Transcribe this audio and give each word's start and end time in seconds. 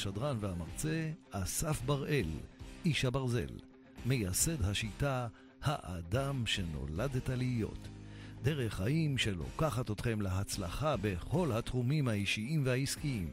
לשדרן 0.00 0.36
והמרצה 0.40 1.10
אסף 1.30 1.82
בראל, 1.82 2.26
איש 2.84 3.04
הברזל, 3.04 3.58
מייסד 4.06 4.64
השיטה 4.64 5.26
האדם 5.62 6.46
שנולדת 6.46 7.28
להיות. 7.28 7.88
דרך 8.42 8.74
חיים 8.74 9.18
שלוקחת 9.18 9.90
אתכם 9.90 10.20
להצלחה 10.20 10.94
בכל 11.00 11.52
התחומים 11.52 12.08
האישיים 12.08 12.62
והעסקיים. 12.64 13.28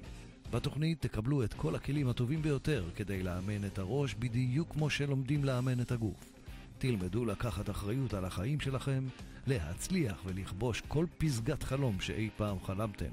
בתוכנית 0.52 1.02
תקבלו 1.02 1.44
את 1.44 1.54
כל 1.54 1.76
הכלים 1.76 2.10
הטובים 2.10 2.42
ביותר 2.42 2.84
כדי 2.96 3.24
לאמן 3.24 3.66
את 3.66 3.80
הראש 3.80 4.16
בדיוק 4.20 4.74
כמו 4.74 4.90
שלומדים 4.90 5.44
לאמן 5.46 5.82
את 5.82 5.92
הגוף. 5.92 6.32
תלמדו 6.78 7.26
לקחת 7.26 7.70
אחריות 7.70 8.14
על 8.14 8.26
החיים 8.26 8.60
שלכם, 8.60 9.04
להצליח 9.48 10.22
ולכבוש 10.26 10.82
כל 10.88 11.06
פסגת 11.18 11.64
חלום 11.64 12.00
שאי 12.00 12.30
פעם 12.38 12.58
חלמתם. 12.60 13.12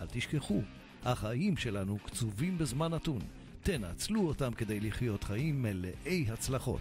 אל 0.00 0.06
תשכחו, 0.06 0.62
החיים 1.04 1.56
שלנו 1.56 1.98
קצובים 2.06 2.58
בזמן 2.58 2.94
נתון. 2.94 3.18
תנצלו 3.62 4.28
אותם 4.28 4.52
כדי 4.52 4.80
לחיות 4.80 5.24
חיים 5.24 5.62
מלאי 5.62 6.26
הצלחות. 6.32 6.80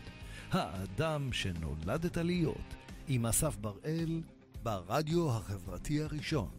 האדם 0.51 1.33
שנולדת 1.33 2.17
להיות, 2.17 2.73
עם 3.07 3.25
אסף 3.25 3.55
בראל, 3.55 4.21
ברדיו 4.63 5.29
החברתי 5.29 6.03
הראשון. 6.03 6.49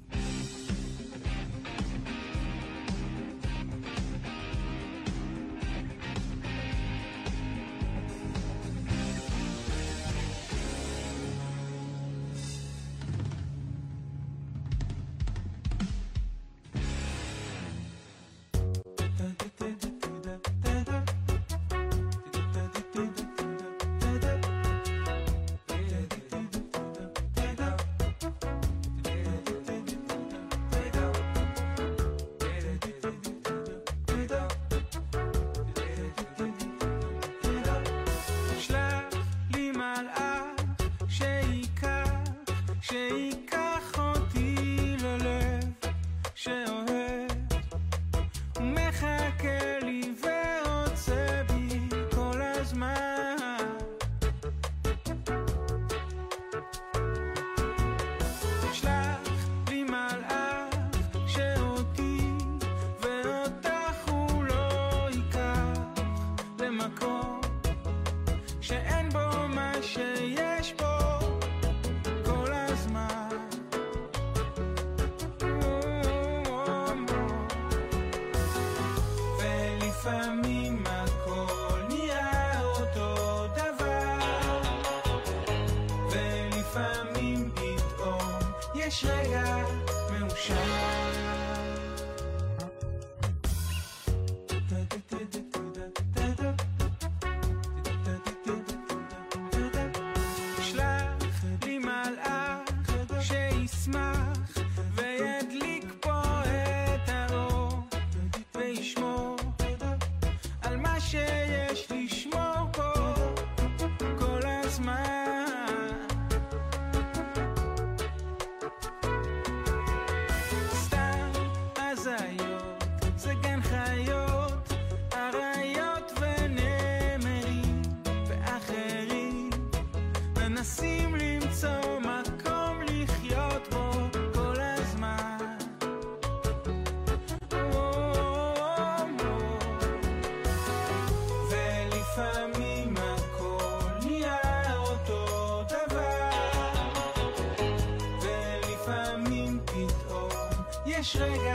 fresh. 151.05 151.54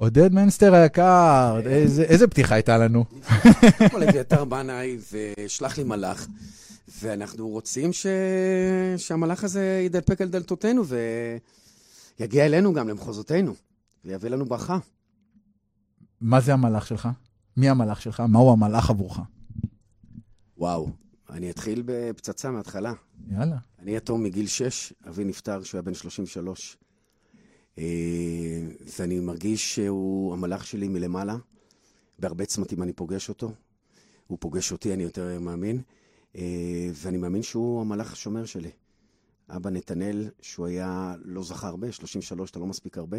עודד 0.00 0.32
מנסטר 0.32 0.74
היקר, 0.74 1.60
איזה 2.08 2.28
פתיחה 2.28 2.54
הייתה 2.54 2.78
לנו. 2.78 3.04
קודם 3.78 3.90
כל 3.90 4.02
אביתר 4.02 4.44
בנאי 4.44 4.98
ושלח 5.12 5.78
לי 5.78 5.84
מלאך, 5.84 6.26
ואנחנו 7.00 7.48
רוצים 7.48 7.90
שהמלאך 8.96 9.44
הזה 9.44 9.82
ידלפק 9.86 10.20
על 10.20 10.28
דלתותינו 10.28 10.82
ויגיע 12.18 12.46
אלינו 12.46 12.72
גם, 12.72 12.88
למחוזותינו, 12.88 13.54
ויביא 14.04 14.30
לנו 14.30 14.44
ברכה. 14.44 14.78
מה 16.20 16.40
זה 16.40 16.52
המלאך 16.52 16.86
שלך? 16.86 17.08
מי 17.56 17.68
המלאך 17.68 18.02
שלך? 18.02 18.20
מהו 18.20 18.52
המלאך 18.52 18.90
עבורך? 18.90 19.18
וואו, 20.58 20.90
אני 21.30 21.50
אתחיל 21.50 21.82
בפצצה 21.86 22.50
מההתחלה. 22.50 22.92
יאללה. 23.30 23.56
אני 23.82 23.96
יתום 23.96 24.22
מגיל 24.22 24.46
6, 24.46 24.92
אבי 25.08 25.24
נפטר 25.24 25.62
כשהוא 25.62 25.78
היה 25.78 25.82
בן 25.82 25.94
33. 25.94 26.76
אה, 27.80 28.60
ואני 28.98 29.20
מרגיש 29.20 29.74
שהוא 29.74 30.32
המלאך 30.32 30.66
שלי 30.66 30.88
מלמעלה. 30.88 31.36
בהרבה 32.18 32.46
צמתים 32.46 32.82
אני 32.82 32.92
פוגש 32.92 33.28
אותו. 33.28 33.52
הוא 34.26 34.38
פוגש 34.40 34.72
אותי, 34.72 34.94
אני 34.94 35.02
יותר 35.02 35.40
מאמין. 35.40 35.82
אה, 36.36 36.90
ואני 36.94 37.16
מאמין 37.16 37.42
שהוא 37.42 37.80
המלאך 37.80 38.12
השומר 38.12 38.44
שלי. 38.44 38.70
אבא 39.48 39.70
נתנאל, 39.70 40.30
שהוא 40.40 40.66
היה, 40.66 41.14
לא 41.24 41.42
זכה 41.42 41.68
הרבה, 41.68 41.92
33, 41.92 42.50
אתה 42.50 42.58
לא 42.58 42.66
מספיק 42.66 42.98
הרבה. 42.98 43.18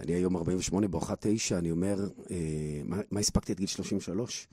אני 0.00 0.12
היום 0.12 0.36
48, 0.36 0.88
בואכה 0.88 1.14
9, 1.20 1.58
אני 1.58 1.70
אומר, 1.70 2.08
אה, 2.30 2.82
מה, 2.84 2.96
מה 3.10 3.20
הספקתי 3.20 3.52
עד 3.52 3.58
גיל 3.58 3.66
33? 3.66 4.48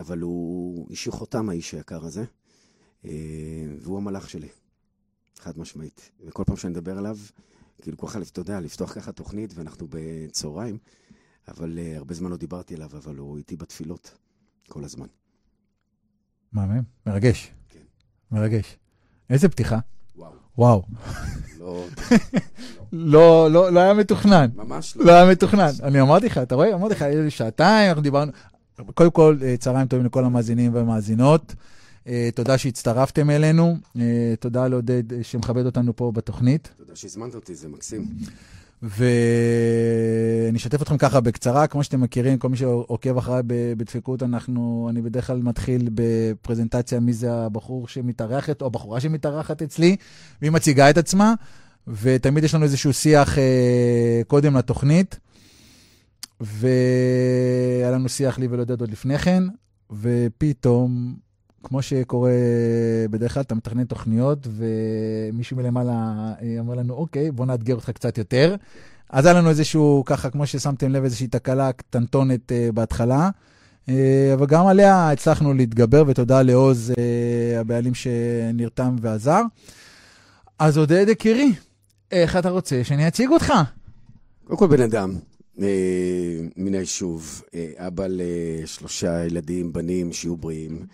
אבל 0.00 0.18
הוא 0.18 0.86
השאיר 0.90 1.14
חותם, 1.14 1.48
האיש 1.48 1.74
היקר 1.74 2.04
הזה. 2.04 2.24
והוא 3.78 3.96
המלאך 3.96 4.30
שלי, 4.30 4.48
חד 5.38 5.58
משמעית. 5.58 6.10
וכל 6.20 6.44
פעם 6.46 6.56
שאני 6.56 6.70
מדבר 6.70 6.98
עליו, 6.98 7.16
כאילו 7.82 7.98
ככה, 7.98 8.18
אתה 8.32 8.40
יודע, 8.40 8.60
לפתוח 8.60 8.92
ככה 8.94 9.12
תוכנית, 9.12 9.52
ואנחנו 9.54 9.86
בצהריים, 9.90 10.78
אבל 11.48 11.78
uh, 11.78 11.98
הרבה 11.98 12.14
זמן 12.14 12.30
לא 12.30 12.36
דיברתי 12.36 12.74
עליו, 12.74 12.90
אבל 12.92 13.16
הוא 13.16 13.38
איתי 13.38 13.56
בתפילות 13.56 14.18
כל 14.68 14.84
הזמן. 14.84 15.06
מהמם, 16.52 16.82
מרגש. 17.06 17.52
כן. 17.68 17.78
מרגש. 18.32 18.76
איזה 19.30 19.48
פתיחה. 19.48 19.78
וואו. 20.16 20.32
וואו. 20.58 20.82
לא, 21.58 21.86
לא, 22.92 23.50
לא, 23.50 23.72
לא 23.72 23.80
היה 23.80 23.94
מתוכנן. 23.94 24.50
ממש 24.54 24.96
לא. 24.96 25.04
לא 25.04 25.12
היה 25.12 25.30
מתוכנן. 25.30 25.70
אני 25.82 26.00
אמרתי 26.00 26.26
לך, 26.26 26.38
אתה 26.38 26.54
רואה? 26.54 26.74
אמרתי 26.74 26.94
לך, 26.94 27.04
שעתיים, 27.28 27.88
אנחנו 27.88 28.02
דיברנו... 28.02 28.32
קודם 28.94 29.10
כל, 29.10 29.36
אה, 29.42 29.56
צהריים 29.56 29.88
טובים 29.88 30.06
לכל 30.06 30.24
המאזינים 30.24 30.74
והמאזינות. 30.74 31.54
אה, 32.06 32.28
תודה 32.34 32.58
שהצטרפתם 32.58 33.30
אלינו, 33.30 33.76
אה, 34.00 34.34
תודה 34.40 34.68
לעודד 34.68 35.12
אה, 35.12 35.18
שמכבד 35.22 35.66
אותנו 35.66 35.96
פה 35.96 36.12
בתוכנית. 36.12 36.74
תודה 36.76 36.96
שהזמנת 36.96 37.34
אותי, 37.34 37.54
זה 37.54 37.68
מקסים. 37.68 38.06
ואני 38.82 40.56
אשתף 40.56 40.82
אתכם 40.82 40.98
ככה 40.98 41.20
בקצרה, 41.20 41.66
כמו 41.66 41.84
שאתם 41.84 42.00
מכירים, 42.00 42.38
כל 42.38 42.48
מי 42.48 42.56
שעוקב 42.56 43.16
אחריי 43.16 43.42
בדפקות, 43.46 44.22
אנחנו, 44.22 44.86
אני 44.90 45.02
בדרך 45.02 45.26
כלל 45.26 45.42
מתחיל 45.42 45.88
בפרזנטציה 45.94 47.00
מי 47.00 47.12
זה 47.12 47.32
הבחור 47.32 47.88
שמתארחת, 47.88 48.60
או 48.62 48.66
הבחורה 48.66 49.00
שמתארחת 49.00 49.62
אצלי, 49.62 49.96
והיא 50.40 50.52
מציגה 50.52 50.90
את 50.90 50.98
עצמה, 50.98 51.34
ותמיד 51.86 52.44
יש 52.44 52.54
לנו 52.54 52.64
איזשהו 52.64 52.92
שיח 52.92 53.38
אה, 53.38 54.22
קודם 54.26 54.56
לתוכנית, 54.56 55.18
והיה 56.40 57.90
לנו 57.90 58.08
שיח 58.08 58.38
לי 58.38 58.46
ולעודד 58.50 58.80
עוד 58.80 58.90
לפני 58.90 59.18
כן, 59.18 59.44
ופתאום 59.90 61.14
כמו 61.62 61.82
שקורה 61.82 62.30
בדרך 63.10 63.34
כלל, 63.34 63.42
אתה 63.42 63.54
מתכנן 63.54 63.84
תוכניות, 63.84 64.46
ומישהו 64.50 65.56
מלמעלה 65.56 65.92
אה, 66.42 66.56
אומר 66.58 66.74
לנו, 66.74 66.94
אוקיי, 66.94 67.30
בוא 67.30 67.46
נאתגר 67.46 67.74
אותך 67.74 67.90
קצת 67.90 68.18
יותר. 68.18 68.56
אז 69.10 69.26
היה 69.26 69.34
לנו 69.34 69.48
איזשהו, 69.48 70.02
ככה, 70.06 70.30
כמו 70.30 70.46
ששמתם 70.46 70.90
לב, 70.90 71.04
איזושהי 71.04 71.26
תקלה 71.26 71.72
קטנטונת 71.72 72.52
uh, 72.52 72.72
בהתחלה, 72.72 73.30
uh, 73.86 73.90
אבל 74.34 74.46
גם 74.46 74.66
עליה 74.66 75.10
הצלחנו 75.10 75.54
להתגבר, 75.54 76.04
ותודה 76.06 76.42
לעוז, 76.42 76.92
uh, 76.96 77.60
הבעלים 77.60 77.94
שנרתם 77.94 78.96
ועזר. 79.00 79.42
אז 80.58 80.78
עודד 80.78 81.06
יקירי, 81.08 81.52
איך 82.12 82.36
אתה 82.36 82.50
רוצה 82.50 82.84
שאני 82.84 83.08
אציג 83.08 83.30
אותך? 83.30 83.52
קודם 84.44 84.58
כל 84.58 84.66
בן 84.66 84.82
אדם, 84.82 85.14
אה, 85.60 85.66
מן 86.56 86.74
היישוב, 86.74 87.42
אה, 87.54 87.72
אבא 87.76 88.06
לשלושה 88.08 89.24
ילדים, 89.26 89.72
בנים, 89.72 90.12
שיהיו 90.12 90.36
בריאים. 90.36 90.86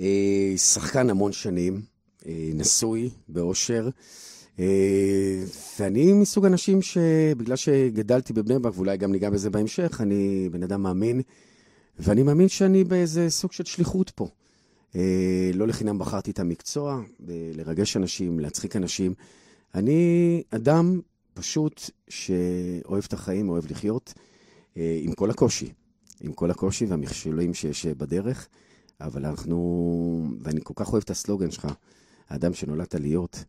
אה, 0.00 0.52
שחקן 0.56 1.10
המון 1.10 1.32
שנים, 1.32 1.80
אה, 2.26 2.50
נשוי, 2.54 3.10
באושר, 3.28 3.88
אה, 4.58 4.64
ואני 5.80 6.12
מסוג 6.12 6.44
אנשים 6.44 6.82
שבגלל 6.82 7.56
שגדלתי 7.56 8.32
בבני 8.32 8.58
ברק, 8.58 8.72
ואולי 8.76 8.96
גם 8.96 9.12
ניגע 9.12 9.30
בזה 9.30 9.50
בהמשך, 9.50 10.00
אני 10.00 10.48
בן 10.52 10.62
אדם 10.62 10.82
מאמין, 10.82 11.20
ואני 11.98 12.22
מאמין 12.22 12.48
שאני 12.48 12.84
באיזה 12.84 13.30
סוג 13.30 13.52
של 13.52 13.64
שליחות 13.64 14.10
פה. 14.10 14.28
לא 15.54 15.68
לחינם 15.68 15.98
בחרתי 15.98 16.30
את 16.30 16.38
המקצוע, 16.38 17.00
לרגש 17.28 17.96
אנשים, 17.96 18.40
להצחיק 18.40 18.76
אנשים. 18.76 19.14
אני 19.74 20.42
אדם 20.50 21.00
פשוט 21.34 21.90
שאוהב 22.08 23.04
את 23.06 23.12
החיים, 23.12 23.48
אוהב 23.48 23.70
לחיות, 23.70 24.14
עם 24.76 25.12
כל 25.12 25.30
הקושי, 25.30 25.72
עם 26.20 26.32
כל 26.32 26.50
הקושי 26.50 26.84
והמכשולים 26.84 27.54
שיש 27.54 27.86
בדרך. 27.86 28.48
אבל 29.00 29.26
אנחנו, 29.26 30.36
ואני 30.40 30.60
כל 30.64 30.74
כך 30.76 30.92
אוהב 30.92 31.02
את 31.02 31.10
הסלוגן 31.10 31.50
שלך, 31.50 31.68
האדם 32.28 32.54
שנולדת 32.54 32.94
להיות, 32.94 33.44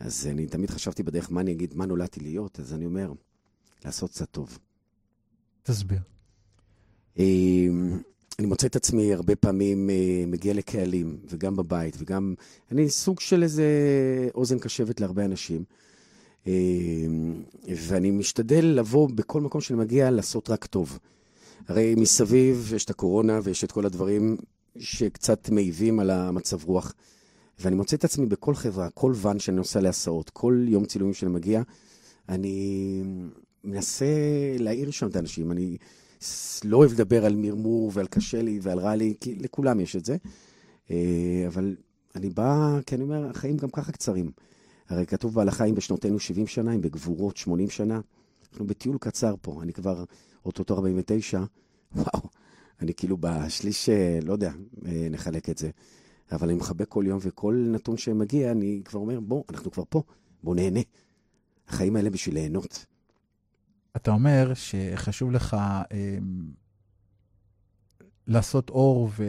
אז 0.00 0.26
אני 0.26 0.46
תמיד 0.46 0.70
חשבתי 0.70 1.02
בדרך 1.02 1.32
מה 1.32 1.40
אני 1.40 1.52
אגיד, 1.52 1.74
מה 1.74 1.86
נולדתי 1.86 2.20
להיות, 2.20 2.60
אז 2.60 2.74
אני 2.74 2.86
אומר, 2.86 3.12
לעשות 3.84 4.10
קצת 4.10 4.30
טוב. 4.30 4.58
תסביר. 5.62 5.98
אמ, 7.18 7.98
אני 8.38 8.46
מוצא 8.46 8.66
את 8.66 8.76
עצמי 8.76 9.14
הרבה 9.14 9.36
פעמים 9.36 9.90
אה, 9.90 10.24
מגיע 10.26 10.54
לקהלים, 10.54 11.18
וגם 11.28 11.56
בבית, 11.56 11.96
וגם... 11.98 12.34
אני 12.70 12.90
סוג 12.90 13.20
של 13.20 13.42
איזה 13.42 13.64
אוזן 14.34 14.58
קשבת 14.58 15.00
להרבה 15.00 15.24
אנשים. 15.24 15.64
אמ, 16.46 17.42
ואני 17.68 18.10
משתדל 18.10 18.64
לבוא 18.64 19.08
בכל 19.14 19.40
מקום 19.40 19.60
שאני 19.60 19.78
מגיע 19.78 20.10
לעשות 20.10 20.50
רק 20.50 20.66
טוב. 20.66 20.98
הרי 21.68 21.94
מסביב 21.94 22.72
יש 22.76 22.84
את 22.84 22.90
הקורונה 22.90 23.40
ויש 23.42 23.64
את 23.64 23.72
כל 23.72 23.86
הדברים 23.86 24.36
שקצת 24.78 25.48
מעיבים 25.50 26.00
על 26.00 26.10
המצב 26.10 26.64
רוח. 26.64 26.94
ואני 27.58 27.76
מוצא 27.76 27.96
את 27.96 28.04
עצמי 28.04 28.26
בכל 28.26 28.54
חברה, 28.54 28.90
כל 28.90 29.12
ואן 29.16 29.38
שאני 29.38 29.56
נוסע 29.56 29.80
להסעות, 29.80 30.30
כל 30.30 30.64
יום 30.68 30.84
צילומים 30.84 31.14
שאני 31.14 31.30
מגיע, 31.30 31.62
אני 32.28 33.02
מנסה 33.64 34.06
להעיר 34.58 34.90
שם 34.90 35.06
את 35.06 35.16
האנשים. 35.16 35.52
אני 35.52 35.76
לא 36.64 36.76
אוהב 36.76 36.92
לדבר 36.92 37.24
על 37.24 37.36
מרמור 37.36 37.90
ועל 37.94 38.06
קשה 38.06 38.42
לי 38.42 38.58
ועל 38.62 38.78
רע 38.78 38.96
לי, 38.96 39.14
כי 39.20 39.34
לכולם 39.34 39.80
יש 39.80 39.96
את 39.96 40.04
זה. 40.04 40.16
אה, 40.90 41.44
אבל 41.46 41.76
אני 42.14 42.30
בא, 42.30 42.78
כי 42.86 42.94
אני 42.94 43.02
אומר, 43.02 43.30
החיים 43.30 43.56
גם 43.56 43.70
ככה 43.70 43.92
קצרים. 43.92 44.30
הרי 44.88 45.06
כתוב 45.06 45.34
בהלכה, 45.34 45.64
אם 45.64 45.74
בשנותינו 45.74 46.18
70 46.18 46.46
שנה, 46.46 46.74
אם 46.74 46.80
בגבורות 46.80 47.36
80 47.36 47.70
שנה. 47.70 48.00
אנחנו 48.52 48.66
בטיול 48.66 48.98
קצר 49.00 49.34
פה, 49.42 49.62
אני 49.62 49.72
כבר 49.72 50.04
אוטוטו 50.44 50.74
49, 50.74 51.42
וואו, 51.96 52.28
אני 52.80 52.94
כאילו 52.94 53.16
בשליש, 53.20 53.88
אה, 53.88 54.18
לא 54.22 54.32
יודע, 54.32 54.52
אה, 54.86 55.08
נחלק 55.10 55.50
את 55.50 55.58
זה. 55.58 55.70
אבל 56.32 56.48
אני 56.48 56.58
מחבק 56.58 56.88
כל 56.88 57.04
יום, 57.06 57.18
וכל 57.22 57.66
נתון 57.72 57.96
שמגיע, 57.96 58.50
אני 58.50 58.80
כבר 58.84 59.00
אומר, 59.00 59.20
בוא, 59.20 59.44
אנחנו 59.50 59.70
כבר 59.70 59.84
פה, 59.88 60.02
בוא 60.42 60.54
נהנה. 60.54 60.80
החיים 61.68 61.96
האלה 61.96 62.10
בשביל 62.10 62.34
ליהנות. 62.34 62.86
אתה 63.96 64.10
אומר 64.10 64.52
שחשוב 64.54 65.30
לך 65.32 65.54
אה, 65.92 66.18
לעשות 68.26 68.70
אור 68.70 69.10
ו, 69.16 69.22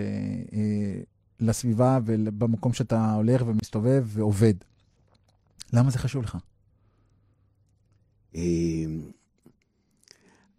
אה, 0.53 1.01
לסביבה 1.39 1.99
ובמקום 2.05 2.73
שאתה 2.73 3.13
הולך 3.13 3.43
ומסתובב 3.45 4.05
ועובד. 4.07 4.53
למה 5.73 5.89
זה 5.89 5.97
חשוב 5.99 6.23
לך? 6.23 6.37
אה, 8.35 8.85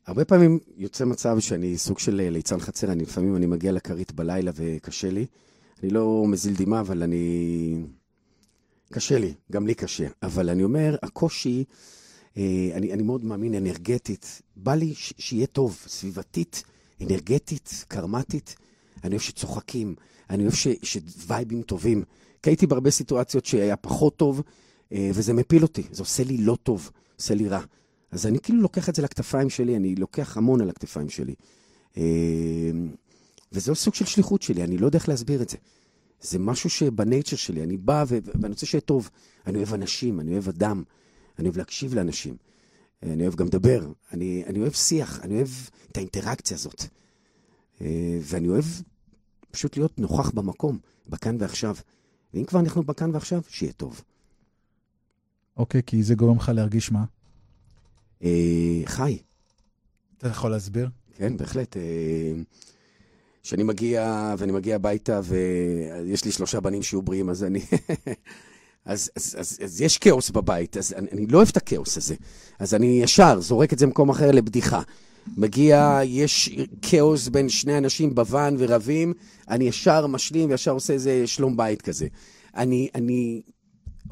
הרבה 0.06 0.24
פעמים 0.24 0.58
יוצא 0.76 1.04
מצב 1.04 1.38
שאני 1.38 1.78
סוג 1.78 1.98
של 1.98 2.20
אה, 2.20 2.30
ליצן 2.30 2.60
חצר, 2.60 2.92
אני 2.92 3.02
לפעמים 3.02 3.36
אני 3.36 3.46
מגיע 3.46 3.72
לכרית 3.72 4.12
בלילה 4.12 4.50
וקשה 4.54 5.10
לי. 5.10 5.26
אני 5.82 5.90
לא 5.90 6.24
מזיל 6.28 6.54
דמעה, 6.56 6.80
אבל 6.80 7.02
אני... 7.02 7.74
קשה 8.92 9.18
לי, 9.18 9.34
גם 9.52 9.66
לי 9.66 9.74
קשה. 9.74 10.06
אבל 10.22 10.50
אני 10.50 10.64
אומר, 10.64 10.96
הקושי, 11.02 11.64
אה, 12.36 12.42
אני, 12.74 12.92
אני 12.92 13.02
מאוד 13.02 13.24
מאמין 13.24 13.54
אנרגטית. 13.54 14.42
בא 14.56 14.74
לי 14.74 14.94
ש- 14.94 15.12
שיהיה 15.18 15.46
טוב, 15.46 15.78
סביבתית, 15.86 16.62
אנרגטית, 17.02 17.84
קרמטית. 17.88 18.56
אני 19.04 19.10
אוהב 19.10 19.20
שצוחקים, 19.22 19.94
אני 20.30 20.42
אוהב 20.42 20.54
ש- 20.54 20.68
שווייבים 20.82 21.62
טובים. 21.62 22.02
כי 22.42 22.50
הייתי 22.50 22.66
בהרבה 22.66 22.90
סיטואציות 22.90 23.44
שהיה 23.44 23.76
פחות 23.76 24.16
טוב, 24.16 24.42
אה, 24.92 25.10
וזה 25.14 25.32
מפיל 25.32 25.62
אותי, 25.62 25.82
זה 25.90 26.02
עושה 26.02 26.24
לי 26.24 26.36
לא 26.36 26.56
טוב, 26.62 26.90
עושה 27.18 27.34
לי 27.34 27.48
רע. 27.48 27.60
אז 28.12 28.26
אני 28.26 28.38
כאילו 28.38 28.60
לוקח 28.60 28.88
את 28.88 28.94
זה 28.94 29.02
לכתפיים 29.02 29.50
שלי, 29.50 29.76
אני 29.76 29.94
לוקח 29.94 30.36
המון 30.36 30.60
על 30.60 30.70
הכתפיים 30.70 31.08
שלי. 31.08 31.34
אמ, 31.96 32.02
וזה 33.52 33.74
סוג 33.74 33.94
של 33.94 34.04
שליחות 34.04 34.42
שלי, 34.42 34.64
אני 34.64 34.78
לא 34.78 34.86
יודע 34.86 34.98
איך 34.98 35.08
להסביר 35.08 35.42
את 35.42 35.48
זה. 35.48 35.56
זה 36.20 36.38
משהו 36.38 36.70
שבנייצ'ר 36.70 37.36
שלי, 37.36 37.62
אני 37.62 37.76
בא 37.76 38.04
ו- 38.08 38.18
ואני 38.24 38.48
רוצה 38.48 38.66
שיהיה 38.66 38.80
טוב. 38.80 39.10
אני 39.46 39.58
אוהב 39.58 39.74
אנשים, 39.74 40.20
אני 40.20 40.32
אוהב 40.32 40.48
אדם, 40.48 40.82
אני 41.38 41.48
אוהב 41.48 41.56
להקשיב 41.58 41.94
לאנשים. 41.94 42.36
אני 43.02 43.22
אוהב 43.22 43.34
גם 43.34 43.46
לדבר, 43.46 43.92
אני, 44.12 44.44
אני 44.46 44.60
אוהב 44.60 44.72
שיח, 44.72 45.20
אני 45.20 45.34
אוהב 45.34 45.48
את 45.92 45.96
האינטראקציה 45.96 46.54
הזאת. 46.56 46.84
אה, 47.80 48.18
ואני 48.22 48.48
אוהב 48.48 48.64
פשוט 49.50 49.76
להיות 49.76 49.98
נוכח 49.98 50.30
במקום, 50.30 50.78
בכאן 51.08 51.36
ועכשיו. 51.38 51.76
ואם 52.34 52.44
כבר 52.44 52.60
אנחנו 52.60 52.82
בכאן 52.82 53.10
ועכשיו, 53.14 53.42
שיהיה 53.48 53.72
טוב. 53.72 54.02
אוקיי, 55.56 55.82
כי 55.86 56.02
זה 56.02 56.14
גורם 56.14 56.36
לך 56.36 56.48
להרגיש 56.54 56.92
מה? 56.92 57.04
אה, 58.22 58.82
חי. 58.84 59.18
אתה 60.18 60.28
יכול 60.28 60.50
להסביר? 60.50 60.88
כן, 61.16 61.36
בהחלט. 61.36 61.76
כשאני 63.42 63.62
מגיע, 63.62 64.34
ואני 64.38 64.52
מגיע 64.52 64.76
הביתה, 64.76 65.20
ויש 65.24 66.24
לי 66.24 66.32
שלושה 66.32 66.60
בנים 66.60 66.82
שיהיו 66.82 67.02
בריאים, 67.02 67.30
אז 67.30 67.44
אני... 67.44 67.60
אז, 68.84 69.10
אז, 69.16 69.36
אז, 69.38 69.58
אז 69.64 69.80
יש 69.80 69.98
כאוס 69.98 70.30
בבית, 70.30 70.76
אז 70.76 70.92
אני, 70.92 71.08
אני 71.12 71.26
לא 71.26 71.38
אוהב 71.38 71.48
את 71.48 71.56
הכאוס 71.56 71.96
הזה. 71.96 72.14
אז 72.58 72.74
אני 72.74 73.00
ישר 73.02 73.40
זורק 73.40 73.72
את 73.72 73.78
זה 73.78 73.86
במקום 73.86 74.10
אחר 74.10 74.30
לבדיחה. 74.30 74.82
מגיע, 75.36 76.00
יש 76.04 76.50
כאוס 76.82 77.28
בין 77.28 77.48
שני 77.48 77.78
אנשים 77.78 78.14
בוואן 78.14 78.54
ורבים, 78.58 79.12
אני 79.48 79.64
ישר 79.64 80.06
משלים 80.06 80.50
וישר 80.50 80.70
עושה 80.70 80.92
איזה 80.92 81.26
שלום 81.26 81.56
בית 81.56 81.82
כזה. 81.82 82.06
אני, 82.56 82.88
אני 82.94 83.42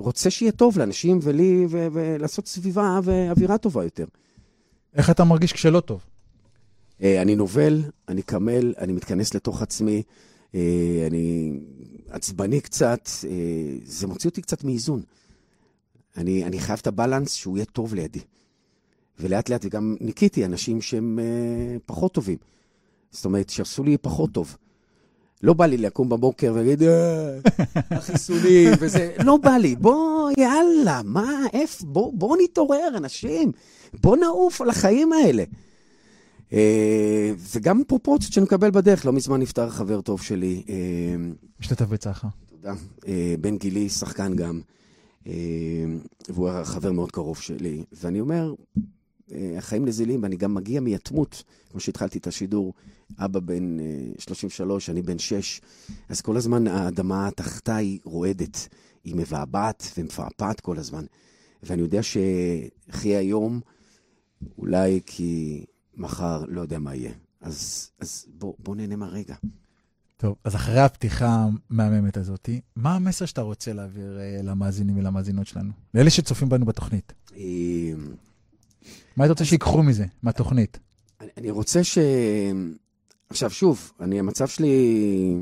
רוצה 0.01 0.31
שיהיה 0.31 0.53
טוב 0.53 0.79
לאנשים 0.79 1.19
ולי, 1.23 1.67
ו- 1.69 1.89
ולעשות 1.93 2.47
סביבה 2.47 3.01
ואווירה 3.05 3.59
טובה 3.59 3.85
יותר. 3.85 4.05
איך 4.95 5.11
אתה 5.11 5.25
מרגיש 5.25 5.53
כשלא 5.53 5.81
טוב? 5.81 6.05
אה, 7.03 7.23
אני 7.23 7.37
נובל, 7.37 7.83
אני 8.09 8.23
קמל, 8.23 8.75
אני 8.79 8.93
מתכנס 8.93 9.35
לתוך 9.35 9.63
עצמי, 9.63 10.03
אה, 10.55 11.05
אני 11.07 11.53
עצבני 12.09 12.61
קצת, 12.61 13.09
אה, 13.25 13.77
זה 13.85 14.07
מוציא 14.07 14.31
אותי 14.31 14.43
קצת 14.43 14.65
מאיזון. 14.65 15.03
אני, 16.17 16.45
אני 16.45 16.59
חייב 16.59 16.79
את 16.83 16.87
הבלנס 16.87 17.33
שהוא 17.33 17.57
יהיה 17.57 17.67
טוב 17.67 17.95
לידי. 17.95 18.21
ולאט 19.21 19.49
לאט, 19.49 19.65
וגם 19.65 19.97
ניקיתי 20.01 20.45
אנשים 20.45 20.81
שהם 20.81 21.19
פחות 21.87 22.13
טובים. 22.13 22.39
זאת 23.11 23.25
אומרת, 23.25 23.51
שעשו 23.51 23.85
לי 23.85 23.99
פחות 23.99 24.33
טוב. 24.33 24.57
לא 25.43 25.53
בא 25.53 25.67
לי 25.67 25.77
לקום 25.77 26.09
בבוקר 26.09 26.53
ולהגיד, 26.55 26.83
החיסונים 27.91 28.69
וזה, 28.81 29.13
לא 29.25 29.37
בא 29.37 29.51
לי. 29.51 29.77
בוא, 29.77 30.31
יאללה, 30.39 31.01
מה, 31.05 31.47
איפה, 31.53 31.87
בוא, 31.87 32.13
בוא 32.15 32.37
נתעורר, 32.43 32.89
אנשים. 32.97 33.53
בוא 34.03 34.17
נעוף 34.17 34.61
על 34.61 34.71
החיים 34.71 35.13
האלה. 35.13 35.45
אה, 36.53 37.33
וגם 37.55 37.83
פרופורציות 37.87 38.33
שאני 38.33 38.45
מקבל 38.45 38.71
בדרך. 38.71 39.07
לא 39.07 39.13
מזמן 39.13 39.41
נפטר 39.41 39.71
חבר 39.71 40.01
טוב 40.01 40.23
שלי. 40.23 40.63
אה, 40.69 40.75
משתתף 41.61 41.87
בצערך. 41.87 42.25
תודה. 42.51 42.75
אה, 43.09 43.35
בן 43.41 43.57
גילי, 43.57 43.89
שחקן 43.89 44.37
גם, 44.37 44.61
והוא 46.29 46.49
היה 46.49 46.65
חבר 46.65 46.93
מאוד 46.93 47.13
קרוב 47.13 47.39
שלי. 47.39 47.85
ואני 47.93 48.21
אומר, 48.21 48.55
החיים 49.59 49.85
נזילים, 49.85 50.23
ואני 50.23 50.37
גם 50.37 50.55
מגיע 50.55 50.81
מיתמות, 50.81 51.45
כמו 51.71 51.81
שהתחלתי 51.81 52.19
את 52.19 52.27
השידור, 52.27 52.75
אבא 53.19 53.41
בן 53.41 53.77
33, 54.19 54.91
אני 54.91 55.03
בן 55.03 55.19
6, 55.19 55.61
אז 56.09 56.21
כל 56.21 56.37
הזמן 56.37 56.67
האדמה 56.67 57.29
תחתיי 57.37 57.99
רועדת, 58.05 58.69
היא 59.05 59.17
מבעבעת 59.17 59.93
ומפעפעת 59.99 60.61
כל 60.61 60.79
הזמן. 60.79 61.05
ואני 61.63 61.83
יודע 61.83 62.01
שחיי 62.03 63.17
היום, 63.17 63.61
אולי 64.59 65.01
כי 65.07 65.65
מחר 65.97 66.45
לא 66.49 66.61
יודע 66.61 66.79
מה 66.79 66.95
יהיה. 66.95 67.13
אז, 67.41 67.91
אז 68.01 68.27
בוא, 68.39 68.55
בוא 68.59 68.77
נהנה 68.77 68.97
מהרגע. 68.97 69.35
טוב, 70.17 70.35
אז 70.45 70.55
אחרי 70.55 70.81
הפתיחה 70.81 71.47
המהממת 71.71 72.17
הזאת, 72.17 72.49
מה 72.77 72.95
המסר 72.95 73.25
שאתה 73.25 73.41
רוצה 73.41 73.73
להעביר 73.73 74.19
uh, 74.19 74.43
למאזינים 74.43 74.99
ולמאזינות 74.99 75.47
שלנו? 75.47 75.73
לאלה 75.95 76.11
שצופים 76.11 76.49
בנו 76.49 76.67
בתוכנית. 76.67 77.13
מה 79.17 79.25
היית 79.25 79.31
רוצה 79.31 79.45
שיקחו 79.45 79.83
מזה, 79.83 80.05
מהתוכנית? 80.23 80.79
אני, 81.21 81.29
אני 81.39 81.51
רוצה 81.51 81.85
ש... 81.85 81.99
עכשיו, 83.31 83.51
שוב, 83.51 83.93
אני, 84.01 84.19
המצב 84.19 84.47
שלי, 84.47 85.37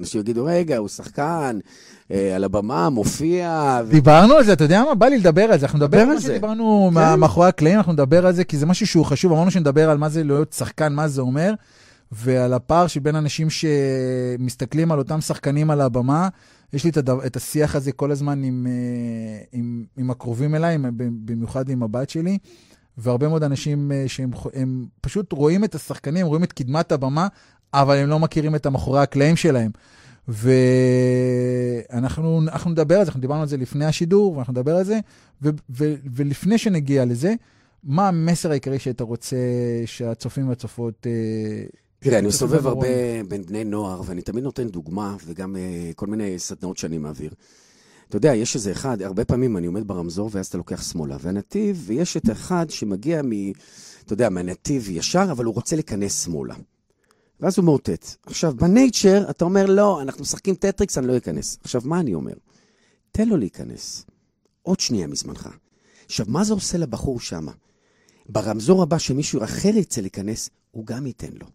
אנשים 0.00 0.20
יגידו, 0.20 0.44
רגע, 0.44 0.76
הוא 0.76 0.88
שחקן, 0.88 1.58
אה, 2.10 2.36
על 2.36 2.44
הבמה, 2.44 2.90
מופיע. 2.90 3.80
ו... 3.86 3.90
דיברנו 3.90 4.34
על 4.34 4.44
זה, 4.44 4.52
אתה 4.52 4.64
יודע 4.64 4.84
מה? 4.84 4.94
בא 4.94 5.06
לי 5.06 5.18
לדבר 5.18 5.42
על 5.42 5.58
זה. 5.58 5.66
אנחנו 5.66 5.78
נדבר 5.78 6.00
על 6.00 6.18
זה. 6.18 6.32
דיברנו 6.32 6.90
כן. 6.94 7.20
מאחורי 7.20 7.48
הקלעים, 7.48 7.76
אנחנו 7.76 7.92
נדבר 7.92 8.26
על 8.26 8.32
זה, 8.32 8.44
כי 8.44 8.56
זה 8.58 8.66
משהו 8.66 8.86
שהוא 8.86 9.04
חשוב. 9.04 9.32
אמרנו 9.32 9.50
שנדבר 9.50 9.90
על 9.90 9.98
מה 9.98 10.08
זה 10.08 10.24
להיות 10.24 10.52
שחקן, 10.52 10.92
מה 10.92 11.08
זה 11.08 11.20
אומר, 11.20 11.54
ועל 12.12 12.52
הפער 12.52 12.86
שבין 12.86 13.16
אנשים 13.16 13.48
שמסתכלים 13.50 14.92
על 14.92 14.98
אותם 14.98 15.20
שחקנים 15.20 15.70
על 15.70 15.80
הבמה. 15.80 16.28
יש 16.72 16.84
לי 16.84 16.90
את, 16.90 16.96
הדו, 16.96 17.24
את 17.26 17.36
השיח 17.36 17.74
הזה 17.76 17.92
כל 17.92 18.10
הזמן 18.10 18.42
עם, 18.42 18.66
אה, 18.70 19.42
עם, 19.52 19.84
עם 19.96 20.10
הקרובים 20.10 20.54
אליי, 20.54 20.78
במיוחד 20.96 21.68
עם 21.68 21.82
הבת 21.82 22.10
שלי. 22.10 22.38
והרבה 22.98 23.28
מאוד 23.28 23.42
אנשים 23.42 23.92
אה, 23.92 24.04
שהם 24.06 24.30
הם 24.54 24.86
פשוט 25.00 25.32
רואים 25.32 25.64
את 25.64 25.74
השחקנים, 25.74 26.26
רואים 26.26 26.44
את 26.44 26.52
קדמת 26.52 26.92
הבמה, 26.92 27.28
אבל 27.74 27.96
הם 27.96 28.08
לא 28.08 28.18
מכירים 28.18 28.54
את 28.54 28.66
המאחורי 28.66 29.00
הקלעים 29.00 29.36
שלהם. 29.36 29.70
ואנחנו 30.28 32.40
נדבר 32.66 32.98
על 32.98 33.04
זה, 33.04 33.08
אנחנו 33.08 33.20
דיברנו 33.20 33.42
על 33.42 33.48
זה 33.48 33.56
לפני 33.56 33.84
השידור, 33.84 34.36
ואנחנו 34.36 34.52
נדבר 34.52 34.76
על 34.76 34.84
זה, 34.84 35.00
ו, 35.42 35.48
ו, 35.70 35.94
ולפני 36.14 36.58
שנגיע 36.58 37.04
לזה, 37.04 37.34
מה 37.84 38.08
המסר 38.08 38.50
העיקרי 38.50 38.78
שאתה 38.78 39.04
רוצה 39.04 39.36
שהצופים 39.86 40.48
והצופות... 40.48 41.06
אה, 41.06 41.12
תראה, 41.98 42.18
אני 42.18 42.26
מסתובב 42.26 42.66
הרבה 42.66 42.88
בין 43.28 43.42
בני 43.42 43.64
נוער, 43.64 44.02
ואני 44.06 44.22
תמיד 44.22 44.44
נותן 44.44 44.68
דוגמה, 44.68 45.16
וגם 45.26 45.56
uh, 45.56 45.58
כל 45.94 46.06
מיני 46.06 46.38
סדנאות 46.38 46.78
שאני 46.78 46.98
מעביר. 46.98 47.30
אתה 48.12 48.18
יודע, 48.18 48.34
יש 48.34 48.54
איזה 48.54 48.72
אחד, 48.72 49.02
הרבה 49.02 49.24
פעמים 49.24 49.56
אני 49.56 49.66
עומד 49.66 49.88
ברמזור 49.88 50.30
ואז 50.32 50.46
אתה 50.46 50.58
לוקח 50.58 50.82
שמאלה, 50.82 51.16
והנתיב, 51.20 51.82
ויש 51.86 52.16
את 52.16 52.28
האחד 52.28 52.70
שמגיע 52.70 53.22
מ... 53.22 53.30
אתה 54.04 54.12
יודע, 54.12 54.28
מהנתיב 54.28 54.90
ישר, 54.90 55.28
אבל 55.30 55.44
הוא 55.44 55.54
רוצה 55.54 55.76
להיכנס 55.76 56.24
שמאלה. 56.24 56.54
ואז 57.40 57.58
הוא 57.58 57.64
מאותת. 57.64 58.06
עכשיו, 58.26 58.54
ב 58.56 58.65
nature, 58.65 59.30
אתה 59.30 59.44
אומר, 59.44 59.66
לא, 59.66 60.02
אנחנו 60.02 60.22
משחקים 60.22 60.54
טטריקס, 60.54 60.98
אני 60.98 61.06
לא 61.06 61.16
אכנס. 61.16 61.58
עכשיו, 61.64 61.82
מה 61.84 62.00
אני 62.00 62.14
אומר? 62.14 62.32
תן 63.12 63.28
לו 63.28 63.36
להיכנס. 63.36 64.06
עוד 64.62 64.80
שנייה 64.80 65.06
מזמנך. 65.06 65.48
עכשיו, 66.06 66.26
מה 66.28 66.44
זה 66.44 66.54
עושה 66.54 66.78
לבחור 66.78 67.20
שם? 67.20 67.46
ברמזור 68.28 68.82
הבא 68.82 68.98
שמישהו 68.98 69.44
אחר 69.44 69.68
ירצה 69.68 70.00
להיכנס, 70.00 70.50
הוא 70.70 70.86
גם 70.86 71.06
ייתן 71.06 71.32
לו. 71.40 71.46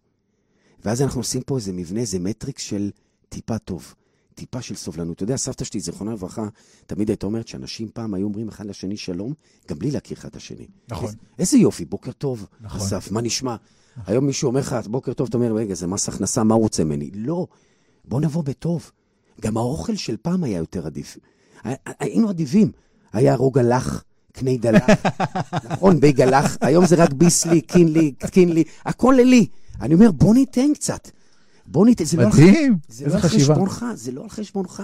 ואז 0.84 1.02
אנחנו 1.02 1.20
עושים 1.20 1.42
פה 1.42 1.56
איזה 1.56 1.72
מבנה, 1.72 2.00
איזה 2.00 2.18
מטריקס 2.18 2.62
של 2.62 2.90
טיפה 3.28 3.58
טוב. 3.58 3.94
טיפה 4.38 4.62
של 4.62 4.74
סובלנות. 4.74 5.16
אתה 5.16 5.22
יודע, 5.22 5.36
סבתא 5.36 5.64
שלי, 5.64 5.80
זיכרונה 5.80 6.12
לברכה, 6.12 6.48
תמיד 6.86 7.08
הייתה 7.08 7.26
אומרת 7.26 7.48
שאנשים 7.48 7.88
פעם 7.94 8.14
היו 8.14 8.26
אומרים 8.26 8.48
אחד 8.48 8.66
לשני 8.66 8.96
שלום, 8.96 9.32
גם 9.68 9.78
בלי 9.78 9.90
להכיר 9.90 10.16
אחד 10.16 10.28
את 10.28 10.36
השני. 10.36 10.66
נכון. 10.88 11.04
איזה, 11.04 11.16
איזה 11.38 11.58
יופי, 11.58 11.84
בוקר 11.84 12.12
טוב, 12.12 12.46
נכון. 12.60 12.80
אסף, 12.80 13.10
מה 13.10 13.20
נשמע? 13.20 13.56
נכון. 13.96 14.14
היום 14.14 14.26
מישהו 14.26 14.48
אומר 14.48 14.60
לך, 14.60 14.76
בוקר 14.86 15.12
טוב, 15.12 15.28
אתה 15.28 15.36
אומר, 15.36 15.52
רגע, 15.52 15.74
זה 15.74 15.86
מס 15.86 16.08
הכנסה, 16.08 16.44
מה 16.44 16.54
הוא 16.54 16.62
רוצה 16.62 16.84
ממני? 16.84 17.10
לא, 17.14 17.46
בוא 18.04 18.20
נבוא 18.20 18.44
בטוב. 18.44 18.90
גם 19.40 19.56
האוכל 19.56 19.96
של 19.96 20.16
פעם 20.22 20.44
היה 20.44 20.58
יותר 20.58 20.86
עדיף. 20.86 21.16
היינו 21.84 22.30
אדיבים. 22.30 22.72
היה 23.12 23.34
רוגלח, 23.34 24.04
קני 24.32 24.58
דלח, 24.58 24.86
נכון, 25.70 26.00
בי 26.00 26.12
גלח, 26.12 26.56
היום 26.60 26.86
זה 26.86 26.94
רק 26.96 27.12
ביסלי, 27.12 27.60
קינלי, 27.60 28.12
קינלי, 28.30 28.64
הכל 28.84 29.14
לי. 29.24 29.46
אני 29.80 29.94
אומר, 29.94 30.10
בוא 30.10 30.34
ניתן 30.34 30.74
קצת. 30.74 31.08
בוא 31.70 31.86
ניתן, 31.86 32.04
זה 32.04 32.16
לא... 32.16 32.28
מדהים, 32.28 32.72
לא. 32.72 32.78
זה 32.88 33.06
לא 33.06 33.14
על 33.14 33.20
חשבונך, 33.20 33.86
זה 33.94 34.12
לא 34.12 34.22
על 34.22 34.28
חשבונך. 34.28 34.82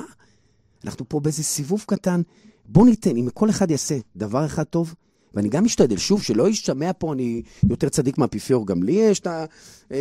אנחנו 0.85 1.09
פה 1.09 1.20
באיזה 1.20 1.42
סיבוב 1.42 1.85
קטן. 1.87 2.23
בוא 2.66 2.87
ניתן, 2.87 3.16
אם 3.16 3.29
כל 3.35 3.51
אחד 3.51 3.70
יעשה 3.70 3.99
דבר 4.16 4.47
אחד 4.47 4.62
טוב, 4.62 4.94
ואני 5.35 5.49
גם 5.49 5.64
משתדל, 5.64 5.97
שוב, 5.97 6.23
שלא 6.23 6.49
ישתמע 6.49 6.90
פה, 6.99 7.12
אני 7.12 7.42
יותר 7.70 7.88
צדיק 7.88 8.18
מהאפיפיור, 8.18 8.66
גם 8.66 8.83
לי 8.83 8.92
יש 8.92 9.23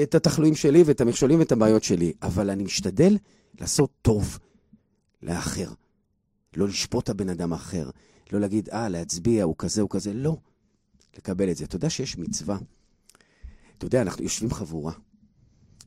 את 0.03 0.15
התחלואים 0.15 0.55
שלי 0.55 0.83
ואת 0.83 1.01
המכשולים 1.01 1.39
ואת 1.39 1.51
הבעיות 1.51 1.83
שלי, 1.83 2.13
אבל 2.21 2.49
אני 2.49 2.63
משתדל 2.63 3.17
לעשות 3.61 3.89
טוב 4.01 4.39
לאחר. 5.23 5.69
לא 6.55 6.67
לשפוט 6.67 7.03
את 7.03 7.09
הבן 7.09 7.29
אדם 7.29 7.53
האחר, 7.53 7.89
לא 8.31 8.39
להגיד, 8.39 8.69
אה, 8.69 8.89
להצביע, 8.89 9.43
הוא 9.43 9.55
כזה, 9.57 9.81
הוא 9.81 9.89
כזה, 9.89 10.13
לא. 10.13 10.37
לקבל 11.17 11.51
את 11.51 11.57
זה. 11.57 11.65
אתה 11.65 11.75
יודע 11.75 11.89
שיש 11.89 12.17
מצווה. 12.17 12.57
אתה 13.77 13.85
יודע, 13.85 14.01
אנחנו 14.01 14.23
יושבים 14.23 14.51
חבורה. 14.51 14.93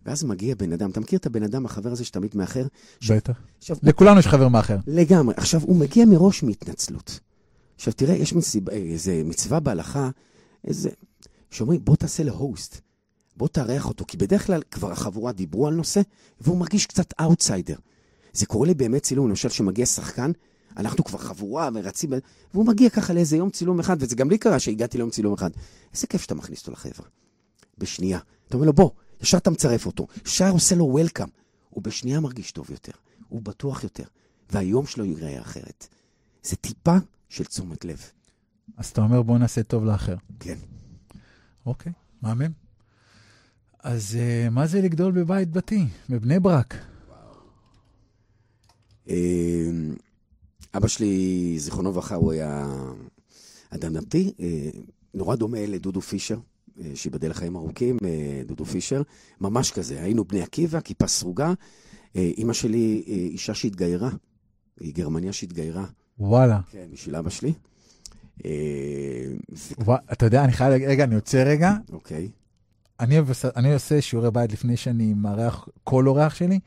ואז 0.07 0.25
מגיע 0.25 0.55
בן 0.55 0.73
אדם, 0.73 0.91
אתה 0.91 1.01
מכיר 1.01 1.19
את 1.19 1.27
הבן 1.27 1.43
אדם, 1.43 1.67
החבר 1.67 1.93
הזה 1.93 2.05
שתמיד 2.05 2.37
מאחר? 2.37 2.67
בטח. 3.11 3.41
עכשיו, 3.59 3.77
לכולנו 3.83 4.21
יש 4.21 4.27
חבר 4.27 4.49
מאחר. 4.49 4.77
לגמרי. 4.87 5.35
עכשיו, 5.37 5.61
הוא 5.63 5.77
מגיע 5.77 6.05
מראש 6.05 6.43
מהתנצלות. 6.43 7.21
עכשיו, 7.77 7.93
תראה, 7.93 8.15
יש 8.15 8.33
מסיבה, 8.33 8.73
איזה 8.73 9.23
מצווה 9.25 9.61
בהלכה, 9.61 10.11
איזה... 10.65 10.91
שאומרים, 11.51 11.85
בוא 11.85 11.97
תעשה 11.97 12.23
להוסט, 12.23 12.81
בוא 13.37 13.49
תארח 13.49 13.89
אותו, 13.89 14.05
כי 14.09 14.17
בדרך 14.17 14.47
כלל 14.47 14.63
כבר 14.71 14.93
החבורה 14.93 15.33
דיברו 15.33 15.67
על 15.67 15.75
נושא, 15.75 16.01
והוא 16.41 16.59
מרגיש 16.59 16.87
קצת 16.87 17.15
אאוטסיידר. 17.21 17.77
זה 18.33 18.47
קורה 18.47 18.67
לי 18.67 18.75
באמת 18.75 19.03
צילום, 19.03 19.29
למשל, 19.29 19.49
שמגיע 19.49 19.87
שחקן, 19.87 20.31
אנחנו 20.77 21.05
כבר 21.05 21.19
חבורה 21.19 21.69
ורצים, 21.75 22.11
והוא 22.55 22.67
מגיע 22.67 22.91
ככה 22.91 23.13
לאיזה 23.13 23.37
יום 23.37 23.51
צילום 23.51 23.81
אחד, 23.81 23.97
וזה 24.01 24.17
גם 24.17 24.31
לי 24.31 24.39
קרה 24.39 24.59
שהגעתי 24.59 24.99
ליום 24.99 25.11
צילום 25.11 25.35
אחד. 25.35 25.51
איזה 25.95 26.07
כיף 26.07 26.23
שאתה 26.23 26.35
מכניס 26.35 26.61
אותו 26.61 26.73
לחברה. 26.73 27.07
בשנייה. 27.79 28.19
אתה 28.49 28.57
אומר 28.57 28.67
לו, 28.67 28.73
בוא, 28.73 28.91
ישר 29.23 29.39
אתה 29.39 29.51
מצרף 29.51 29.87
אותו, 29.87 30.07
ישר 30.27 30.51
עושה 30.51 30.75
לו 30.75 30.85
וולקאם. 30.85 31.29
הוא 31.71 31.83
בשנייה 31.83 32.21
מרגיש 32.21 32.53
טוב 32.53 32.71
יותר, 32.71 32.93
הוא 33.29 33.43
בטוח 33.43 33.85
יותר, 33.85 34.05
והיום 34.51 34.87
שלו 34.87 35.05
ייראה 35.05 35.41
אחרת. 35.41 35.87
זה 36.43 36.57
טיפה 36.57 36.97
של 37.29 37.45
תשומת 37.45 37.85
לב. 37.85 38.11
אז 38.77 38.87
אתה 38.87 39.01
אומר, 39.01 39.23
בוא 39.23 39.39
נעשה 39.39 39.63
טוב 39.63 39.85
לאחר. 39.85 40.17
כן. 40.41 40.59
אוקיי, 41.67 41.93
מהמם. 42.23 42.53
אז 43.79 44.19
uh, 44.19 44.51
מה 44.51 44.67
זה 44.67 44.81
לגדול 44.81 45.13
בבית 45.13 45.51
דתי, 45.51 45.85
בבני 46.09 46.41
ברק? 46.41 46.75
אה, 49.09 49.71
אבא 50.75 50.89
שלי, 50.89 51.55
זיכרונו 51.59 51.91
לברכה, 51.91 52.15
הוא 52.15 52.33
היה 52.33 52.67
אדם 53.71 53.95
דתי, 53.95 54.33
אה, 54.41 54.71
נורא 55.15 55.37
דומה 55.37 55.67
לדודו 55.67 56.01
פישר, 56.01 56.39
שיבדל 56.95 57.31
לחיים 57.31 57.57
ארוכים, 57.57 57.97
דודו 58.47 58.65
פישר, 58.65 59.03
ממש 59.41 59.71
כזה. 59.71 60.03
היינו 60.03 60.25
בני 60.25 60.43
עקיבא, 60.43 60.81
כיפה 60.81 61.07
סרוגה. 61.07 61.53
אימא 62.15 62.53
שלי, 62.53 63.03
אישה 63.07 63.55
שהתגיירה, 63.55 64.11
היא 64.81 64.95
גרמניה 64.95 65.33
שהתגיירה. 65.33 65.85
וואלה. 66.19 66.61
כן, 66.71 66.87
בשביל 66.93 67.17
אבא 67.17 67.31
שלי. 67.31 67.53
אתה 70.13 70.27
יודע, 70.27 70.45
אני 70.45 70.53
חייב, 70.53 70.83
רגע, 70.89 71.05
אני 71.05 71.15
יוצא 71.15 71.43
רגע. 71.47 71.73
אוקיי. 71.93 72.29
אני 73.57 73.73
עושה 73.73 74.01
שיעורי 74.01 74.31
בית 74.31 74.53
לפני 74.53 74.77
שאני 74.77 75.15
מארח 75.15 75.69
כל 75.85 76.09
אורח 76.09 76.35
שלי. 76.35 76.59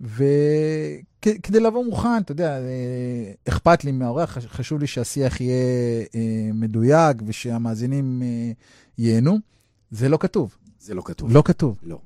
וכדי 0.00 1.60
לבוא 1.60 1.84
מוכן, 1.84 2.18
אתה 2.18 2.32
יודע, 2.32 2.58
אה, 2.58 3.32
אכפת 3.48 3.84
לי 3.84 3.92
מהאורח, 3.92 4.38
חשוב 4.38 4.80
לי 4.80 4.86
שהשיח 4.86 5.40
יהיה 5.40 6.04
אה, 6.14 6.50
מדויק 6.54 7.16
ושהמאזינים 7.26 8.22
אה, 8.22 8.52
ייהנו. 8.98 9.38
זה 9.90 10.08
לא 10.08 10.16
כתוב. 10.20 10.56
זה 10.80 10.94
לא 10.94 11.02
כתוב. 11.04 11.32
לא 11.32 11.42
כתוב. 11.44 11.78
לא. 11.82 11.98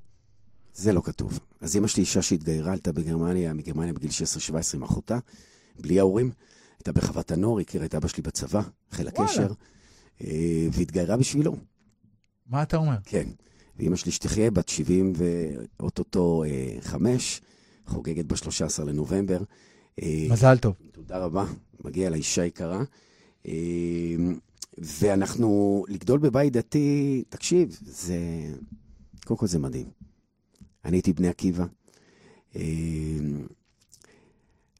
זה 0.74 0.92
לא 0.92 1.01
כתוב. 1.01 1.38
אז 1.61 1.77
אמא 1.77 1.87
שלי 1.87 2.01
אישה 2.01 2.22
שהתגיירה, 2.22 2.72
עלתה 2.72 2.92
בגרמניה, 2.92 3.53
מגרמניה 3.53 3.92
בגיל 3.92 4.11
16-17 4.11 4.55
עם 4.74 4.83
אחותה, 4.83 5.18
בלי 5.81 5.98
ההורים. 5.98 6.31
הייתה 6.79 6.92
בחוות 6.92 7.31
הנוער, 7.31 7.61
הכירה 7.61 7.85
את 7.85 7.94
אבא 7.94 8.09
שלי 8.09 8.22
בצבא, 8.22 8.62
חיל 8.90 9.09
הקשר, 9.09 9.53
והתגיירה 10.72 11.16
בשבילו. 11.16 11.57
מה 12.46 12.62
אתה 12.62 12.77
אומר? 12.77 12.96
כן. 13.05 13.29
ואמא 13.79 13.96
שלי 13.96 14.12
שתחיה, 14.12 14.51
בת 14.51 14.68
70 14.68 15.12
ואו-טו-טו 15.16 16.44
5, 16.81 17.40
חוגגת 17.87 18.24
ב-13 18.24 18.85
לנובמבר. 18.85 19.42
אה, 20.03 20.27
מזל 20.31 20.59
טוב. 20.59 20.74
תודה 20.92 21.18
רבה, 21.18 21.44
מגיע 21.85 22.11
לאישה 22.11 22.44
יקרה. 22.44 22.83
ואנחנו, 24.83 25.85
לגדול 25.88 26.19
בבית 26.19 26.53
דתי, 26.53 27.25
תקשיב, 27.29 27.79
זה... 27.81 28.19
קודם 29.25 29.41
כל 29.41 29.47
זה 29.47 29.59
מדהים. 29.59 29.87
אני 30.85 30.97
הייתי 30.97 31.12
בני 31.12 31.29
עקיבא. 31.29 31.64
אה, 32.57 32.62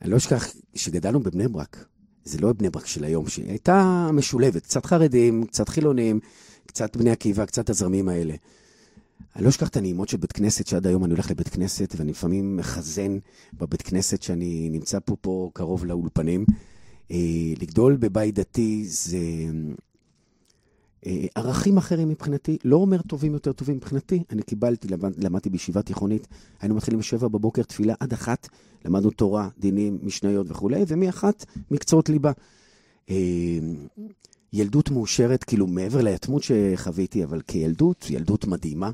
אני 0.03 0.11
לא 0.11 0.17
אשכח 0.17 0.47
שגדלנו 0.75 1.21
בבני 1.21 1.49
ברק. 1.49 1.85
זה 2.25 2.39
לא 2.39 2.53
בני 2.53 2.71
ברק 2.71 2.87
של 2.87 3.05
היום, 3.05 3.29
שהיא 3.29 3.49
הייתה 3.49 4.09
משולבת, 4.13 4.63
קצת 4.63 4.87
חרדים, 4.87 5.45
קצת 5.45 5.69
חילונים, 5.69 6.21
קצת 6.67 6.97
בני 6.97 7.11
עקיבא, 7.11 7.47
קצת 7.47 7.71
הזרמים 7.71 8.09
האלה. 8.09 8.35
אני 9.37 9.45
לא 9.45 9.49
אשכח 9.49 9.69
את 9.69 9.77
הנעימות 9.77 10.09
של 10.09 10.17
בית 10.17 10.33
כנסת, 10.33 10.67
שעד 10.67 10.87
היום 10.87 11.05
אני 11.05 11.13
הולך 11.13 11.31
לבית 11.31 11.49
כנסת, 11.49 11.95
ואני 11.97 12.11
לפעמים 12.11 12.57
מחזן 12.57 13.19
בבית 13.55 13.83
כנסת 13.83 14.23
שאני 14.23 14.69
נמצא 14.71 14.99
פה, 15.05 15.17
פה 15.21 15.51
קרוב 15.55 15.85
לאולפנים. 15.85 16.45
אה, 17.11 17.17
לגדול 17.61 17.97
בבית 17.97 18.35
דתי 18.35 18.85
זה 18.87 19.19
ערכים 21.35 21.77
אחרים 21.77 22.09
מבחינתי, 22.09 22.59
לא 22.65 22.77
אומר 22.77 23.03
טובים 23.03 23.33
יותר 23.33 23.53
טובים 23.53 23.77
מבחינתי. 23.77 24.23
אני 24.31 24.43
קיבלתי, 24.43 24.89
למדתי 25.19 25.51
בישיבה 25.51 25.83
תיכונית, 25.83 26.29
היינו 26.61 26.75
מתחילים 26.75 27.01
בשבע 27.01 27.29
בבוקר 27.29 27.63
תפילה 27.63 27.95
עד 28.01 28.13
אחת, 28.13 28.49
למדנו 28.85 29.11
תורה, 29.11 29.49
דינים, 29.59 29.99
משניות 30.03 30.47
וכולי, 30.51 30.85
ומאחת 30.89 31.45
מקצועות 31.71 32.09
ליבה. 32.09 32.33
אה, 33.11 33.59
ילדות 34.53 34.91
מאושרת, 34.91 35.45
כאילו 35.45 35.67
מעבר 35.67 36.01
ליתמות 36.01 36.43
שחוויתי, 36.43 37.25
אבל 37.25 37.41
כילדות, 37.41 38.07
ילדות 38.11 38.47
מדהימה. 38.47 38.91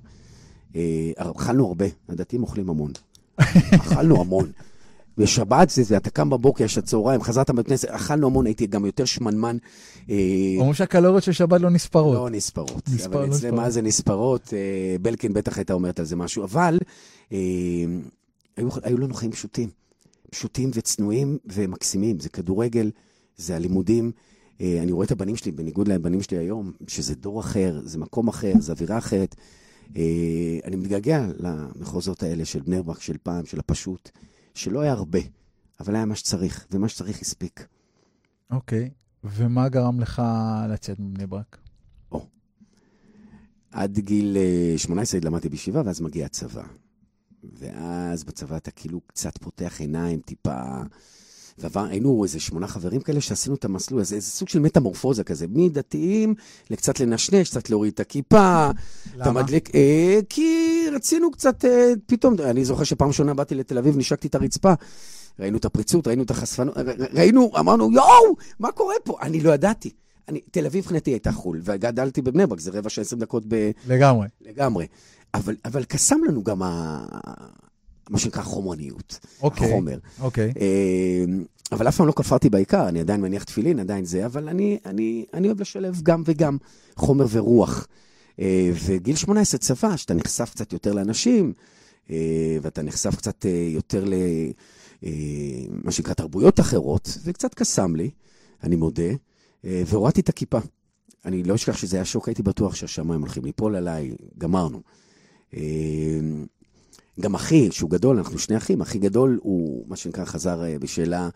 אה, 0.77 1.13
אכלנו 1.17 1.67
הרבה, 1.67 1.87
הדתיים 2.09 2.43
אוכלים 2.43 2.71
המון. 2.71 2.93
אכלנו 3.81 4.21
המון. 4.21 4.53
בשבת 5.19 5.71
זה, 5.71 5.83
זה, 5.83 5.97
אתה 5.97 6.11
קם 6.11 6.31
בבוקר, 6.31 6.65
יש 6.65 6.79
הצהריים, 6.79 7.23
חזרת 7.23 7.51
מבית 7.51 7.67
כנסת, 7.67 7.89
אכלנו 7.89 8.27
המון, 8.27 8.47
הייתי 8.47 8.67
גם 8.67 8.87
יותר 8.87 9.05
שמנמן. 9.05 9.57
אה, 10.11 10.17
אומרים 10.57 10.75
שהקלוריות 10.75 11.23
של 11.23 11.33
שבת 11.33 11.61
לא 11.61 11.71
נספרות. 11.71 12.15
לא 12.15 12.31
נספרות. 12.31 12.89
נספר, 12.89 13.25
אבל 13.25 13.31
אצלם 13.31 13.55
מה 13.55 13.71
זה 13.71 13.83
נספרות? 13.83 14.55
אה, 14.55 14.97
בלקין 15.03 15.33
בטח 15.33 15.59
הייתה 15.59 15.73
אומרת 15.73 15.99
על 15.99 16.05
זה 16.05 16.17
משהו, 16.17 16.45
אבל 16.45 16.79
היו, 18.57 18.69
היו 18.83 18.99
לנו 18.99 19.15
חיים 19.15 19.33
פשוטים. 19.33 19.69
פשוטים 20.31 20.71
וצנועים 20.75 21.39
ומקסימים. 21.47 22.21
זה 22.21 22.29
כדורגל, 22.29 22.91
זה 23.37 23.57
הלימודים. 23.57 24.13
אני 24.61 24.93
רואה 24.93 25.07
את 25.07 25.11
הבנים 25.11 25.37
שלי, 25.37 25.53
בניגוד 25.53 25.89
לבנים 25.89 26.23
שלי 26.23 26.39
היום, 26.39 26.73
שזה 26.89 27.15
דור 27.15 27.41
אחר, 27.41 27.81
זה 27.85 27.99
מקום 27.99 28.29
אחר, 28.29 28.53
זה 28.59 28.73
אווירה 28.73 28.99
אחרת. 28.99 29.35
אה, 29.97 30.59
אני 30.65 30.77
מתגעגע 30.77 31.27
למחוזות 31.39 32.23
האלה 32.23 32.45
של 32.45 32.61
בני 32.61 32.83
ברק 32.83 33.01
של 33.01 33.17
פעם, 33.23 33.47
של 33.47 33.59
הפשוט, 33.59 34.11
שלא 34.55 34.81
היה 34.81 34.93
הרבה, 34.93 35.19
אבל 35.81 35.97
היה 35.97 36.05
מה 36.05 36.15
שצריך, 36.15 36.67
ומה 36.71 36.89
שצריך 36.89 37.21
הספיק. 37.21 37.67
אוקיי, 38.51 38.91
ומה 39.25 39.69
גרם 39.69 40.01
לך 40.01 40.23
לצאת 40.69 41.01
מבני 41.01 41.27
ברק? 41.27 41.59
או, 42.13 42.27
עד 43.71 43.99
גיל 43.99 44.37
18 44.77 45.21
אה, 45.21 45.27
למדתי 45.27 45.49
בישיבה, 45.49 45.83
ואז 45.85 46.01
מגיע 46.01 46.27
הצבא. 46.27 46.65
ואז 47.53 48.25
בצבא 48.25 48.57
אתה 48.57 48.71
כאילו 48.71 49.01
קצת 49.01 49.39
פותח 49.39 49.81
עיניים, 49.81 50.21
טיפה... 50.21 50.83
והיינו 51.59 52.25
איזה 52.25 52.41
שמונה 52.41 52.67
חברים 52.67 53.01
כאלה 53.01 53.21
שעשינו 53.21 53.55
את 53.55 53.65
המסלול 53.65 54.01
הזה, 54.01 54.17
איזה 54.17 54.31
סוג 54.31 54.49
של 54.49 54.59
מטמורפוזה 54.59 55.25
כזה, 55.25 55.47
מדתיים 55.51 56.35
לקצת 56.71 57.01
לנשנש, 57.01 57.49
קצת 57.49 57.71
להוריד 57.71 57.93
את 57.93 58.01
הכיפה. 58.01 58.71
למה? 59.17 59.43
מדליק, 59.43 59.75
אה, 59.75 60.21
כי 60.29 60.79
רצינו 60.93 61.31
קצת, 61.31 61.65
אה, 61.65 61.93
פתאום, 62.07 62.35
אני 62.45 62.65
זוכר 62.65 62.85
שפעם 62.85 63.09
ראשונה 63.09 63.35
באתי 63.35 63.55
לתל 63.55 63.79
אביב, 63.79 63.97
נשקתי 63.97 64.29
את 64.29 64.35
הרצפה. 64.35 64.73
ראינו 65.39 65.59
את 65.59 65.65
הפריצות, 65.65 66.07
ראינו 66.07 66.23
את 66.23 66.31
החשפנות, 66.31 66.75
ראינו, 67.13 67.51
אמרנו, 67.59 67.93
יואו, 67.93 68.37
מה 68.59 68.73
קורה 68.73 68.95
פה? 69.05 69.17
אני 69.23 69.41
לא 69.41 69.51
ידעתי. 69.51 69.91
אני, 70.29 70.41
תל 70.51 70.67
אביב 70.67 70.85
מבחינתי 70.85 71.11
הייתה 71.11 71.33
חו"ל, 71.33 71.61
וגדלתי 71.65 72.23
בבני 72.23 72.47
ברק, 72.47 72.61
זה 72.61 72.71
רבע 72.71 72.91
של 72.91 73.03
עשרים 73.03 73.21
דקות 73.21 73.45
ב... 73.49 73.71
לגמרי. 73.87 74.29
לגמרי. 74.41 74.87
אבל, 75.35 75.57
אבל 75.65 75.85
קסם 75.85 76.25
לנו 76.29 76.43
גם 76.45 76.63
ה... 76.63 77.05
מה 78.11 78.19
שנקרא 78.19 78.43
חומרניות, 78.43 79.19
אוקיי, 79.43 79.69
החומר. 79.69 79.99
אוקיי. 80.21 80.53
אה, 80.61 81.25
אבל 81.73 81.89
אף 81.89 81.97
פעם 81.97 82.07
לא 82.07 82.13
כפרתי 82.13 82.51
בעיקר, 82.51 82.89
אני 82.89 83.01
עדיין 83.01 83.21
מניח 83.21 83.45
תפילין, 83.45 83.81
עדיין 83.81 84.05
זה, 84.05 84.27
אבל 84.27 84.49
אני, 84.49 84.79
אני, 84.87 85.25
אני 85.35 85.47
אוהב 85.47 85.61
לשלב 85.61 86.01
גם 86.03 86.23
וגם, 86.27 86.57
חומר 86.97 87.27
ורוח. 87.31 87.87
אה, 88.41 88.71
וגיל 88.85 89.17
18 89.17 89.59
צבא, 89.59 89.97
שאתה 89.97 90.15
נחשף 90.15 90.51
קצת 90.51 90.73
יותר 90.73 90.93
לאנשים, 90.93 91.53
אה, 92.11 92.59
ואתה 92.63 92.83
נחשף 92.83 93.17
קצת 93.17 93.47
יותר 93.75 94.05
למה 95.03 95.93
שנקרא 95.93 96.15
תרבויות 96.15 96.61
אחרות, 96.61 97.19
זה 97.23 97.33
קצת 97.33 97.55
קסם 97.55 97.97
לי, 97.97 98.11
אני 98.63 98.77
מודה, 98.77 99.13
והורדתי 99.65 100.21
את 100.21 100.29
הכיפה. 100.29 100.59
אני 101.25 101.43
לא 101.43 101.55
אשכח 101.55 101.77
שזה 101.77 101.97
היה 101.97 102.05
שוק, 102.05 102.29
הייתי 102.29 102.43
בטוח 102.43 102.75
שהשמיים 102.75 103.21
הולכים 103.21 103.45
ליפול 103.45 103.77
עליי, 103.77 104.15
גמרנו. 104.39 104.81
גם 107.21 107.35
אחי, 107.35 107.69
שהוא 107.71 107.91
גדול, 107.91 108.17
אנחנו 108.19 108.39
שני 108.39 108.57
אחים, 108.57 108.81
אחי 108.81 108.99
גדול 108.99 109.39
הוא, 109.43 109.85
מה 109.89 109.97
שנקרא, 109.97 110.25
חזר 110.25 110.65
אה, 110.65 110.79
בשאלה 110.79 111.29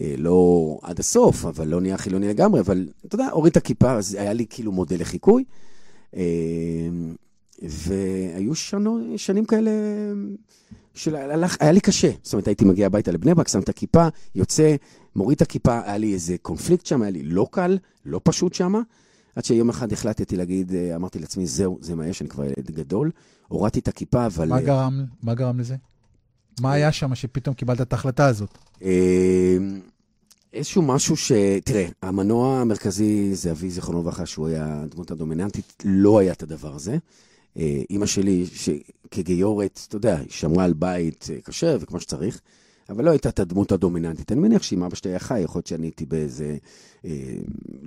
אה, 0.00 0.14
לא 0.18 0.78
עד 0.82 1.00
הסוף, 1.00 1.44
אבל 1.44 1.68
לא 1.68 1.80
נהיה 1.80 1.98
חילוני 1.98 2.28
לגמרי, 2.28 2.60
אבל 2.60 2.88
אתה 3.06 3.14
יודע, 3.14 3.28
הוריד 3.30 3.50
את 3.50 3.56
הכיפה, 3.56 3.92
אז 3.92 4.14
היה 4.14 4.32
לי 4.32 4.46
כאילו 4.50 4.72
מודל 4.72 5.00
לחיקוי. 5.00 5.44
אה, 6.16 6.22
והיו 7.62 8.54
שנו, 8.54 8.98
שנים 9.16 9.44
כאלה 9.44 9.70
שהיה 10.94 11.72
לי 11.72 11.80
קשה. 11.80 12.10
זאת 12.22 12.32
אומרת, 12.32 12.46
הייתי 12.46 12.64
מגיע 12.64 12.86
הביתה 12.86 13.12
לבני 13.12 13.34
ברק, 13.34 13.48
שם 13.48 13.60
את 13.60 13.68
הכיפה, 13.68 14.08
יוצא, 14.34 14.76
מוריד 15.16 15.36
את 15.36 15.42
הכיפה, 15.42 15.80
היה 15.84 15.96
לי 15.96 16.14
איזה 16.14 16.36
קונפליקט 16.42 16.86
שם, 16.86 17.02
היה 17.02 17.10
לי 17.10 17.22
לא 17.22 17.46
קל, 17.50 17.78
לא 18.06 18.20
פשוט 18.24 18.54
שם. 18.54 18.74
עד 19.36 19.44
שיום 19.44 19.68
אחד 19.68 19.92
החלטתי 19.92 20.36
להגיד, 20.36 20.72
אמרתי 20.94 21.18
לעצמי, 21.18 21.46
זהו, 21.46 21.78
זה 21.80 21.94
מה 21.94 22.06
יש, 22.06 22.22
אני 22.22 22.28
כבר 22.28 22.44
ילד 22.44 22.70
גדול. 22.70 23.10
הורדתי 23.48 23.78
את 23.78 23.88
הכיפה, 23.88 24.26
אבל... 24.26 24.48
מה 24.48 24.60
גרם, 24.60 25.04
מה 25.22 25.34
גרם 25.34 25.60
לזה? 25.60 25.76
מה 26.60 26.72
היה 26.72 26.92
שם 26.92 27.14
שפתאום 27.14 27.54
קיבלת 27.54 27.80
את 27.80 27.92
ההחלטה 27.92 28.26
הזאת? 28.26 28.58
אה, 28.82 29.56
איזשהו 30.52 30.82
משהו 30.82 31.16
ש... 31.16 31.32
תראה, 31.64 31.86
המנוע 32.02 32.60
המרכזי 32.60 33.34
זה 33.34 33.50
אבי 33.50 33.70
זיכרונו 33.70 34.00
לברכה, 34.00 34.26
שהוא 34.26 34.48
היה 34.48 34.82
הדמות 34.82 35.10
הדומיננטית, 35.10 35.82
לא 35.84 36.18
היה 36.18 36.32
את 36.32 36.42
הדבר 36.42 36.74
הזה. 36.74 36.96
אה, 37.56 37.82
אימא 37.90 38.06
שלי, 38.06 38.46
כגיורת, 39.10 39.80
אתה 39.88 39.96
יודע, 39.96 40.18
היא 40.18 40.30
שמרה 40.30 40.64
על 40.64 40.72
בית 40.72 41.28
כשר 41.44 41.78
וכמו 41.80 42.00
שצריך, 42.00 42.40
אבל 42.90 43.04
לא 43.04 43.10
הייתה 43.10 43.28
את 43.28 43.40
הדמות 43.40 43.72
הדומיננטית. 43.72 44.32
אני 44.32 44.40
מניח 44.40 44.62
שאם 44.62 44.82
אבא 44.82 44.94
שלי 44.96 45.10
היה 45.10 45.18
חי, 45.18 45.40
יכול 45.40 45.58
להיות 45.58 45.66
שאני 45.66 45.86
הייתי 45.86 46.06
באיזה... 46.06 46.56
אה, 47.04 47.10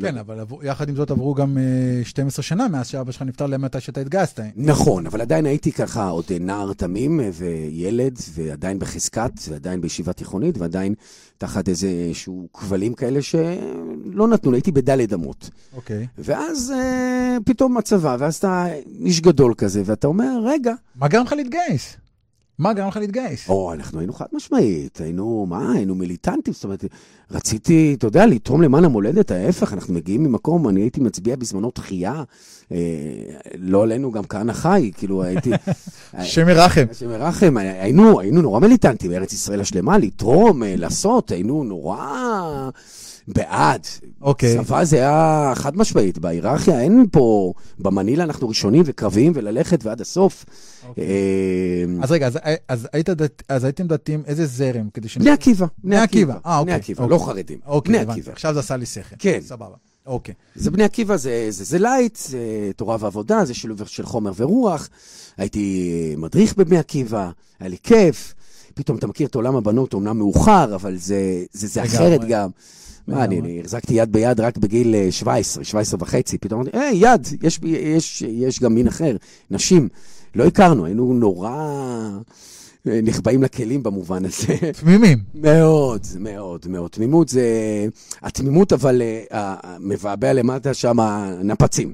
כן, 0.02 0.16
לא. 0.16 0.20
אבל 0.20 0.40
עבור- 0.40 0.64
יחד 0.64 0.90
עם 0.90 0.96
זאת 0.96 1.12
עברו 1.12 1.34
גם 1.34 1.58
אה, 1.58 1.64
12 2.04 2.44
שנה 2.44 2.68
מאז 2.68 2.88
שאבא 2.88 3.12
שלך 3.12 3.22
נפטר 3.22 3.46
למתי 3.46 3.80
שאתה 3.80 4.02
התגייסת. 4.02 4.40
נכון, 4.56 5.06
אבל 5.06 5.22
עדיין 5.22 5.46
הייתי 5.46 5.72
ככה 5.72 6.08
עוד 6.10 6.26
נער 6.40 6.74
תמים 6.74 7.20
אה, 7.20 7.30
וילד, 7.34 8.18
ועדיין 8.34 8.80
בחזקת, 8.80 9.32
ועדיין 9.50 9.82
בישיבה 9.82 10.14
תיכונית, 10.14 10.58
ועדיין 10.58 10.94
תחת 11.38 11.70
איזה 11.70 11.88
שהוא 12.14 12.48
כבלים 12.54 12.94
כאלה 12.94 13.22
שלא 13.22 14.28
נתנו, 14.28 14.52
לי, 14.52 14.58
הייתי 14.58 14.72
בדלת 14.72 15.14
אמות. 15.14 15.50
אוקיי. 15.76 16.08
ואז 16.18 16.74
אה, 16.76 17.38
פתאום 17.46 17.78
הצבא, 17.78 18.16
ואז 18.20 18.36
אתה 18.36 18.66
איש 19.00 19.22
גדול 19.22 19.54
כזה, 19.58 19.82
ואתה 19.86 20.08
אומר, 20.08 20.42
רגע, 20.46 20.74
מה 20.96 21.08
גרם 21.08 21.26
לך 21.26 21.34
להתגייס? 21.34 21.98
מה 22.60 22.74
גרם 22.74 22.88
לך 22.88 22.98
להתגייס? 22.98 23.50
או, 23.50 23.74
אנחנו 23.74 24.00
היינו 24.00 24.14
חד 24.14 24.26
משמעית, 24.34 25.02
היינו, 25.02 25.46
מה, 25.50 25.72
היינו 25.72 25.96
מיליטנטים, 25.96 26.54
זאת 26.54 26.64
אומרת, 26.64 26.86
רציתי, 27.32 27.96
אתה 27.98 28.08
יודע, 28.08 28.26
לתרום 28.26 28.62
למען 28.62 28.86
המולדת, 28.86 29.32
ההפך, 29.32 29.74
אנחנו 29.74 29.94
מגיעים 29.94 30.24
ממקום, 30.24 30.70
אני 30.70 30.82
הייתי 30.82 31.02
מצביע 31.02 31.36
בזמנו 31.36 31.72
תחייה, 31.72 32.24
אה, 32.72 32.78
לא 33.58 33.84
עלינו, 33.84 34.12
גם 34.12 34.24
כהנא 34.24 34.54
חי, 34.54 34.92
כאילו 34.98 35.24
הייתי... 35.24 35.52
שם 36.24 36.50
ירחם. 36.50 36.86
השם 36.92 37.12
ירחם, 37.12 37.58
היינו, 37.58 38.20
היינו 38.20 38.42
נורא 38.42 38.60
מיליטנטים 38.60 39.12
בארץ 39.12 39.34
ישראל 39.34 39.62
השלמה, 39.62 39.98
לתרום, 39.98 40.64
אה, 40.64 40.76
לעשות, 40.78 41.32
היינו 41.32 41.64
נורא 41.64 42.70
בעד. 43.28 43.88
אוקיי. 44.22 44.58
צבא 44.58 44.84
זה 44.84 44.98
היה 44.98 45.54
חד 45.56 45.78
משמעית, 45.78 46.18
בהיררכיה 46.18 46.82
אין 46.82 47.06
פה, 47.12 47.54
במנילה 47.80 48.24
אנחנו 48.24 48.50
ראשונים 48.50 48.84
וקרביים 48.86 49.32
וללכת 49.36 49.86
ועד 49.86 50.02
הסוף. 50.02 50.46
אוקיי. 50.88 51.04
אה, 51.04 52.04
אז 52.04 52.12
רגע, 52.12 52.28
אז, 52.28 52.40
אז, 52.68 52.88
היית 52.94 53.10
דת, 53.10 53.44
אז 53.50 53.64
הייתם 53.64 53.88
דתיים, 53.88 54.24
איזה 54.28 54.46
זרם? 54.46 54.90
כדי 54.94 55.08
שאני... 55.08 55.26
בני 55.26 55.34
עקיבא, 55.34 55.66
בני 55.84 55.98
עקיבא. 55.98 56.34
אה, 56.34 56.40
בני 56.40 56.60
אוקיי, 56.60 56.74
עקיבא, 56.74 57.04
אוקיי. 57.04 57.18
לא 57.18 57.24
חרדים, 57.24 57.60
אוקיי, 57.66 57.94
בני. 57.94 58.12
עקיבא. 58.12 58.32
עכשיו 58.32 58.54
זה 58.54 58.60
עשה 58.60 58.78
לי 58.78 58.86
שכל. 58.86 59.16
כן. 59.20 59.40
סבבה. 59.42 59.76
אוקיי. 60.06 60.34
זה 60.56 60.72
בני 60.72 60.84
עקיבא, 60.84 61.18
זה, 61.18 61.48
זה, 61.50 61.64
זה 61.64 61.80
לייט, 61.80 62.16
זה 62.16 62.72
תורה 62.76 62.98
ועבודה, 63.00 63.46
זה 63.46 63.54
שילוב 63.54 63.88
של 63.88 64.06
חומר 64.06 64.32
ורוח. 64.36 64.90
הייתי 65.38 66.16
מדריך 66.18 66.56
בבני 66.58 66.78
עקיבא, 66.78 67.30
היה 67.60 67.70
לי 67.70 67.78
כיף. 67.84 68.34
פתאום 68.74 68.98
אתה 68.98 69.08
מכיר 69.08 69.28
את 69.28 69.36
עולם 69.36 69.56
הבנות, 69.56 69.94
אומנם 69.94 70.18
מאוחר, 70.18 70.76
אבל 70.76 70.98
זה, 70.98 71.44
זה, 71.52 71.68
זה. 71.68 71.84
אחרת 71.84 72.22
גם. 72.28 72.50
מה, 73.08 73.24
אני, 73.24 73.60
החזקתי 73.60 73.94
יד 73.94 74.12
ביד 74.12 74.40
רק 74.40 74.58
בגיל 74.58 74.96
אה, 74.96 75.12
17, 75.12 75.64
17 75.64 75.98
וחצי, 76.02 76.38
פתאום 76.38 76.62
אמרתי, 76.62 76.78
היי, 76.78 76.98
יד, 76.98 77.28
יש, 77.42 77.60
יש, 77.64 78.22
יש 78.22 78.60
גם 78.60 78.76
מין 78.76 78.88
אחר, 78.88 79.16
נשים. 79.52 79.90
לא 80.36 80.46
הכרנו, 80.46 80.86
היינו 80.86 81.14
נורא 81.14 81.50
אה, 82.88 83.00
נחבאים 83.04 83.44
לכלים 83.44 83.84
במובן 83.84 84.26
הזה. 84.26 84.56
תמימים. 84.82 85.18
מאוד, 85.36 86.02
מאוד, 86.20 86.66
מאוד. 86.68 86.92
תמימות 86.92 87.30
זה... 87.30 87.48
התמימות, 88.22 88.74
אבל 88.74 89.02
אה, 89.02 89.56
המבעבע 89.64 90.34
למטה 90.34 90.74
שם 90.74 90.98
נפצים. 91.44 91.94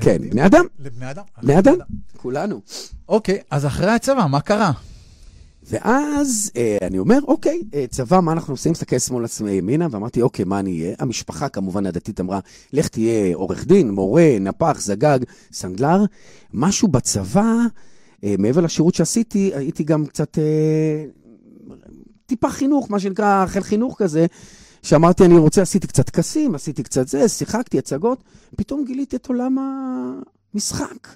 כן, 0.00 0.30
בני 0.30 0.46
אדם, 0.46 0.64
לבני 0.78 1.10
אדם. 1.10 1.22
בני 1.42 1.58
אדם, 1.58 1.76
כולנו. 2.16 2.60
אוקיי, 3.08 3.38
אז 3.50 3.66
אחרי 3.66 3.90
הצבא, 3.90 4.26
מה 4.30 4.40
קרה? 4.40 4.72
ואז 5.70 6.50
אה, 6.56 6.78
אני 6.82 6.98
אומר, 6.98 7.18
אוקיי, 7.28 7.62
אה, 7.74 7.84
צבא, 7.90 8.20
מה 8.20 8.32
אנחנו 8.32 8.54
עושים? 8.54 8.72
מסתכל 8.72 8.98
שמאלה 8.98 9.26
ימינה, 9.50 9.86
ואמרתי, 9.90 10.22
אוקיי, 10.22 10.44
מה 10.44 10.58
אני 10.58 10.82
אהיה? 10.82 10.94
המשפחה, 10.98 11.48
כמובן, 11.48 11.86
הדתית 11.86 12.20
אמרה, 12.20 12.40
לך 12.72 12.88
תהיה 12.88 13.36
עורך 13.36 13.66
דין, 13.66 13.90
מורה, 13.90 14.36
נפח, 14.40 14.80
זגג, 14.80 15.18
סנדלר. 15.52 16.04
משהו 16.54 16.88
בצבא, 16.88 17.54
אה, 18.24 18.34
מעבר 18.38 18.60
לשירות 18.60 18.94
שעשיתי, 18.94 19.50
הייתי 19.54 19.84
גם 19.84 20.06
קצת 20.06 20.38
אה, 20.38 21.04
טיפה 22.26 22.50
חינוך, 22.50 22.90
מה 22.90 23.00
שנקרא 23.00 23.46
חיל 23.46 23.62
חינוך 23.62 24.02
כזה, 24.02 24.26
שאמרתי, 24.82 25.24
אני 25.24 25.38
רוצה, 25.38 25.62
עשיתי 25.62 25.86
קצת 25.86 26.06
טקסים, 26.06 26.54
עשיתי 26.54 26.82
קצת 26.82 27.08
זה, 27.08 27.28
שיחקתי, 27.28 27.78
הצגות, 27.78 28.24
פתאום 28.56 28.84
גיליתי 28.84 29.16
את 29.16 29.26
עולם 29.26 29.56
המשחק, 30.54 31.08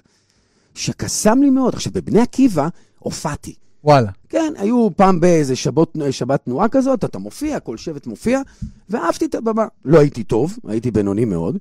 שקסם 0.73 1.41
לי 1.41 1.49
מאוד. 1.49 1.73
עכשיו, 1.73 1.93
בבני 1.93 2.21
עקיבא 2.21 2.67
הופעתי. 2.99 3.55
וואלה. 3.83 4.11
כן, 4.35 4.53
היו 4.57 4.87
פעם 4.95 5.19
באיזה 5.19 5.55
שבת, 5.55 5.87
שבת 6.11 6.45
תנועה 6.45 6.67
כזאת, 6.69 7.03
אתה 7.05 7.19
מופיע, 7.19 7.59
כל 7.59 7.77
שבט 7.77 8.07
מופיע, 8.07 8.41
ואהבתי 8.89 9.25
את 9.25 9.35
הבמה. 9.35 9.65
לא 9.85 9.99
הייתי 9.99 10.23
טוב, 10.23 10.57
הייתי 10.67 10.91
בינוני 10.91 11.25
מאוד, 11.25 11.57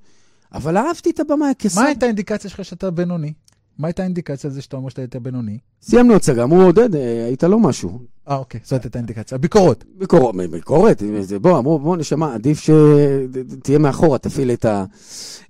אבל 0.54 0.76
אהבתי 0.76 1.10
את 1.10 1.20
הבמה 1.20 1.46
כסב. 1.58 1.80
מה 1.80 1.86
הייתה 1.86 2.06
האינדיקציה 2.06 2.50
שלך 2.50 2.64
שאתה 2.64 2.90
בינוני? 2.90 3.32
מה 3.78 3.88
הייתה 3.88 4.02
האינדיקציה 4.02 4.50
לזה 4.50 4.62
שאתה 4.62 4.76
אומר 4.76 4.88
שאתה 4.88 5.00
היית 5.02 5.16
בינוני? 5.16 5.58
סיימנו 5.82 6.14
הצגה, 6.14 6.42
אמרו, 6.42 6.62
עודד, 6.62 6.96
אה, 6.96 7.24
היית 7.26 7.42
לא 7.44 7.58
משהו. 7.58 7.98
אה, 8.28 8.36
אוקיי, 8.36 8.60
זאת 8.64 8.82
הייתה 8.84 8.98
האינדיקציה. 8.98 9.38
ביקורות. 9.38 9.84
ביקורת, 9.98 10.34
ביקורת, 10.50 11.02
זה- 11.20 11.38
בוא, 11.38 11.58
אמרו, 11.58 11.78
בוא, 11.78 11.96
נשמה, 11.96 12.34
עדיף 12.34 12.60
שתהיה 12.60 13.78
מאחורה, 13.78 14.18
תפעיל 14.18 14.50
את 14.52 14.64
ה... 14.64 14.84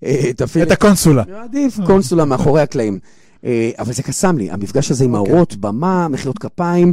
אה, 0.04 0.32
תפעיל 0.37 0.64
את 0.66 0.70
הקונסולה. 0.70 1.22
עדיף 1.42 1.78
קונסולה 1.87 2.24
מאחורי 2.24 2.62
הקלעים. 2.62 2.98
אה, 3.44 3.70
אבל 3.78 3.92
זה 3.92 4.02
קסם 4.02 4.38
לי, 4.38 4.50
המפגש 4.50 4.90
הזה 4.90 5.04
עם 5.04 5.14
אוקיי. 5.14 5.33
האורות, 5.33 5.57
במה, 5.57 6.09
מחיאות 6.09 6.38
כפיים. 6.38 6.92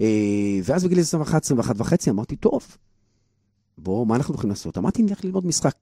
אה, 0.00 0.06
ואז 0.64 0.84
בגיל 0.84 1.00
21, 1.00 1.44
21 1.44 1.74
וחצי 1.78 2.10
אמרתי, 2.10 2.36
טוב, 2.36 2.76
בוא, 3.78 4.06
מה 4.06 4.16
אנחנו 4.16 4.34
הולכים 4.34 4.50
לעשות? 4.50 4.78
אמרתי, 4.78 5.02
נלך 5.02 5.24
ללמוד 5.24 5.46
משחק. 5.46 5.74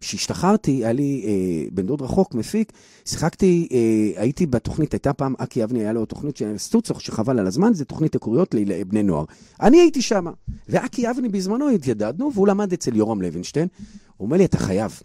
כשהשתחררתי, 0.00 0.70
היה 0.70 0.92
לי 0.92 1.22
אה, 1.24 1.68
בן 1.72 1.86
דוד 1.86 2.02
רחוק, 2.02 2.34
מפיק, 2.34 2.72
שיחקתי, 3.04 3.68
אה, 3.72 4.22
הייתי 4.22 4.46
בתוכנית, 4.46 4.92
הייתה 4.92 5.12
פעם, 5.12 5.34
אקי 5.38 5.64
אבני, 5.64 5.80
היה 5.80 5.92
לו 5.92 6.06
תוכנית 6.06 6.36
של 6.36 6.58
סטוצוך, 6.58 7.00
שחבל 7.00 7.38
על 7.38 7.46
הזמן, 7.46 7.74
זה 7.74 7.84
תוכנית 7.84 8.14
היכרויות 8.14 8.54
לבני 8.54 9.02
נוער. 9.02 9.24
אני 9.60 9.80
הייתי 9.80 10.02
שם, 10.02 10.26
ואקי 10.68 11.10
אבני 11.10 11.28
בזמנו 11.28 11.68
התיידדנו, 11.68 12.30
והוא 12.34 12.48
למד 12.48 12.72
אצל 12.72 12.96
יורם 12.96 13.22
לוינשטיין. 13.22 13.68
הוא 14.16 14.26
אומר 14.26 14.36
לי, 14.36 14.44
אתה 14.44 14.58
חייב. 14.58 15.00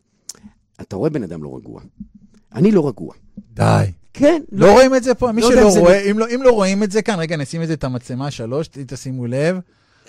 אתה 0.82 0.96
רואה 0.96 1.10
בן 1.10 1.24
אדם 1.24 1.44
לא 1.44 1.56
רגוע. 1.56 1.82
אני 2.56 2.72
לא 2.72 2.88
רגוע. 2.88 3.14
די. 3.54 3.86
כן, 4.18 4.42
לא 4.52 4.72
רואים 4.72 4.96
את 4.96 5.04
זה 5.04 5.14
פה? 5.14 5.32
מי 5.32 5.42
לא 5.42 5.50
שלא 5.52 5.66
אם 5.66 5.72
זה- 5.72 5.80
רואה, 5.80 6.12
אם 6.12 6.20
לא- 6.20 6.26
אם 6.36 6.42
לא 6.44 6.52
רואים 6.52 6.84
את 6.84 6.92
זה 6.92 7.02
כאן, 7.02 7.20
רגע, 7.20 7.38
נשים 7.38 7.62
את 7.64 7.68
זה 7.68 7.74
את 7.74 7.84
המצלמה 7.84 8.32
שלוש, 8.32 8.68
תשימו 8.88 9.28
לב. 9.28 9.60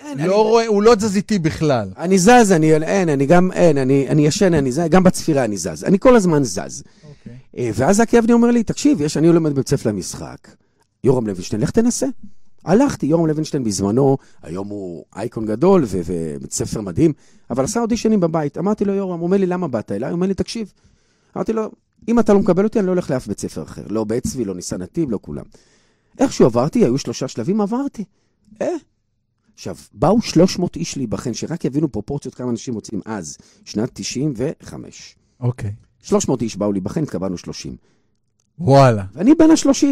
אין, 0.05 0.19
אני- 0.19 0.27
לא 0.27 0.43
רואה, 0.47 0.67
הוא 0.67 0.83
לא 0.83 0.95
זז 0.99 1.15
איתי 1.15 1.39
בכלל. 1.39 1.89
אני 1.97 2.19
זז, 2.19 2.51
אני, 2.51 2.73
אין, 2.73 3.09
אני 3.09 3.25
גם, 3.25 3.51
אין, 3.51 3.77
אני, 3.77 4.09
אני 4.09 4.27
ישן, 4.27 4.53
אני 4.53 4.71
זז, 4.71 4.81
גם 4.89 5.03
בצפירה 5.03 5.43
אני 5.45 5.57
זז. 5.57 5.83
אני 5.83 5.99
כל 5.99 6.15
הזמן 6.15 6.43
זז. 6.43 6.83
אוקיי. 7.09 7.33
אה, 7.57 7.69
ואז 7.73 8.01
אקי 8.01 8.19
אבני 8.19 8.33
אומר 8.33 8.51
לי, 8.51 8.63
תקשיב, 8.63 9.01
יש, 9.01 9.17
אני 9.17 9.27
לומד 9.27 9.51
בבית 9.51 9.69
ספר 9.69 9.89
למשחק. 9.89 10.37
יורם 11.03 11.27
לוינשטיין, 11.27 11.61
לך 11.61 11.69
תנסה. 11.71 12.07
הלכתי, 12.65 13.05
יורם 13.05 13.25
לוינשטיין 13.27 13.63
בזמנו, 13.63 14.17
היום 14.43 14.67
הוא 14.67 15.03
אייקון 15.15 15.45
גדול 15.45 15.85
ובית 15.87 16.53
ספר 16.53 16.81
מדהים, 16.81 17.13
אבל 17.49 17.63
עשה 17.63 17.79
אודישנים 17.81 18.19
בבית. 18.19 18.57
אמרתי 18.57 18.85
לו, 18.85 18.93
יורם, 18.93 19.19
הוא 19.19 19.25
אומר 19.27 19.37
לי, 19.37 19.45
למה 19.45 19.67
באת 19.67 19.91
אליי? 19.91 20.09
הוא 20.09 20.15
אומר 20.15 20.27
לי, 20.27 20.33
תקשיב. 20.33 20.71
אמרתי 21.35 21.53
לו, 21.53 21.71
אם 22.07 22.19
אתה 22.19 22.33
לא 22.33 22.39
מקבל 22.39 22.63
אותי, 22.63 22.79
אני 22.79 22.87
לא 22.87 22.91
הולך 22.91 23.11
לאף 23.11 23.27
בית 23.27 23.39
ספר 23.39 23.63
אחר. 23.63 23.83
לא 23.89 24.03
בית 24.03 24.23
צבי, 24.23 24.45
לא 24.45 24.55
ניסן 24.55 24.81
נתיב, 24.81 25.11
לא 25.11 25.19
כולם. 25.21 25.45
איכשהו 26.19 26.45
עברתי, 26.45 26.79
היו 26.79 26.97
שלושה 26.97 27.27
שלבים, 27.27 27.61
עברתי. 27.61 28.03
אה? 28.61 28.67
עכשיו, 29.53 29.75
באו 29.93 30.21
300 30.21 30.75
איש 30.75 30.97
להיבחן, 30.97 31.33
שרק 31.33 31.65
יבינו 31.65 31.91
פרופורציות 31.91 32.35
כמה 32.35 32.51
אנשים 32.51 32.73
מוצאים 32.73 33.01
אז, 33.05 33.37
שנת 33.65 33.89
95. 33.93 35.15
אוקיי. 35.39 35.73
300 36.01 36.41
איש 36.41 36.55
באו 36.55 36.71
להיבחן, 36.71 37.03
התקבלנו 37.03 37.37
30. 37.37 37.75
וואלה. 38.59 39.05
ואני 39.13 39.35
בין 39.35 39.51
ה-30. 39.51 39.85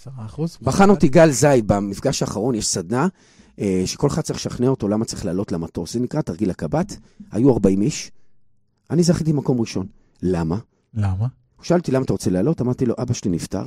עשרה 0.00 0.26
אחוז? 0.26 0.58
בחן 0.62 0.90
אותי 0.90 1.08
גל 1.08 1.30
זייד 1.30 1.68
במפגש 1.68 2.22
האחרון, 2.22 2.54
יש 2.54 2.68
סדנה 2.68 3.08
אה, 3.60 3.82
שכל 3.86 4.06
אחד 4.06 4.22
צריך 4.22 4.38
לשכנע 4.38 4.68
אותו 4.68 4.88
למה 4.88 5.04
צריך 5.04 5.24
לעלות 5.24 5.52
למטוס. 5.52 5.92
זה 5.92 6.00
נקרא 6.00 6.20
תרגיל 6.20 6.50
הקב"ט, 6.50 6.92
היו 7.32 7.52
40 7.52 7.82
איש, 7.82 8.10
אני 8.90 9.02
זכיתי 9.02 9.32
מקום 9.32 9.60
ראשון. 9.60 9.86
למה? 10.22 10.58
למה? 10.94 11.26
הוא 11.56 11.64
שאל 11.64 11.78
אותי 11.78 11.92
למה 11.92 12.04
אתה 12.04 12.12
רוצה 12.12 12.30
לעלות, 12.30 12.60
אמרתי 12.60 12.86
לו, 12.86 12.94
אבא 13.02 13.14
שלי 13.14 13.30
נפטר, 13.30 13.64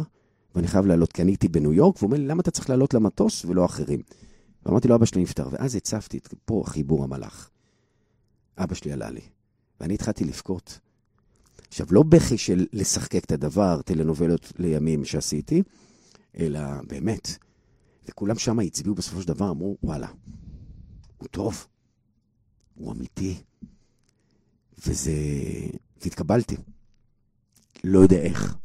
ואני 0.56 0.68
חייב 0.68 0.86
לעלות 0.86 1.12
כי 1.12 1.22
אני 1.22 1.32
הייתי 1.32 1.48
בניו 1.48 1.74
יורק, 1.74 1.96
והוא 1.98 2.08
אומר 2.08 2.18
לי, 2.18 2.28
למה 2.28 2.42
אתה 2.42 2.52
צריך 2.52 2.70
לעלות 2.70 2.94
למטוס 2.94 3.46
ולא 3.46 3.66
אחרים? 3.66 4.02
ואמרתי 4.66 4.88
לו, 4.88 4.96
אבא 4.96 5.06
שלי 5.06 5.22
נפטר, 5.22 5.48
ואז 5.52 5.76
הצפתי 5.76 6.18
את 6.18 6.34
פה 6.46 6.64
החיבור 6.66 7.04
המלאך. 7.04 7.50
אבא 8.58 8.76
שלי 8.76 8.92
עלה 8.92 9.10
לי, 9.10 9.22
ואני 9.82 9.94
התחלתי 9.94 10.24
לבכות. 10.24 10.80
עכשיו, 11.68 11.88
לא 11.92 12.04
בכי 12.04 12.38
של 12.38 12.66
לשחק 12.74 13.26
את 13.26 13.32
הדבר, 13.32 13.82
טלנובלות 13.82 14.54
לימים 14.60 15.06
שעשיתי, 15.06 15.64
אלא 16.38 16.60
באמת. 16.88 17.38
וכולם 18.10 18.38
שם 18.38 18.60
הצביעו 18.60 18.96
בסופו 18.96 19.22
של 19.22 19.28
דבר, 19.28 19.52
אמרו, 19.52 19.78
וואלה, 19.84 20.08
הוא 21.18 21.28
טוב, 21.28 21.68
הוא 22.76 22.92
אמיתי. 22.92 23.36
וזה... 24.88 25.12
והתקבלתי. 26.02 26.56
לא 27.84 28.00
יודע 28.00 28.18
איך. 28.18 28.56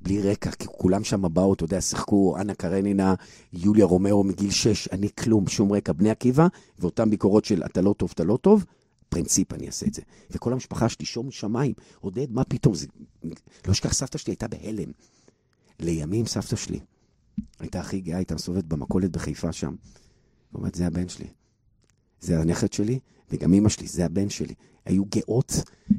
בלי 0.00 0.22
רקע, 0.22 0.50
כי 0.50 0.66
כולם 0.66 1.04
שם 1.04 1.34
באו, 1.34 1.54
אתה 1.54 1.64
יודע, 1.64 1.80
שיחקו 1.80 2.36
אנה 2.40 2.54
קרנינה, 2.54 3.14
יוליה 3.52 3.84
רומאו 3.84 4.24
מגיל 4.24 4.50
6, 4.50 4.88
אני 4.88 5.08
כלום, 5.18 5.46
שום 5.46 5.72
רקע, 5.72 5.92
בני 5.92 6.10
עקיבא, 6.10 6.46
ואותן 6.78 7.10
ביקורות 7.10 7.44
של 7.44 7.62
אתה 7.64 7.80
לא 7.80 7.92
טוב, 7.92 8.10
אתה 8.14 8.24
לא 8.24 8.36
טוב, 8.36 8.64
פרינציפ 9.08 9.52
אני 9.52 9.66
אעשה 9.66 9.86
את 9.86 9.94
זה. 9.94 10.02
וכל 10.30 10.52
המשפחה 10.52 10.88
שלי, 10.88 11.06
שום 11.06 11.30
שמיים, 11.30 11.72
עודד, 12.00 12.32
מה 12.32 12.44
פתאום, 12.44 12.74
זה... 12.74 12.86
לא 13.66 13.72
אשכח, 13.72 13.92
סבתא 13.92 14.18
שלי 14.18 14.30
הייתה 14.32 14.48
בהלם. 14.48 14.92
לימים 15.80 16.26
סבתא 16.26 16.56
שלי 16.56 16.80
הייתה 17.60 17.80
הכי 17.80 18.00
גאה, 18.00 18.16
הייתה 18.16 18.34
מסתובבת 18.34 18.64
במכולת 18.64 19.10
בחיפה 19.10 19.52
שם. 19.52 19.68
היא 19.68 20.58
אומרת, 20.58 20.74
זה 20.74 20.86
הבן 20.86 21.08
שלי. 21.08 21.26
זה 22.20 22.40
הנכד 22.40 22.72
שלי, 22.72 22.98
וגם 23.30 23.52
אימא 23.52 23.68
שלי, 23.68 23.86
זה 23.86 24.04
הבן 24.04 24.28
שלי. 24.28 24.54
היו 24.84 25.04
גאות, 25.04 25.52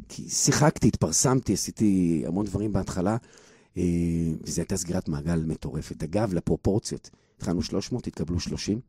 כי 0.09 0.29
שיחקתי, 0.29 0.87
התפרסמתי, 0.87 1.53
עשיתי 1.53 2.23
המון 2.27 2.45
דברים 2.45 2.73
בהתחלה, 2.73 3.17
אה, 3.77 3.83
וזו 4.41 4.61
הייתה 4.61 4.77
סגירת 4.77 5.09
מעגל 5.09 5.43
מטורפת. 5.45 6.03
אגב, 6.03 6.33
לפרופורציות, 6.33 7.09
התחלנו 7.37 7.61
300, 7.61 8.07
התקבלו 8.07 8.39
30. 8.39 8.79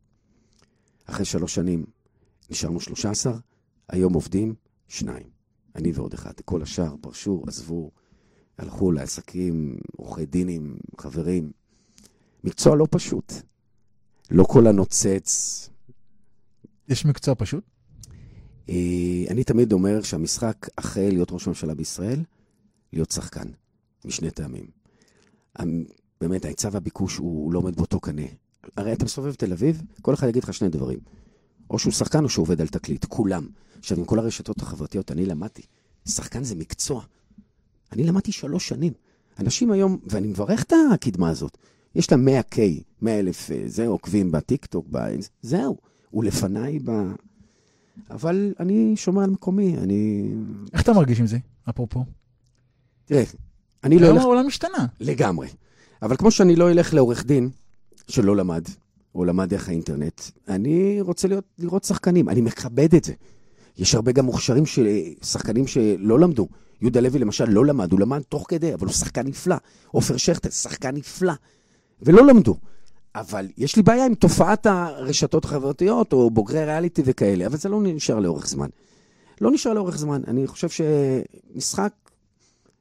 אחרי 1.05 1.25
שלוש 1.25 1.55
שנים 1.55 1.85
נשארנו 2.49 2.79
13, 2.79 3.37
היום 3.89 4.13
עובדים 4.13 4.55
שניים. 4.87 5.37
אני 5.75 5.91
ועוד 5.91 6.13
אחד. 6.13 6.31
כל 6.45 6.61
השאר 6.61 6.95
פרשו, 7.01 7.43
עזבו, 7.47 7.91
הלכו 8.57 8.91
לעסקים, 8.91 9.77
עורכי 9.97 10.25
דינים, 10.25 10.77
חברים. 10.97 11.51
מקצוע 12.43 12.75
לא 12.75 12.87
פשוט. 12.91 13.33
לא 14.31 14.43
כל 14.43 14.67
הנוצץ. 14.67 15.69
יש 16.89 17.05
מקצוע 17.05 17.35
פשוט? 17.37 17.63
אה, 18.69 19.25
אני 19.29 19.43
תמיד 19.43 19.73
אומר 19.73 20.01
שהמשחק 20.01 20.67
אחרי 20.75 21.11
להיות 21.11 21.31
ראש 21.31 21.47
ממשלה 21.47 21.73
בישראל, 21.73 22.23
להיות 22.93 23.11
שחקן, 23.11 23.47
משני 24.05 24.31
טעמים. 24.31 24.65
באמת, 26.21 26.45
ההיצע 26.45 26.69
והביקוש 26.71 27.17
הוא 27.17 27.53
לא 27.53 27.59
עומד 27.59 27.75
באותו 27.75 27.99
קנה. 27.99 28.21
הרי 28.77 28.93
אתה 28.93 29.05
מסתובב 29.05 29.29
בתל 29.29 29.51
אביב, 29.51 29.81
כל 30.01 30.13
אחד 30.13 30.27
יגיד 30.27 30.43
לך 30.43 30.53
שני 30.53 30.69
דברים. 30.69 30.99
או 31.69 31.79
שהוא 31.79 31.93
שחקן 31.93 32.23
או 32.23 32.29
שהוא 32.29 32.43
עובד 32.43 32.61
על 32.61 32.67
תקליט, 32.67 33.05
כולם. 33.05 33.47
עכשיו, 33.79 33.97
עם 33.97 34.05
כל 34.05 34.19
הרשתות 34.19 34.61
החברתיות, 34.61 35.11
אני 35.11 35.25
למדתי. 35.25 35.61
שחקן 36.07 36.43
זה 36.43 36.55
מקצוע. 36.55 37.03
אני 37.91 38.03
למדתי 38.03 38.31
שלוש 38.31 38.67
שנים. 38.67 38.93
אנשים 39.39 39.71
היום, 39.71 39.97
ואני 40.05 40.27
מברך 40.27 40.63
את 40.63 40.73
הקדמה 40.93 41.29
הזאת, 41.29 41.57
יש 41.95 42.11
לה 42.11 42.17
100K, 42.17 42.57
100 43.01 43.19
אלף, 43.19 43.51
אה, 43.51 43.63
זה, 43.65 43.87
עוקבים 43.87 44.31
בטיקטוק. 44.31 44.87
זהו. 45.41 45.77
הוא 46.09 46.23
לפניי 46.23 46.79
ב... 46.79 46.91
אבל 48.09 48.53
אני 48.59 48.93
שומר 48.95 49.23
על 49.23 49.29
מקומי, 49.29 49.77
אני... 49.77 50.31
איך 50.73 50.81
אתה 50.81 50.93
מרגיש 50.93 51.19
עם 51.19 51.27
זה, 51.27 51.37
אפרופו? 51.69 52.05
תראה, 53.05 53.23
אני 53.83 53.99
לא 53.99 54.07
אלך... 54.07 54.21
העולם 54.21 54.47
השתנה. 54.47 54.85
לגמרי. 54.99 55.47
אבל 56.01 56.17
כמו 56.17 56.31
שאני 56.31 56.55
לא 56.55 56.71
אלך 56.71 56.93
לעורך 56.93 57.25
דין 57.25 57.49
שלא 58.07 58.35
למד, 58.35 58.63
או 59.15 59.25
למד 59.25 59.49
דרך 59.49 59.69
האינטרנט, 59.69 60.21
אני 60.47 61.01
רוצה 61.01 61.27
להיות, 61.27 61.43
לראות 61.59 61.83
שחקנים, 61.83 62.29
אני 62.29 62.41
מכבד 62.41 62.95
את 62.95 63.03
זה. 63.03 63.13
יש 63.77 63.95
הרבה 63.95 64.11
גם 64.11 64.25
מוכשרים, 64.25 64.65
של, 64.65 64.87
שחקנים 65.23 65.67
שלא 65.67 66.19
למדו. 66.19 66.47
יהודה 66.81 66.99
לוי 66.99 67.19
למשל 67.19 67.45
לא 67.49 67.65
למד, 67.65 67.91
הוא 67.91 67.99
למד 67.99 68.21
תוך 68.21 68.45
כדי, 68.47 68.73
אבל 68.73 68.87
הוא 68.87 68.93
שחקן 68.93 69.27
נפלא. 69.27 69.55
עופר 69.87 70.17
שכטר, 70.17 70.49
שחקן 70.49 70.95
נפלא. 70.95 71.33
ולא 72.01 72.27
למדו. 72.27 72.57
אבל 73.19 73.47
יש 73.57 73.75
לי 73.75 73.81
בעיה 73.81 74.05
עם 74.05 74.15
תופעת 74.15 74.65
הרשתות 74.65 75.45
החברתיות, 75.45 76.13
או 76.13 76.29
בוגרי 76.29 76.65
ריאליטי 76.65 77.01
וכאלה, 77.05 77.45
אבל 77.45 77.57
זה 77.57 77.69
לא 77.69 77.79
נשאר 77.83 78.19
לאורך 78.19 78.47
זמן. 78.47 78.67
לא 79.41 79.51
נשאר 79.51 79.73
לאורך 79.73 79.97
זמן. 79.97 80.21
אני 80.27 80.47
חושב 80.47 80.67
שמשחק 80.69 81.93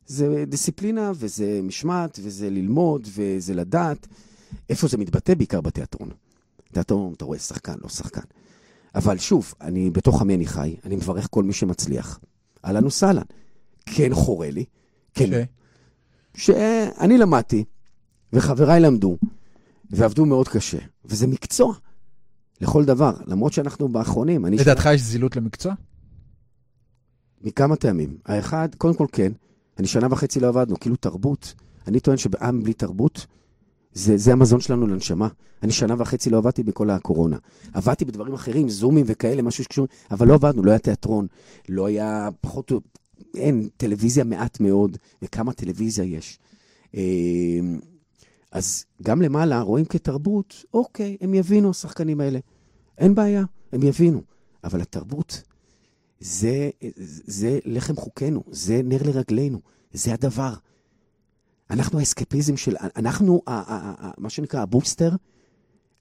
זה 0.07 0.45
דיסציפלינה, 0.47 1.13
וזה 1.15 1.61
משמעת, 1.63 2.19
וזה 2.23 2.51
ללמוד, 2.51 3.09
וזה 3.15 3.55
לדעת. 3.55 4.07
איפה 4.71 4.89
זה 4.89 4.97
מתבטא? 4.97 5.35
בעיקר 5.35 5.61
בתיאטרון. 5.61 6.09
תיאטרון, 6.73 7.13
אתה 7.13 7.25
רואה 7.25 7.39
שחקן, 7.39 7.75
לא 7.83 7.89
שחקן. 7.89 8.21
אבל 8.95 9.19
שוב, 9.19 9.55
אני 9.61 9.91
בתוך 9.91 10.21
עמי 10.21 10.35
אני 10.35 10.47
חי, 10.47 10.77
אני 10.85 10.97
מברך 10.97 11.29
כל 11.31 11.45
מי 11.45 11.53
שמצליח. 11.53 12.21
אהלן 12.65 12.87
וסהלן. 12.87 13.23
כן 13.87 14.15
חורה 14.15 14.51
לי, 14.51 14.65
כן. 15.15 15.31
Okay. 15.33 15.47
שאני 16.39 17.19
למדתי, 17.19 17.65
וחבריי 18.33 18.81
למדו, 18.81 19.17
ועבדו 19.91 20.27
מאוד 20.27 20.49
קשה. 20.49 20.79
וזה 21.05 21.27
מקצוע, 21.27 21.75
לכל 22.61 22.85
דבר. 22.85 23.13
למרות 23.27 23.53
שאנחנו 23.53 23.89
באחרונים. 23.89 24.45
לדעתך 24.45 24.89
יש 24.95 25.01
זילות 25.01 25.37
למקצוע? 25.37 25.75
מכמה 27.43 27.77
טעמים. 27.77 28.17
האחד, 28.25 28.69
קודם 28.79 28.95
כל 28.95 29.07
כן, 29.13 29.33
אני 29.79 29.87
שנה 29.87 30.07
וחצי 30.11 30.41
לא 30.41 30.49
עבדנו, 30.49 30.81
כאילו 30.81 30.97
תרבות. 30.97 31.55
אני 31.87 32.01
טוען 32.01 32.17
שבעם 32.17 32.63
בלי 32.63 32.73
תרבות, 32.73 33.27
זה, 33.93 34.17
זה 34.17 34.33
המזון 34.33 34.61
שלנו 34.61 34.87
לנשמה. 34.87 35.29
אני 35.63 35.73
שנה 35.73 35.95
וחצי 35.99 36.31
לא 36.31 36.39
עבדתי 36.39 36.63
בכל 36.63 36.91
הקורונה. 36.91 37.37
עבדתי 37.73 38.05
בדברים 38.05 38.35
אחרים, 38.35 38.69
זומים 38.69 39.05
וכאלה, 39.09 39.43
משהו 39.43 39.65
שקשור, 39.65 39.87
אבל 40.11 40.29
לא 40.29 40.35
עבדנו, 40.35 40.63
לא 40.63 40.71
היה 40.71 40.79
תיאטרון, 40.79 41.27
לא 41.69 41.87
היה 41.87 42.29
פחות, 42.41 42.73
אין, 43.35 43.69
טלוויזיה 43.77 44.25
מעט 44.25 44.61
מאוד, 44.61 44.97
וכמה 45.23 45.53
טלוויזיה 45.53 46.05
יש. 46.05 46.39
אז 48.53 48.85
גם 49.03 49.23
למעלה 49.23 49.61
רואים 49.61 49.85
כתרבות, 49.85 50.65
אוקיי, 50.75 51.17
הם 51.21 51.35
יבינו, 51.35 51.71
השחקנים 51.71 52.21
האלה. 52.21 52.39
אין 52.99 53.15
בעיה, 53.15 53.45
הם 53.73 53.83
יבינו. 53.83 54.23
אבל 54.65 54.81
התרבות, 54.81 55.43
זה, 56.21 56.71
זה 57.27 57.59
לחם 57.65 57.97
חוקנו, 57.97 58.43
זה 58.51 58.81
נר 58.85 59.03
לרגלינו, 59.03 59.61
זה 59.93 60.13
הדבר. 60.13 60.55
אנחנו 61.71 61.99
האסקפיזם 61.99 62.57
של, 62.57 62.77
אנחנו, 62.97 63.43
ה, 63.47 63.53
ה, 63.53 63.95
ה, 64.07 64.11
מה 64.19 64.31
שנקרא, 64.31 64.61
הבוסטר 64.61 65.11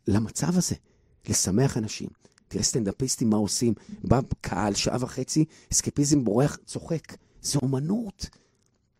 למצב 0.08 0.58
הזה, 0.58 0.75
לשמח 1.29 1.77
אנשים. 1.77 2.10
תראה 2.47 2.63
סטנדאפיסטים 2.63 3.29
מה 3.29 3.38
עושים, 3.38 3.73
בא 4.03 4.19
קהל, 4.41 4.73
שעה 4.73 4.97
וחצי, 4.99 5.45
אסקפיזם 5.71 6.23
בורח, 6.23 6.58
צוחק. 6.65 7.15
זה 7.41 7.60
אומנות. 7.62 8.29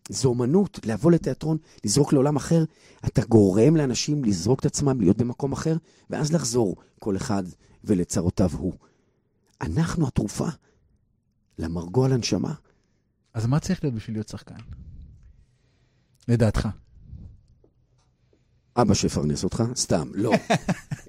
זו 0.10 0.30
אומנות, 0.30 0.80
לבוא 0.86 1.12
לתיאטרון, 1.12 1.58
לזרוק 1.84 2.14
לעולם 2.14 2.36
אחר. 2.36 2.64
אתה 3.06 3.22
גורם 3.26 3.76
לאנשים 3.76 4.26
לזרוק 4.26 4.60
את 4.60 4.66
עצמם, 4.66 5.02
להיות 5.02 5.18
במקום 5.18 5.52
אחר, 5.52 5.78
ואז 6.10 6.34
לחזור 6.34 6.76
כל 7.00 7.18
אחד 7.18 7.44
ולצרותיו 7.84 8.50
הוא. 8.54 8.74
אנחנו 9.62 10.08
התרופה 10.08 10.48
למרגוע 11.60 12.08
לנשמה. 12.08 12.54
אז 13.34 13.46
מה 13.46 13.60
צריך 13.60 13.84
להיות 13.84 13.96
בשביל 13.96 14.16
להיות 14.16 14.28
שחקן? 14.28 14.56
לדעתך. 16.28 16.68
אבא 18.78 18.94
שיפרנס 18.94 19.44
אותך? 19.44 19.64
סתם, 19.76 20.08
לא. 20.14 20.32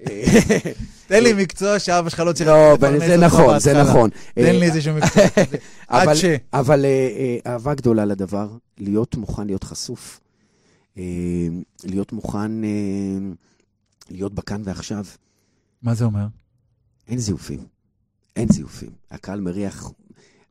תן 1.07 1.23
לי 1.23 1.33
מקצוע 1.33 1.79
שאבא 1.79 2.09
שלך 2.09 2.19
לא 2.19 2.33
צריך 2.33 2.49
לפרנס 2.49 3.01
אותך 3.01 3.01
בהתחלה. 3.01 3.07
זה 3.07 3.17
נכון, 3.17 3.59
זה 3.59 3.83
נכון. 3.83 4.09
תן 4.33 4.55
לי 4.55 4.65
איזשהו 4.65 4.95
מקצוע. 4.95 5.23
עד 5.87 6.13
ש... 6.13 6.25
אבל 6.53 6.85
אה, 6.85 6.89
אה, 6.89 7.51
אהבה 7.51 7.73
גדולה 7.73 8.05
לדבר, 8.05 8.49
להיות 8.77 9.15
מוכן 9.15 9.47
להיות 9.47 9.63
חשוף, 9.63 10.19
אה, 10.97 11.03
להיות 11.83 12.11
מוכן 12.11 12.51
להיות 14.09 14.33
בכאן 14.33 14.61
ועכשיו. 14.65 15.05
מה 15.81 15.93
זה 15.93 16.05
אומר? 16.05 16.27
אין 17.07 17.19
זיופים. 17.19 17.65
אין 18.35 18.47
זיופים. 18.51 18.89
הקהל 19.11 19.41
מריח 19.41 19.91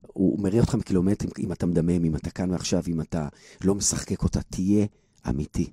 הוא 0.07 0.41
מריח 0.41 0.65
אותך 0.65 0.75
מקילומטרים 0.75 1.31
אם 1.39 1.53
אתה 1.53 1.67
מדמם, 1.67 2.05
אם 2.05 2.17
אתה 2.17 2.31
כאן 2.31 2.51
ועכשיו, 2.51 2.83
אם 2.89 3.01
אתה 3.01 3.29
לא 3.65 3.75
משחקק 3.75 4.23
אותה, 4.23 4.43
תהיה 4.43 4.87
אמיתי. 5.29 5.71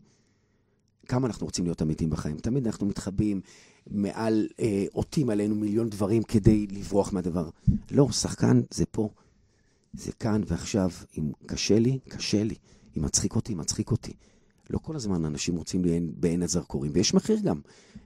כמה 1.07 1.27
אנחנו 1.27 1.45
רוצים 1.45 1.65
להיות 1.65 1.81
אמיתיים 1.81 2.09
בחיים? 2.09 2.37
תמיד 2.37 2.65
אנחנו 2.67 2.85
מתחבאים 2.85 3.41
מעל, 3.87 4.47
אה, 4.59 4.85
עוטים 4.91 5.29
עלינו 5.29 5.55
מיליון 5.55 5.89
דברים 5.89 6.23
כדי 6.23 6.67
לברוח 6.67 7.13
מהדבר. 7.13 7.49
לא, 7.91 8.11
שחקן 8.11 8.61
זה 8.71 8.85
פה, 8.85 9.09
זה 9.93 10.11
כאן 10.11 10.41
ועכשיו. 10.47 10.89
אם 11.17 11.31
קשה 11.45 11.79
לי, 11.79 11.99
קשה 12.09 12.43
לי. 12.43 12.55
אם 12.97 13.05
מצחיק 13.05 13.35
אותי, 13.35 13.55
מצחיק 13.55 13.91
אותי. 13.91 14.13
לא 14.69 14.77
כל 14.77 14.95
הזמן 14.95 15.25
אנשים 15.25 15.55
רוצים 15.55 15.85
להיות 15.85 16.03
בעין 16.03 16.43
הזרקורים, 16.43 16.91
ויש 16.93 17.13
מחיר 17.13 17.39
גם 17.39 17.59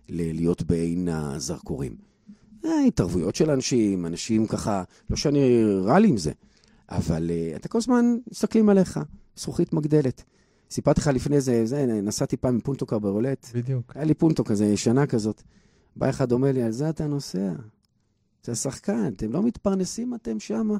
להיות 0.10 0.64
בעין 0.64 1.08
הזרקורים. 1.08 1.96
אה, 2.66 2.84
התערבויות 2.88 3.36
של 3.36 3.50
אנשים, 3.50 4.06
אנשים 4.06 4.48
ככה, 4.48 4.84
לא 5.10 5.16
שאני 5.16 5.64
רע 5.84 6.00
לי 6.00 6.08
עם 6.08 6.18
זה, 6.18 6.32
אבל 6.90 7.32
אה, 7.32 7.56
אתה 7.56 7.68
כל 7.68 7.78
הזמן 7.78 8.06
מסתכלים 8.32 8.70
עליך, 8.70 9.00
זכוכית 9.36 9.74
מגדלת. 9.74 10.24
סיפרתי 10.72 11.02
לך 11.02 11.08
לפני 11.08 11.42
זה, 11.42 11.66
זה, 11.66 11.86
נסעתי 11.86 12.38
פעם 12.38 12.54
עם 12.54 12.60
פונטו 12.60 12.86
קרברולט. 12.86 13.48
בדיוק. 13.54 13.92
היה 13.96 14.06
לי 14.06 14.14
פונטו 14.14 14.44
כזה, 14.44 14.66
ישנה 14.66 15.06
כזאת. 15.06 15.42
בא 15.96 16.10
אחד 16.10 16.32
אומר 16.32 16.52
לי, 16.52 16.64
על 16.64 16.72
זה 16.72 16.90
אתה 16.90 17.08
נוסע. 17.08 17.52
זה 18.44 18.56
שחקן, 18.56 19.08
אתם 19.16 19.32
לא 19.32 19.44
מתפרנסים 19.44 20.14
אתם 20.14 20.40
שמה. 20.40 20.78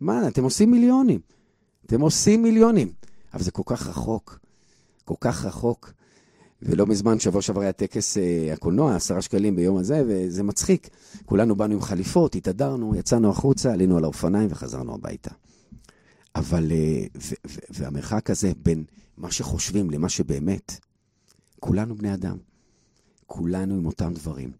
מה, 0.00 0.28
אתם 0.28 0.44
עושים 0.44 0.70
מיליונים. 0.70 1.20
אתם 1.86 2.00
עושים 2.00 2.42
מיליונים. 2.42 2.92
אבל 3.34 3.42
זה 3.42 3.50
כל 3.50 3.62
כך 3.66 3.86
רחוק, 3.86 4.38
כל 5.04 5.14
כך 5.20 5.44
רחוק. 5.44 5.92
ולא 6.62 6.86
מזמן, 6.86 7.18
שבוע 7.18 7.42
שעבר 7.42 7.60
היה 7.60 7.72
טקס 7.72 8.18
אה, 8.18 8.52
הקולנוע, 8.52 8.96
עשרה 8.96 9.22
שקלים 9.22 9.56
ביום 9.56 9.76
הזה, 9.76 10.02
וזה 10.06 10.42
מצחיק. 10.42 10.88
כולנו 11.24 11.56
באנו 11.56 11.74
עם 11.74 11.80
חליפות, 11.80 12.34
התהדרנו, 12.34 12.94
יצאנו 12.96 13.30
החוצה, 13.30 13.72
עלינו 13.72 13.96
על 13.96 14.04
האופניים 14.04 14.48
וחזרנו 14.50 14.94
הביתה. 14.94 15.30
אבל, 16.34 16.72
אה, 16.72 17.06
והמרחק 17.70 18.30
הזה 18.30 18.52
בין 18.62 18.84
מה 19.16 19.32
שחושבים 19.32 19.90
למה 19.90 20.08
שבאמת, 20.08 20.80
כולנו 21.60 21.94
בני 21.94 22.14
אדם. 22.14 22.36
כולנו 23.26 23.74
עם 23.74 23.86
אותם 23.86 24.14
דברים. 24.14 24.52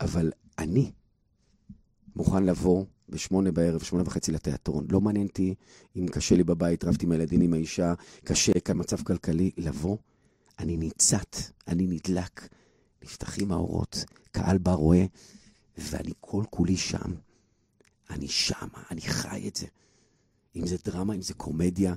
אבל 0.00 0.32
אני 0.58 0.92
מוכן 2.16 2.44
לבוא 2.44 2.84
בשמונה 3.08 3.52
בערב, 3.52 3.82
שמונה 3.82 4.04
וחצי 4.06 4.32
לתיאטרון. 4.32 4.86
לא 4.90 5.00
מעניין 5.00 5.26
אותי 5.26 5.54
אם 5.96 6.06
קשה 6.12 6.36
לי 6.36 6.44
בבית, 6.44 6.84
רבתי 6.84 7.06
עם 7.06 7.12
הילדים, 7.12 7.40
עם 7.40 7.52
האישה, 7.52 7.94
קשה, 8.24 8.52
מצב 8.74 9.02
כלכלי, 9.02 9.50
לבוא 9.56 9.96
אני 10.58 10.76
ניצת, 10.76 11.36
אני 11.68 11.86
נדלק, 11.86 12.48
נפתחים 13.02 13.52
האורות, 13.52 14.04
קהל 14.32 14.58
בא 14.58 14.72
רואה, 14.72 15.04
ואני 15.78 16.12
כל 16.20 16.44
כולי 16.50 16.76
שם. 16.76 17.12
אני 18.10 18.28
שמה, 18.28 18.82
אני 18.90 19.00
חי 19.00 19.48
את 19.48 19.56
זה. 19.56 19.66
אם 20.56 20.66
זה 20.66 20.76
דרמה, 20.84 21.14
אם 21.14 21.22
זה 21.22 21.34
קומדיה. 21.34 21.94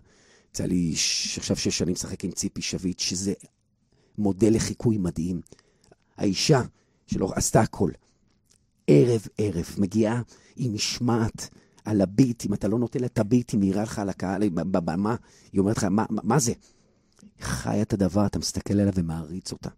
יצא 0.50 0.65
לי 0.65 0.94
עכשיו 1.38 1.56
שש 1.56 1.78
שנים 1.78 1.94
לשחק 1.94 2.24
עם 2.24 2.32
ציפי 2.32 2.62
שביט, 2.62 3.00
שזה 3.00 3.34
מודל 4.18 4.56
לחיקוי 4.56 4.98
מדהים. 4.98 5.41
האישה 6.18 6.62
שלא 7.08 7.32
עשתה 7.36 7.62
הכל, 7.62 7.91
ערב-ערב, 8.88 9.65
מגיעה 9.78 10.22
עם 10.56 10.74
משמעת 10.74 11.50
על 11.86 12.02
הביט, 12.02 12.46
אם 12.46 12.54
אתה 12.54 12.68
לא 12.68 12.80
נותן 12.80 13.00
לה 13.00 13.06
את 13.06 13.20
הביט, 13.20 13.52
היא 13.52 13.60
מעירה 13.60 13.84
לך 13.84 14.00
על 14.00 14.10
הקהל, 14.10 14.50
בבמה, 14.50 15.15
היא 15.52 15.60
אומרת 15.60 15.78
לך, 15.78 15.84
מה, 15.84 16.06
מה, 16.10 16.39
זה? 16.39 16.54
חיה 17.39 17.82
את 17.82 17.94
הדבר, 17.94 18.26
אתה 18.26 18.39
מסתכל 18.39 18.74
עליה 18.74 18.91
ומעריץ 18.96 19.52
אותה. 19.52 19.70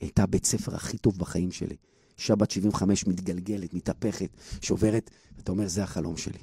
הייתה 0.00 0.22
הבית 0.22 0.44
ספר 0.44 0.74
הכי 0.74 0.98
טוב 0.98 1.18
בחיים 1.18 1.52
שלי. 1.52 1.76
אישה 2.18 2.34
בת 2.34 2.50
75 2.50 3.06
מתגלגלת, 3.06 3.74
מתהפכת, 3.74 4.30
שוברת, 4.62 5.10
ואתה 5.36 5.52
אומר, 5.52 5.68
זה 5.68 5.82
החלום 5.82 6.16
שלי. 6.16 6.38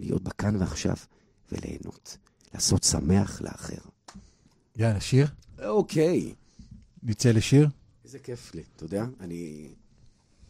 להיות 0.00 0.22
בכאן 0.22 0.56
ועכשיו 0.56 0.96
וליהנות. 1.52 2.16
לעשות 2.54 2.84
שמח 2.84 3.40
לאחר. 3.42 3.88
יאללה, 4.76 5.00
שיר? 5.00 5.26
אוקיי. 5.64 6.34
נצא 7.02 7.30
לשיר? 7.30 7.68
איזה 8.04 8.18
כיף 8.18 8.54
לי, 8.54 8.62
אתה 8.76 8.84
יודע? 8.84 9.06
אני... 9.20 9.68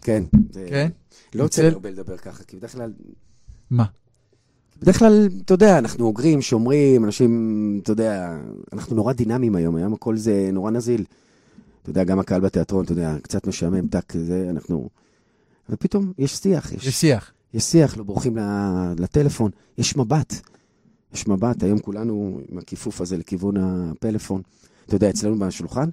כן. 0.02 0.24
זה... 0.52 0.66
כן? 0.68 0.88
לא 1.34 1.42
יוצא 1.42 1.62
לי 1.62 1.68
הרבה 1.68 1.90
לדבר 1.90 2.16
ככה, 2.16 2.44
כי 2.44 2.56
בדרך 2.56 2.72
כלל... 2.72 2.92
מה? 3.70 3.84
בדרך 4.80 4.98
כלל, 4.98 5.28
אתה 5.44 5.54
יודע, 5.54 5.78
אנחנו 5.78 6.04
אוגרים, 6.04 6.42
שומרים, 6.42 7.04
אנשים, 7.04 7.80
אתה 7.82 7.92
יודע, 7.92 8.38
אנחנו 8.72 8.96
נורא 8.96 9.12
דינמיים 9.12 9.56
היום, 9.56 9.76
היום 9.76 9.94
הכל 9.94 10.16
זה 10.16 10.50
נורא 10.52 10.70
נזיל. 10.70 11.04
אתה 11.82 11.90
יודע, 11.90 12.04
גם 12.04 12.18
הקהל 12.18 12.40
בתיאטרון, 12.40 12.84
אתה 12.84 12.92
יודע, 12.92 13.16
קצת 13.22 13.46
משעמם, 13.46 13.88
טאק, 13.88 14.12
זה, 14.16 14.46
אנחנו... 14.50 14.88
ופתאום 15.68 16.12
יש 16.18 16.36
שיח. 16.36 16.72
יש, 16.72 16.86
יש 16.86 17.00
שיח. 17.00 17.32
יש 17.54 17.64
שיח, 17.64 17.96
לא 17.96 18.04
בורחים 18.04 18.36
לטלפון, 18.98 19.50
יש 19.78 19.96
מבט. 19.96 20.34
יש 21.14 21.28
מבט, 21.28 21.62
היום 21.62 21.78
כולנו 21.78 22.40
עם 22.48 22.58
הכיפוף 22.58 23.00
הזה 23.00 23.16
לכיוון 23.16 23.56
הפלאפון. 23.56 24.42
אתה 24.86 24.96
יודע, 24.96 25.10
אצלנו 25.10 25.38
בשולחן, 25.38 25.88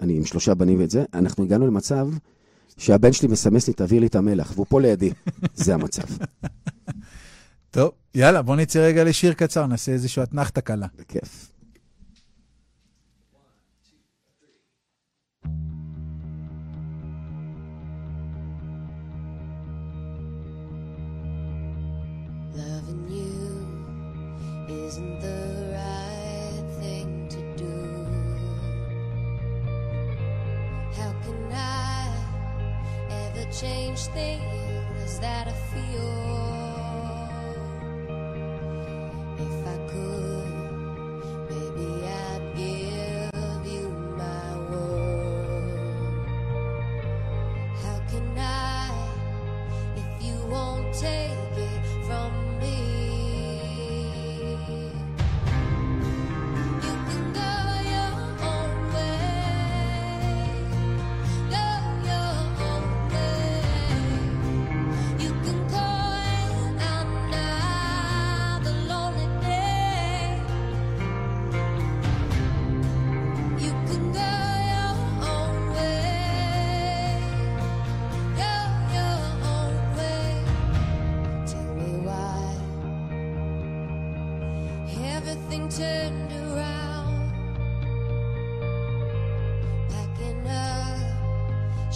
אני 0.00 0.16
עם 0.16 0.24
שלושה 0.24 0.54
בנים 0.54 0.80
ואת 0.80 0.90
זה, 0.90 1.04
אנחנו 1.14 1.44
הגענו 1.44 1.66
למצב 1.66 2.08
שהבן 2.76 3.12
שלי 3.12 3.28
מסמס 3.28 3.68
לי, 3.68 3.74
תעביר 3.74 4.00
לי 4.00 4.06
את 4.06 4.14
המלח, 4.14 4.52
והוא 4.54 4.66
פה 4.68 4.80
לידי. 4.80 5.10
זה 5.54 5.74
המצב. 5.74 6.02
טוב, 7.70 7.90
יאללה, 8.14 8.42
בוא 8.42 8.56
נצא 8.56 8.78
רגע 8.78 9.04
לשיר 9.04 9.32
קצר, 9.32 9.66
נעשה 9.66 9.92
איזושהי 9.92 10.22
אתנחתה 10.22 10.60
קלה. 10.60 10.86
בכיף. 10.98 11.49
Change 33.60 34.06
things 34.14 35.20
that 35.20 35.46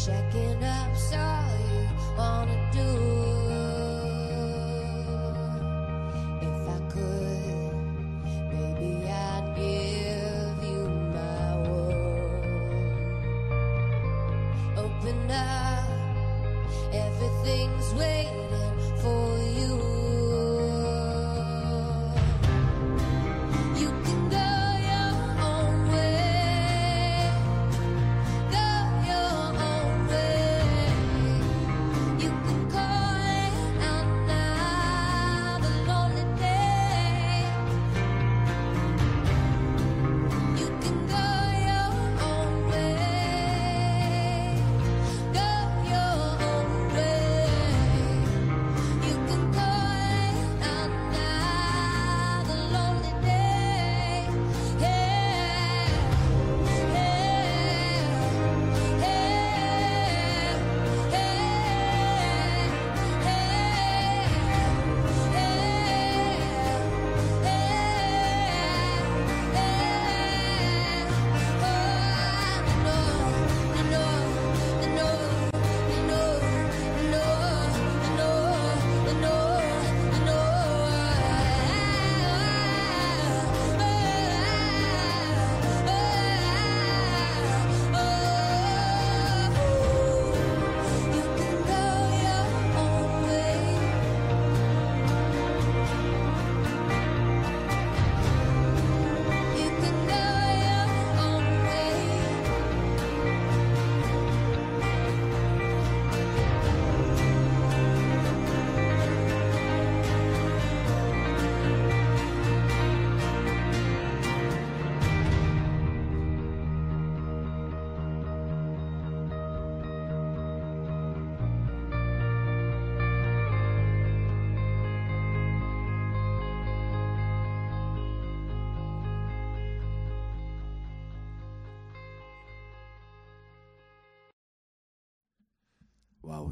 checking 0.05 0.64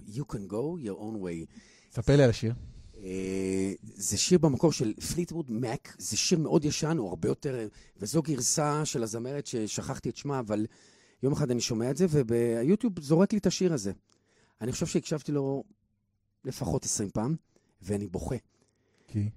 You 0.09 0.34
can 0.34 0.50
go 0.50 0.86
your 0.86 0.98
own 0.98 1.22
way. 1.22 1.46
ספר 1.92 2.16
לי 2.16 2.22
על 2.22 2.30
השיר. 2.30 2.55
אה, 3.03 3.72
זה 3.82 4.18
שיר 4.18 4.38
במקור 4.38 4.72
של 4.72 4.94
פליטווד 4.94 5.50
מק, 5.50 5.96
זה 5.98 6.16
שיר 6.16 6.38
מאוד 6.38 6.64
ישן, 6.64 6.96
הוא 6.98 7.09
הרבה 7.09 7.28
יותר... 7.28 7.68
וזו 7.96 8.22
גרסה 8.22 8.84
של 8.84 9.03
הזמרת 9.03 9.46
ששכחתי 9.46 10.09
את 10.09 10.16
שמה, 10.16 10.38
אבל 10.38 10.66
יום 11.22 11.32
אחד 11.32 11.50
אני 11.50 11.61
שומע 11.61 11.90
את 11.90 11.96
זה, 11.96 12.07
וביוטיוב 12.11 13.00
זורק 13.00 13.32
לי 13.32 13.38
את 13.38 13.46
השיר 13.46 13.72
הזה. 13.72 13.92
אני 14.61 14.72
חושב 14.72 14.86
שהקשבתי 14.86 15.32
לו 15.32 15.64
לפחות 16.44 16.84
20 16.84 17.11
פעם, 17.11 17.36
ואני 17.82 18.07
בוכה. 18.07 18.36
כי? 19.09 19.28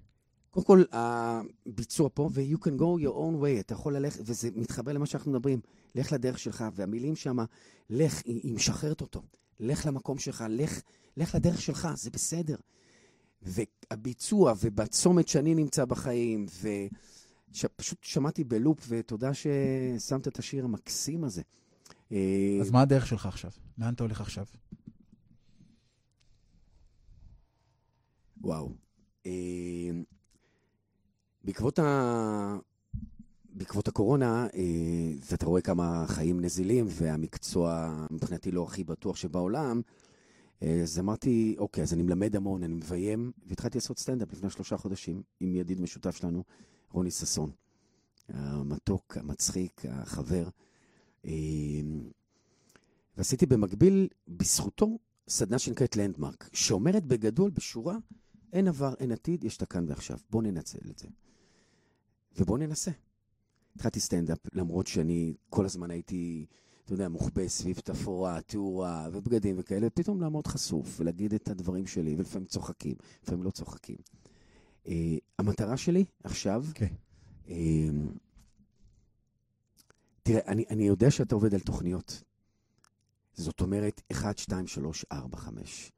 קודם 0.52 0.66
כל, 0.66 0.84
הביצוע 0.92 2.10
פה, 2.14 2.30
ו-you 2.34 2.58
can 2.58 2.80
go 2.80 3.04
your 3.04 3.14
own 3.14 3.44
way, 3.44 3.60
אתה 3.60 3.74
יכול 3.74 3.96
ללכת, 3.96 4.20
וזה 4.26 4.50
מתחבר 4.56 4.92
למה 4.92 5.06
שאנחנו 5.06 5.32
מדברים, 5.32 5.60
לך 5.96 6.12
לדרך 6.12 6.40
שלך, 6.40 6.66
והמילים 6.76 7.16
שם, 7.16 7.38
לך, 7.90 8.22
היא, 8.26 8.40
היא 8.44 8.54
משחררת 8.54 9.02
אותו. 9.02 9.22
לך 9.60 9.86
למקום 9.86 10.18
שלך, 10.18 10.44
לך, 10.50 10.82
לך 11.18 11.36
לדרך 11.36 11.62
שלך, 11.62 11.88
זה 11.96 12.10
בסדר. 12.10 12.56
והביצוע, 13.42 14.54
ובצומת 14.62 15.28
שאני 15.28 15.56
נמצא 15.56 15.86
בחיים, 15.86 16.46
ופשוט 17.50 18.04
שמעתי 18.04 18.44
בלופ, 18.44 18.86
ותודה 18.88 19.32
ששמת 19.34 20.28
את 20.28 20.40
השיר 20.40 20.66
המקסים 20.66 21.24
הזה. 21.24 21.42
אה, 22.12 22.58
אז 22.62 22.72
מה 22.72 22.82
הדרך 22.82 23.08
שלך 23.08 23.26
עכשיו? 23.26 23.52
לאן 23.78 23.94
אתה 23.94 24.04
הולך 24.04 24.22
עכשיו? 24.22 24.46
וואו. 28.42 28.74
אה, 29.26 29.32
בעקבות, 31.44 31.80
ה... 31.80 32.58
בעקבות 33.56 33.88
הקורונה, 33.88 34.48
אה, 34.54 35.12
ואתה 35.32 35.46
רואה 35.46 35.62
כמה 35.62 36.06
חיים 36.08 36.42
נזילים, 36.42 36.86
והמקצוע 36.90 37.96
מבחינתי 38.12 38.52
לא 38.52 38.64
הכי 38.64 38.84
בטוח 38.84 39.16
שבעולם, 39.16 39.82
אה, 40.64 40.82
אז 40.82 41.00
אמרתי, 41.00 41.56
אוקיי, 41.58 41.84
אז 41.84 41.94
אני 41.94 42.04
מלמד 42.04 42.36
המון, 42.36 42.64
אני 42.64 42.74
מביים, 42.74 43.32
והתחלתי 43.48 43.78
לעשות 43.78 44.00
סטנדאפ 44.00 44.34
לפני 44.34 44.50
שלושה 44.50 44.78
חודשים 44.78 45.22
עם 45.40 45.56
ידיד 45.56 45.82
משותף 45.82 46.16
שלנו, 46.16 46.44
רוני 46.92 47.12
ששון. 47.12 47.52
המתוק, 48.30 49.18
המצחיק, 49.18 49.82
החבר. 49.90 50.48
אה, 51.26 51.32
ועשיתי 53.18 53.46
במקביל, 53.46 54.08
בזכותו, 54.28 54.98
סדנה 55.28 55.60
שנקראת 55.60 55.96
לנדמרק, 55.96 56.50
שאומרת 56.54 57.06
בגדול, 57.06 57.52
בשורה, 57.52 57.98
אין 58.54 58.68
עבר, 58.68 58.94
אין 59.00 59.12
עתיד, 59.12 59.44
יש 59.44 59.58
את 59.58 59.62
הכאן 59.62 59.86
ועכשיו. 59.90 60.18
בואו 60.30 60.44
ננצל 60.44 60.90
את 60.90 61.00
זה. 61.00 61.08
ובואו 62.38 62.58
ננסה. 62.58 62.92
התחלתי 63.76 64.00
סטנדאפ, 64.00 64.38
למרות 64.54 64.88
שאני 64.88 65.34
כל 65.50 65.66
הזמן 65.66 65.92
הייתי, 65.92 66.46
אתה 66.86 66.94
יודע, 66.94 67.10
מוחבא 67.10 67.48
סביב 67.48 67.80
תפאורה, 67.80 68.42
תאורה 68.42 69.10
ובגדים 69.12 69.56
וכאלה, 69.60 69.90
פתאום 69.90 70.22
לעמוד 70.22 70.48
חשוף 70.48 71.00
ולהגיד 71.00 71.34
את 71.34 71.50
הדברים 71.50 71.88
שלי, 71.88 72.16
ולפעמים 72.18 72.48
צוחקים, 72.48 72.96
לפעמים 73.24 73.44
לא 73.44 73.52
צוחקים. 73.52 73.98
Uh, 74.86 74.90
המטרה 75.40 75.78
שלי 75.78 76.06
עכשיו, 76.24 76.66
כן. 76.74 76.94
uh, 77.46 77.52
תראה, 80.24 80.42
אני, 80.48 80.66
אני 80.70 80.88
יודע 80.88 81.12
שאתה 81.12 81.36
עובד 81.36 81.54
על 81.54 81.60
תוכניות. 81.60 82.24
זאת 83.34 83.62
אומרת, 83.62 84.02
1, 84.12 84.38
2, 84.38 84.68
3, 84.68 85.06
4, 85.12 85.38
5. 85.38 85.92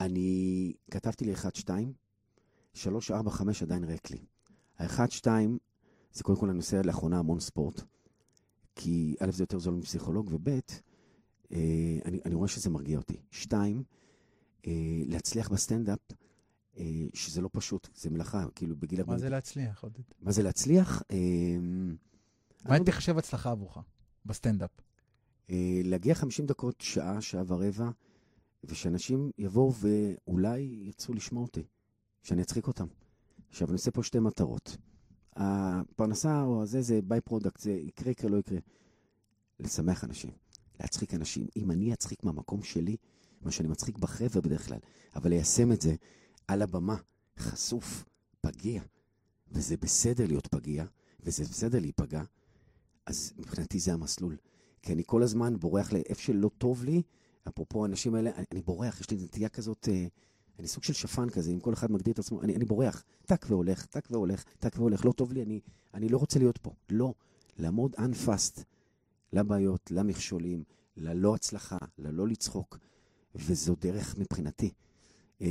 אני 0.00 0.72
כתבתי 0.90 1.24
לי 1.24 1.32
1, 1.32 1.54
2, 1.54 1.92
3, 2.74 3.10
4, 3.10 3.30
5 3.30 3.62
עדיין 3.62 3.84
ריק 3.84 4.10
לי. 4.10 4.18
ה-1, 4.78 5.10
2, 5.10 5.58
זה 6.16 6.22
קודם 6.22 6.38
כל 6.38 6.48
אני 6.48 6.56
עושה 6.56 6.82
לאחרונה 6.82 7.18
המון 7.18 7.40
ספורט, 7.40 7.82
כי 8.76 9.16
א', 9.20 9.30
זה 9.30 9.42
יותר 9.42 9.58
זול 9.58 9.74
מפסיכולוג, 9.74 10.30
וב', 10.32 10.48
אה, 10.48 10.58
אני, 12.04 12.20
אני 12.24 12.34
רואה 12.34 12.48
שזה 12.48 12.70
מרגיע 12.70 12.98
אותי. 12.98 13.16
שתיים, 13.30 13.82
אה, 14.66 15.02
להצליח 15.06 15.48
בסטנדאפ, 15.48 15.98
אה, 16.78 16.84
שזה 17.14 17.40
לא 17.40 17.48
פשוט, 17.52 17.88
זה 17.94 18.10
מלאכה, 18.10 18.46
כאילו 18.54 18.76
בגיל... 18.76 19.02
מה 19.04 19.18
זה 19.18 19.28
להצליח, 19.28 19.82
עודד? 19.82 20.00
מה 20.20 20.32
זה 20.32 20.42
להצליח? 20.42 21.02
אה, 21.10 21.16
מה 22.64 22.76
אה, 22.76 22.80
לא 22.80 22.84
תחשב 22.84 23.18
הצלחה 23.18 23.50
עבורך 23.50 23.78
בסטנדאפ? 24.24 24.70
אה, 25.50 25.80
להגיע 25.84 26.14
50 26.14 26.46
דקות, 26.46 26.80
שעה, 26.80 27.20
שעה 27.20 27.42
ורבע, 27.46 27.90
ושאנשים 28.64 29.30
יבואו 29.38 29.72
ואולי 29.74 30.60
ירצו 30.60 31.14
לשמוע 31.14 31.42
אותי, 31.42 31.62
שאני 32.22 32.42
אצחיק 32.42 32.66
אותם. 32.66 32.86
עכשיו, 33.48 33.68
אני 33.68 33.74
עושה 33.74 33.90
פה 33.90 34.02
שתי 34.02 34.18
מטרות. 34.18 34.76
הפרנסה 35.36 36.42
או 36.42 36.62
הזה 36.62 36.82
זה 36.82 37.00
by-product, 37.02 37.60
זה 37.60 37.72
יקרה, 37.72 38.10
יקרה, 38.10 38.30
לא 38.30 38.36
יקרה. 38.36 38.58
לשמח 39.60 40.04
אנשים, 40.04 40.30
להצחיק 40.80 41.14
אנשים. 41.14 41.46
אם 41.56 41.70
אני 41.70 41.92
אצחיק 41.92 42.24
מהמקום 42.24 42.62
שלי, 42.62 42.96
מה 43.40 43.50
שאני 43.50 43.68
מצחיק 43.68 43.98
בחבר'ה 43.98 44.40
בדרך 44.40 44.66
כלל, 44.66 44.78
אבל 45.16 45.30
ליישם 45.30 45.72
את 45.72 45.82
זה 45.82 45.94
על 46.48 46.62
הבמה, 46.62 46.96
חשוף, 47.38 48.04
פגיע, 48.40 48.82
וזה 49.52 49.76
בסדר 49.76 50.26
להיות 50.26 50.46
פגיע, 50.46 50.84
וזה 51.20 51.44
בסדר 51.44 51.78
להיפגע, 51.78 52.22
אז 53.06 53.32
מבחינתי 53.38 53.78
זה 53.78 53.92
המסלול. 53.92 54.36
כי 54.82 54.92
אני 54.92 55.02
כל 55.06 55.22
הזמן 55.22 55.56
בורח 55.56 55.92
לאיפה 55.92 56.22
שלא 56.22 56.50
טוב 56.58 56.84
לי, 56.84 57.02
אפרופו 57.48 57.84
האנשים 57.84 58.14
האלה, 58.14 58.30
אני, 58.36 58.44
אני 58.52 58.62
בורח, 58.62 59.00
יש 59.00 59.10
לי 59.10 59.16
נטייה 59.16 59.48
כזאת, 59.48 59.88
אה, 59.92 60.06
אני 60.58 60.68
סוג 60.68 60.84
של 60.84 60.92
שפן 60.92 61.30
כזה, 61.30 61.50
אם 61.50 61.60
כל 61.60 61.72
אחד 61.72 61.92
מגדיר 61.92 62.12
את 62.12 62.18
עצמו, 62.18 62.42
אני, 62.42 62.56
אני 62.56 62.64
בורח, 62.64 63.04
טק 63.26 63.46
והולך, 63.48 63.86
טק 63.86 64.08
והולך, 64.10 64.44
טק 64.58 64.76
והולך, 64.78 65.04
לא 65.04 65.12
טוב 65.12 65.32
לי, 65.32 65.42
אני, 65.42 65.60
אני 65.94 66.08
לא 66.08 66.18
רוצה 66.18 66.38
להיות 66.38 66.58
פה. 66.58 66.70
לא, 66.90 67.14
לעמוד 67.58 67.94
unfast 67.94 68.62
לבעיות, 69.32 69.90
למכשולים, 69.90 70.64
ללא 70.96 71.34
הצלחה, 71.34 71.78
ללא 71.98 72.28
לצחוק, 72.28 72.78
וזו 73.34 73.76
דרך 73.80 74.18
מבחינתי. 74.18 74.70
אה, 75.42 75.46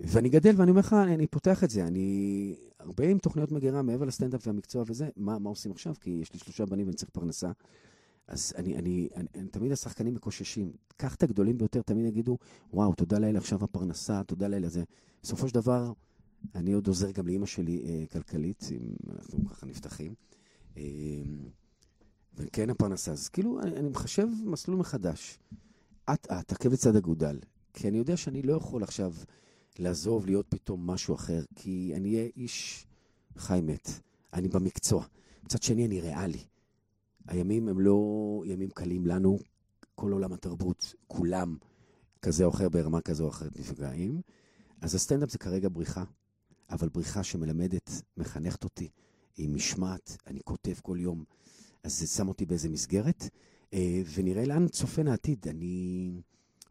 ואני 0.00 0.28
גדל 0.28 0.54
ואני 0.56 0.70
אומר 0.70 0.80
לך, 0.80 0.92
אני, 0.92 1.26
פותח 1.26 1.64
את 1.64 1.70
זה, 1.70 1.86
אני 1.86 2.56
הרבה 2.78 3.08
עם 3.08 3.18
תוכניות 3.18 3.52
מגירה 3.52 3.82
מעבר 3.82 4.04
לסטנדאפ 4.04 4.46
והמקצוע 4.46 4.84
וזה, 4.86 5.08
מה, 5.16 5.38
מה 5.38 5.50
עושים 5.50 5.72
עכשיו? 5.72 5.94
כי 6.00 6.10
יש 6.10 6.32
לי 6.32 6.38
שלושה 6.38 6.66
בנים 6.66 6.86
ואני 6.86 6.96
צריך 6.96 7.10
פרנסה. 7.10 7.50
אז 8.30 8.52
אני, 8.56 8.76
אני, 8.76 9.08
אני, 9.16 9.26
אני 9.34 9.48
תמיד 9.48 9.72
השחקנים 9.72 10.14
מקוששים. 10.14 10.72
קח 10.96 11.14
את 11.14 11.22
הגדולים 11.22 11.58
ביותר, 11.58 11.82
תמיד 11.82 12.06
יגידו, 12.06 12.38
וואו, 12.72 12.94
תודה 12.94 13.18
לאל 13.18 13.36
עכשיו 13.36 13.64
הפרנסה, 13.64 14.22
תודה 14.24 14.48
לאל 14.48 14.64
הזה. 14.64 14.84
בסופו 15.22 15.48
של 15.48 15.54
דבר, 15.54 15.92
אני 16.54 16.72
עוד 16.72 16.86
עוזר 16.86 17.10
גם 17.10 17.26
לאימא 17.26 17.46
שלי 17.46 17.82
אה, 17.84 18.04
כלכלית, 18.12 18.68
אם 18.72 18.94
אנחנו 19.12 19.46
ככה 19.46 19.66
נפתחים. 19.66 20.14
אה, 20.76 20.82
וכן 22.34 22.70
הפרנסה. 22.70 23.12
אז 23.12 23.28
כאילו, 23.28 23.60
אני, 23.60 23.76
אני 23.76 23.88
מחשב 23.88 24.26
מסלול 24.44 24.76
מחדש. 24.76 25.38
אט-אט, 26.04 26.48
תעכב 26.48 26.72
לצד 26.72 26.96
אגודל. 26.96 27.38
כי 27.74 27.88
אני 27.88 27.98
יודע 27.98 28.16
שאני 28.16 28.42
לא 28.42 28.52
יכול 28.52 28.82
עכשיו 28.82 29.14
לעזוב, 29.78 30.26
להיות 30.26 30.46
פתאום 30.48 30.86
משהו 30.86 31.14
אחר, 31.14 31.42
כי 31.54 31.92
אני 31.96 32.14
אהיה 32.14 32.28
איש 32.36 32.86
חי 33.36 33.60
מת. 33.62 33.90
אני 34.32 34.48
במקצוע. 34.48 35.04
מצד 35.44 35.62
שני, 35.62 35.86
אני 35.86 36.00
ריאלי. 36.00 36.44
הימים 37.26 37.68
הם 37.68 37.80
לא 37.80 37.98
ימים 38.46 38.70
קלים 38.70 39.06
לנו, 39.06 39.38
כל 39.94 40.12
עולם 40.12 40.32
התרבות, 40.32 40.94
כולם, 41.06 41.56
כזה 42.22 42.44
או 42.44 42.50
אחר, 42.50 42.68
ברמה 42.68 43.00
כזו 43.00 43.24
או 43.24 43.28
אחרת 43.28 43.58
נפגעים. 43.58 44.20
אז 44.80 44.94
הסטנדאפ 44.94 45.30
זה 45.30 45.38
כרגע 45.38 45.68
בריחה, 45.72 46.04
אבל 46.70 46.88
בריחה 46.88 47.22
שמלמדת, 47.22 47.90
מחנכת 48.16 48.64
אותי, 48.64 48.88
עם 49.36 49.54
משמעת, 49.54 50.16
אני 50.26 50.40
כותב 50.44 50.74
כל 50.82 50.96
יום, 51.00 51.24
אז 51.82 51.98
זה 51.98 52.06
שם 52.06 52.28
אותי 52.28 52.46
באיזה 52.46 52.68
מסגרת, 52.68 53.28
אה, 53.72 54.02
ונראה 54.14 54.44
לאן 54.44 54.68
צופן 54.68 55.08
העתיד. 55.08 55.48
אני 55.48 56.10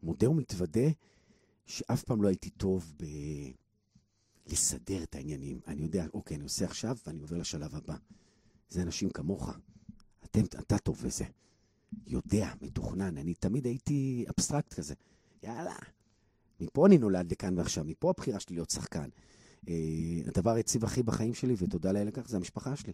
מודה 0.02 0.30
ומתוודה 0.30 0.88
שאף 1.66 2.02
פעם 2.04 2.22
לא 2.22 2.28
הייתי 2.28 2.50
טוב 2.50 2.92
ב... 3.02 3.04
לסדר 4.46 5.02
את 5.02 5.14
העניינים. 5.14 5.60
אני 5.66 5.82
יודע, 5.82 6.06
אוקיי, 6.14 6.36
אני 6.36 6.44
עושה 6.44 6.64
עכשיו 6.64 6.96
ואני 7.06 7.20
עובר 7.20 7.36
לשלב 7.36 7.74
הבא. 7.74 7.96
זה 8.68 8.82
אנשים 8.82 9.10
כמוך. 9.10 9.50
אתם, 10.30 10.44
אתה 10.44 10.78
טוב 10.78 11.02
בזה. 11.04 11.24
יודע, 12.06 12.52
מתוכנן. 12.62 13.18
אני 13.18 13.34
תמיד 13.34 13.66
הייתי 13.66 14.24
אבסטרקט 14.36 14.74
כזה. 14.74 14.94
יאללה, 15.42 15.74
מפה 16.60 16.86
אני 16.86 16.98
נולד 16.98 17.32
לכאן 17.32 17.58
ועכשיו, 17.58 17.84
מפה 17.84 18.10
הבחירה 18.10 18.40
שלי 18.40 18.56
להיות 18.56 18.70
שחקן. 18.70 19.08
אה, 19.68 19.74
הדבר 20.26 20.50
היציב 20.50 20.84
הכי 20.84 21.02
בחיים 21.02 21.34
שלי, 21.34 21.54
ותודה 21.58 21.92
לאל 21.92 22.06
לכך, 22.06 22.28
זה 22.28 22.36
המשפחה 22.36 22.76
שלי. 22.76 22.92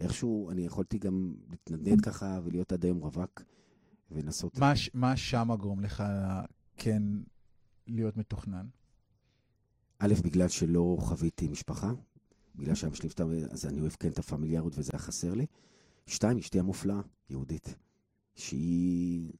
איכשהו 0.00 0.50
אני 0.50 0.66
יכולתי 0.66 0.98
גם 0.98 1.34
להתנדנד 1.50 2.00
ככה 2.00 2.40
ולהיות 2.44 2.72
עד 2.72 2.84
היום 2.84 2.98
רווק 2.98 3.42
ולנסות... 4.10 4.58
מה, 4.58 4.76
ש- 4.76 4.90
מה 4.94 5.16
שם 5.16 5.48
גורם 5.60 5.80
לך 5.80 6.04
כן 6.76 7.02
להיות 7.86 8.16
מתוכנן? 8.16 8.66
א', 9.98 10.14
בגלל 10.24 10.48
שלא 10.48 10.96
חוויתי 11.00 11.48
משפחה, 11.48 11.92
בגלל 12.54 12.74
שאבא 12.74 12.94
שלי 12.94 13.08
אז 13.50 13.66
אני 13.66 13.80
אוהב 13.80 13.92
כן 13.92 14.08
את 14.08 14.18
הפמיליארות 14.18 14.78
וזה 14.78 14.90
היה 14.92 14.98
חסר 15.00 15.34
לי. 15.34 15.46
שתיים, 16.06 16.38
אשתי 16.38 16.58
המופלאה, 16.58 17.00
יהודית, 17.30 17.74
שהיא 18.34 19.32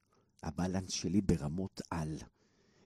הבלנס 0.42 0.90
שלי 0.90 1.20
ברמות 1.20 1.80
על. 1.90 2.16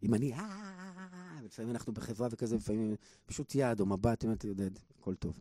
אם 0.02 0.14
אני, 0.14 0.32
אה, 0.32 1.38
ולפעמים 1.42 1.70
אנחנו 1.70 1.92
בחברה 1.92 2.28
וכזה, 2.30 2.56
לפעמים 2.56 2.96
פשוט 3.26 3.54
יד 3.54 3.80
או 3.80 3.86
מבט, 3.86 4.24
אומרת, 4.24 4.44
יודד, 4.44 4.70
הכל 4.98 5.14
טוב. 5.14 5.40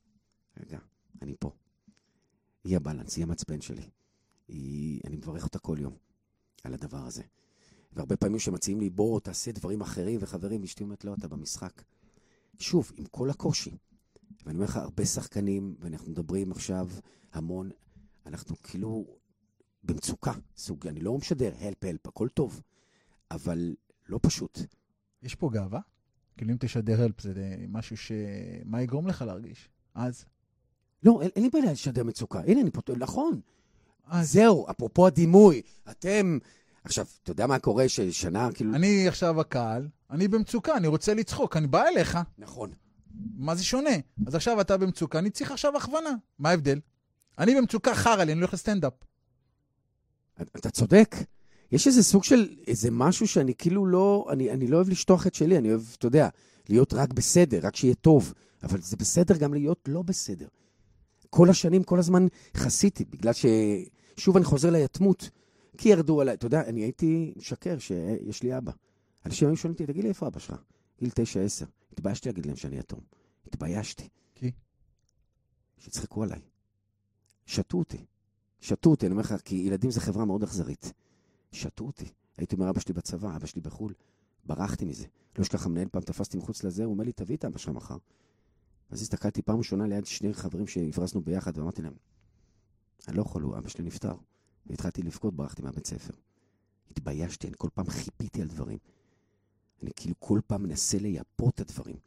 רגע, 0.57 0.79
אני 1.21 1.33
פה. 1.39 1.51
היא 2.63 2.75
הבלנס, 2.75 3.15
היא 3.15 3.23
המצפן 3.23 3.61
שלי. 3.61 3.89
היא, 4.47 5.01
אני 5.05 5.15
מברך 5.15 5.43
אותה 5.43 5.59
כל 5.59 5.77
יום 5.79 5.93
על 6.63 6.73
הדבר 6.73 7.05
הזה. 7.05 7.23
והרבה 7.93 8.17
פעמים 8.17 8.39
שמציעים 8.39 8.79
לי, 8.79 8.89
בוא, 8.89 9.19
תעשה 9.19 9.51
דברים 9.51 9.81
אחרים, 9.81 10.19
וחברים, 10.23 10.63
אשתי 10.63 10.83
אומרת, 10.83 11.05
לא, 11.05 11.13
אתה 11.13 11.27
במשחק. 11.27 11.83
שוב, 12.59 12.91
עם 12.97 13.05
כל 13.05 13.29
הקושי. 13.29 13.77
ואני 14.45 14.57
אומר 14.57 14.65
לך, 14.65 14.77
הרבה 14.77 15.05
שחקנים, 15.05 15.75
ואנחנו 15.79 16.11
מדברים 16.11 16.51
עכשיו 16.51 16.89
המון, 17.33 17.69
אנחנו 18.25 18.55
כאילו 18.63 19.05
במצוקה. 19.83 20.33
סוג, 20.57 20.87
אני 20.87 20.99
לא 20.99 21.17
משדר, 21.17 21.51
help, 21.59 21.85
help, 21.85 22.07
הכל 22.09 22.27
טוב, 22.29 22.61
אבל 23.31 23.75
לא 24.09 24.19
פשוט. 24.21 24.59
יש 25.23 25.35
פה 25.35 25.49
גאווה? 25.53 25.79
כאילו 26.37 26.51
אם 26.51 26.57
תשדר 26.59 27.01
הלפ 27.01 27.21
זה 27.21 27.55
משהו 27.67 27.97
ש... 27.97 28.11
מה 28.65 28.81
יגרום 28.81 29.07
לך 29.07 29.21
להרגיש? 29.21 29.69
אז? 29.95 30.25
לא, 31.03 31.21
אין, 31.21 31.29
אין 31.35 31.43
לי 31.43 31.49
בעיה 31.49 31.71
לשדר 31.71 32.03
מצוקה. 32.03 32.39
הנה, 32.39 32.61
אני 32.61 32.71
פותח, 32.71 32.93
נכון. 32.97 33.41
אז 34.05 34.31
זהו, 34.31 34.65
אפרופו 34.71 35.07
הדימוי, 35.07 35.61
אתם... 35.89 36.37
עכשיו, 36.83 37.05
אתה 37.23 37.31
יודע 37.31 37.47
מה 37.47 37.59
קורה 37.59 37.89
ששנה, 37.89 38.49
כאילו... 38.53 38.75
אני 38.75 39.07
עכשיו 39.07 39.41
הקהל, 39.41 39.87
אני 40.09 40.27
במצוקה, 40.27 40.77
אני 40.77 40.87
רוצה 40.87 41.13
לצחוק, 41.13 41.57
אני 41.57 41.67
בא 41.67 41.87
אליך, 41.87 42.17
נכון. 42.37 42.71
מה 43.37 43.55
זה 43.55 43.63
שונה? 43.63 43.89
אז 44.27 44.35
עכשיו 44.35 44.61
אתה 44.61 44.77
במצוקה, 44.77 45.19
אני 45.19 45.29
צריך 45.29 45.51
עכשיו 45.51 45.77
הכוונה. 45.77 46.09
מה 46.39 46.49
ההבדל? 46.49 46.79
אני 47.39 47.55
במצוקה 47.55 47.95
חרא 47.95 48.23
לי, 48.23 48.31
אני 48.31 48.39
הולך 48.39 48.53
לסטנדאפ. 48.53 48.93
אתה 50.41 50.69
צודק. 50.69 51.15
יש 51.71 51.87
איזה 51.87 52.03
סוג 52.03 52.23
של, 52.23 52.55
איזה 52.67 52.91
משהו 52.91 53.27
שאני 53.27 53.55
כאילו 53.55 53.85
לא, 53.85 54.27
אני, 54.29 54.51
אני 54.51 54.67
לא 54.67 54.75
אוהב 54.77 54.89
לשטוח 54.89 55.27
את 55.27 55.35
שלי, 55.35 55.57
אני 55.57 55.69
אוהב, 55.69 55.81
אתה 55.97 56.07
יודע, 56.07 56.29
להיות 56.69 56.93
רק 56.93 57.13
בסדר, 57.13 57.59
רק 57.63 57.75
שיהיה 57.75 57.95
טוב. 57.95 58.33
אבל 58.63 58.81
זה 58.81 58.97
בסדר 58.97 59.37
גם 59.37 59.53
להיות 59.53 59.89
לא 59.91 60.01
בסדר. 60.01 60.47
כל 61.29 61.49
השנים, 61.49 61.83
כל 61.83 61.99
הזמן 61.99 62.25
חסיתי, 62.57 63.05
בגלל 63.05 63.33
ש... 63.33 63.45
שוב 64.17 64.35
אני 64.37 64.45
חוזר 64.45 64.69
ליתמות. 64.69 65.29
כי 65.77 65.89
ירדו 65.89 66.21
עליי, 66.21 66.33
אתה 66.33 66.45
יודע, 66.45 66.61
אני 66.61 66.81
הייתי 66.81 67.33
משקר 67.37 67.79
שיש 67.79 68.43
לי 68.43 68.57
אבא. 68.57 68.71
אנשים 69.25 69.47
היו 69.47 69.57
שואלים 69.57 69.73
אותי, 69.73 69.85
תגיד 69.85 70.03
לי, 70.03 70.09
איפה 70.09 70.27
אבא 70.27 70.39
שלך? 70.39 70.61
גיל 70.99 71.09
9-10. 71.09 71.13
התביישתי 71.93 72.29
להגיד 72.29 72.45
להם 72.45 72.55
שאני 72.55 72.77
יתום. 72.77 72.99
התביישתי. 73.47 74.07
כי? 74.35 74.51
שיצחקו 75.77 76.23
עליי. 76.23 76.39
שתו 77.49 77.77
אותי. 77.77 78.05
שתו 78.61 78.89
אותי, 78.89 79.05
אני 79.05 79.11
אומר 79.11 79.21
לך, 79.21 79.35
כי 79.45 79.55
ילדים 79.55 79.91
זה 79.91 80.01
חברה 80.01 80.25
מאוד 80.25 80.43
אכזרית. 80.43 80.93
שתו 81.51 81.85
אותי. 81.85 82.05
הייתי 82.37 82.55
אומר, 82.55 82.69
אבא 82.69 82.79
שלי 82.79 82.93
בצבא, 82.93 83.35
אבא 83.35 83.45
שלי 83.45 83.61
בחו"ל. 83.61 83.93
ברחתי 84.45 84.85
מזה. 84.85 85.05
לא 85.37 85.41
אשכח, 85.41 85.65
המנהל 85.65 85.87
פעם 85.91 86.01
תפסתי 86.01 86.37
מחוץ 86.37 86.63
לזה, 86.63 86.83
הוא 86.83 86.93
אומר 86.93 87.03
לי, 87.03 87.11
תביא 87.11 87.35
את 87.35 87.45
אבא 87.45 87.57
שלך 87.57 87.69
מחר. 87.69 87.97
אז 88.89 89.01
הסתכלתי 89.01 89.41
פעם 89.41 89.57
ראשונה 89.57 89.87
ליד 89.87 90.05
שני 90.05 90.33
חברים 90.33 90.67
שהברזנו 90.67 91.21
ביחד, 91.21 91.57
ואמרתי 91.57 91.81
להם, 91.81 91.93
אני 93.07 93.17
לא 93.17 93.21
יכול, 93.21 93.55
אבא 93.57 93.69
שלי 93.69 93.83
נפטר. 93.83 94.15
והתחלתי 94.65 95.01
לבכות, 95.01 95.35
ברחתי 95.35 95.61
מהבית 95.61 95.87
ספר. 95.87 96.13
התביישתי, 96.91 97.47
אני 97.47 97.55
כל 97.57 97.69
פעם 97.73 97.89
חיפיתי 97.89 98.41
על 98.41 98.47
דברים. 98.47 98.77
אני 99.83 99.91
כאילו 99.95 100.15
כל 100.19 100.39
פעם 100.47 100.63
מנסה 100.63 100.97
לייפות 100.97 101.53
את 101.55 101.59
הדברים. 101.59 101.97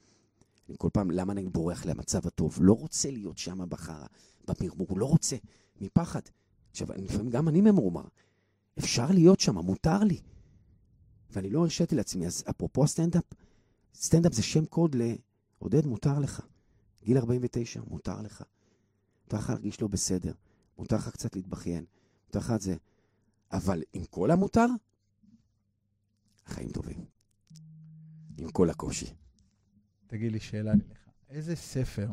אני 0.72 0.78
כל 0.78 0.88
פעם, 0.92 1.10
למה 1.10 1.32
אני 1.32 1.48
בורח 1.48 1.86
למצב 1.86 2.26
הטוב? 2.26 2.58
לא 2.60 2.72
רוצה 2.72 3.10
להיות 3.10 3.38
שם 3.38 3.68
בחרא, 3.68 4.06
במרמור, 4.48 4.98
לא 4.98 5.06
רוצה, 5.06 5.36
מפחד. 5.80 6.20
עכשיו, 6.70 6.88
לפעמים 6.96 7.30
גם 7.30 7.48
אני 7.48 7.60
ממורמר. 7.60 8.04
אפשר 8.78 9.10
להיות 9.10 9.40
שם, 9.40 9.58
מותר 9.58 9.98
לי. 9.98 10.20
ואני 11.30 11.50
לא 11.50 11.60
הרשיתי 11.60 11.94
לעצמי. 11.94 12.26
אז 12.26 12.44
אפרופו 12.50 12.84
הסטנדאפ, 12.84 13.24
סטנדאפ 13.94 14.32
זה 14.32 14.42
שם 14.42 14.64
קוד 14.64 14.96
לעודד, 15.60 15.86
מותר 15.86 16.18
לך. 16.18 16.40
גיל 17.04 17.18
49, 17.18 17.80
מותר 17.86 18.22
לך. 18.22 18.44
מותר 19.24 19.36
לך 19.36 19.50
להרגיש 19.50 19.80
לא 19.80 19.88
בסדר. 19.88 20.32
מותר 20.78 20.96
לך 20.96 21.08
קצת 21.08 21.36
להתבכיין. 21.36 21.84
מותר 22.26 22.38
לך 22.38 22.50
את 22.50 22.60
זה. 22.60 22.76
אבל 23.52 23.82
עם 23.92 24.04
כל 24.04 24.30
המותר, 24.30 24.66
החיים 26.46 26.68
טובים. 26.68 27.04
עם 28.38 28.50
כל 28.50 28.70
הקושי. 28.70 29.21
תגיד 30.12 30.32
לי 30.32 30.40
שאלה 30.40 30.72
לך. 30.74 30.98
איזה 31.30 31.56
ספר? 31.56 32.06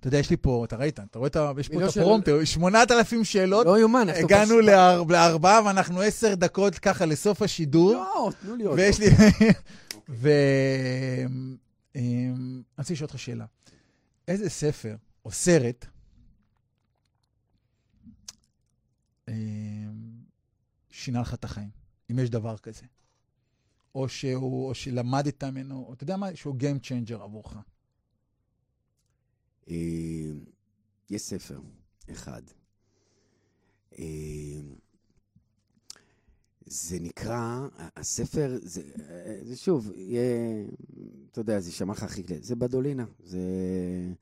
אתה 0.00 0.08
יודע, 0.08 0.18
יש 0.18 0.30
לי 0.30 0.36
פה, 0.36 0.64
אתה 0.64 0.76
ראית, 0.76 1.00
אתה 1.00 1.18
רואה. 1.18 1.30
יש 1.60 1.68
פה 1.68 1.80
לא 1.80 1.88
את 1.88 1.96
הפרומטר, 1.96 2.44
8,000 2.44 3.24
שאלות. 3.24 3.66
לא 3.66 3.78
יאומן, 3.78 4.08
אתה 4.10 4.18
הגענו 4.18 4.60
לארבעה 5.08 5.64
ואנחנו 5.64 6.00
עשר 6.00 6.34
דקות 6.34 6.78
ככה 6.78 7.06
לסוף 7.06 7.42
השידור. 7.42 7.92
לא, 7.92 8.30
תנו 8.42 8.56
לי 8.56 8.64
עוד. 8.64 8.78
ויש 8.78 9.00
לי... 9.00 9.06
ו... 10.08 10.28
אמ, 11.96 12.02
אני 12.04 12.32
רוצה 12.78 12.92
לשאול 12.92 13.06
אותך 13.06 13.18
שאלה. 13.18 13.44
איזה 14.28 14.50
ספר 14.50 14.96
או 15.24 15.30
סרט 15.30 15.86
אמ, 19.28 19.34
שינה 20.90 21.20
לך 21.20 21.34
את 21.34 21.44
החיים, 21.44 21.70
אם 22.10 22.18
יש 22.18 22.30
דבר 22.30 22.56
כזה? 22.58 22.82
או 23.98 24.08
שהוא, 24.08 24.68
או 24.68 24.74
שלמדת 24.74 25.44
ממנו, 25.44 25.84
או 25.88 25.92
אתה 25.92 26.04
יודע 26.04 26.16
מה, 26.16 26.36
שהוא 26.36 26.56
Game 26.60 26.84
Changer 26.84 27.22
עבורך. 27.22 27.56
אה, 29.68 29.74
יש 31.10 31.22
ספר 31.22 31.60
אחד. 32.10 32.42
אה, 33.98 34.04
זה 36.66 36.98
נקרא, 37.00 37.68
הספר, 37.96 38.58
זה, 38.62 38.82
אה, 39.00 39.38
זה 39.42 39.56
שוב, 39.56 39.90
יהיה, 39.94 40.64
אתה 41.32 41.40
יודע, 41.40 41.60
זה 41.60 41.68
יישמע 41.68 41.92
לך 41.92 42.02
הכי 42.02 42.26
כלי, 42.26 42.40
זה 42.40 42.56
בדולינה, 42.56 43.04
זה, 43.24 43.40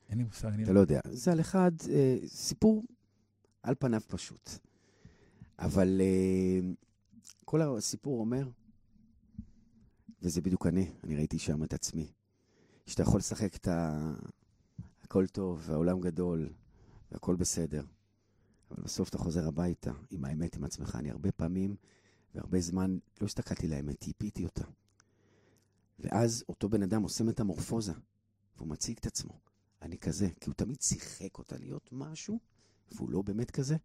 אין 0.09 0.19
לי 0.19 0.25
מושג, 0.25 0.49
אני 0.49 0.65
אתה 0.65 0.73
לא 0.73 0.81
יודע. 0.81 1.01
זה 1.11 1.33
על 1.33 1.41
אחד, 1.41 1.73
אה, 1.91 2.17
סיפור 2.27 2.85
על 3.63 3.75
פניו 3.79 4.01
פשוט. 4.09 4.51
אבל 5.59 6.01
אה, 6.01 6.61
כל 7.45 7.63
הסיפור 7.63 8.21
אומר, 8.21 8.49
וזה 10.27 10.41
בדיוק 10.41 10.67
אני, 10.67 10.91
אני 11.05 11.17
ראיתי 11.17 11.39
שם 11.39 11.65
את 11.65 11.73
עצמי, 11.73 12.13
שאתה 12.87 13.03
יכול 13.03 13.19
לשחק 13.19 13.57
את 13.57 13.69
ה... 13.69 14.13
הכל 15.03 15.27
טוב, 15.27 15.63
והעולם 15.67 16.01
גדול, 16.01 16.53
והכל 17.13 17.37
בסדר. 17.37 17.85
אבל 18.71 18.83
בסוף 18.83 19.09
אתה 19.09 19.19
חוזר 19.19 19.49
הביתה 19.49 19.93
עם 20.11 20.25
האמת, 20.25 20.57
עם 20.57 20.65
עצמך. 20.65 20.97
אני 20.99 21.11
הרבה 21.11 21.33
פעמים 21.33 21.77
והרבה 22.35 22.61
זמן 22.61 22.99
לא 23.21 23.27
הסתכלתי 23.27 23.69
לאמת, 23.69 23.99
טיפיתי 23.99 24.45
אותה. 24.45 24.65
ואז 25.99 26.45
אותו 26.49 26.69
בן 26.69 26.83
אדם 26.83 27.03
עושה 27.03 27.25
מטמורפוזה, 27.25 27.93
והוא 28.57 28.69
מציג 28.69 28.97
את 29.01 29.07
עצמו. 29.07 29.41
אני 29.83 29.99
כזה, 29.99 30.29
כי 30.41 30.51
הוא 30.51 30.55
תמיד 30.55 30.83
שיחק 30.83 31.39
אותה 31.39 31.57
להיות 31.59 31.89
משהו, 31.93 32.39
והוא 32.93 33.11
לא 33.11 33.23
באמת 33.23 33.51
כזה. 33.51 33.77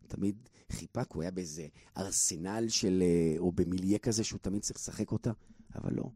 הוא 0.00 0.08
תמיד 0.08 0.48
חיפה, 0.72 1.04
כי 1.04 1.10
הוא 1.14 1.22
היה 1.22 1.30
באיזה 1.30 1.66
ארסנל 1.96 2.68
של, 2.68 3.02
אה, 3.02 3.38
או 3.38 3.52
במיליה 3.52 3.98
כזה 3.98 4.24
שהוא 4.24 4.38
תמיד 4.38 4.62
צריך 4.62 4.78
לשחק 4.78 5.12
אותה, 5.12 5.32
אבל 5.74 5.94
לא. 5.94 6.10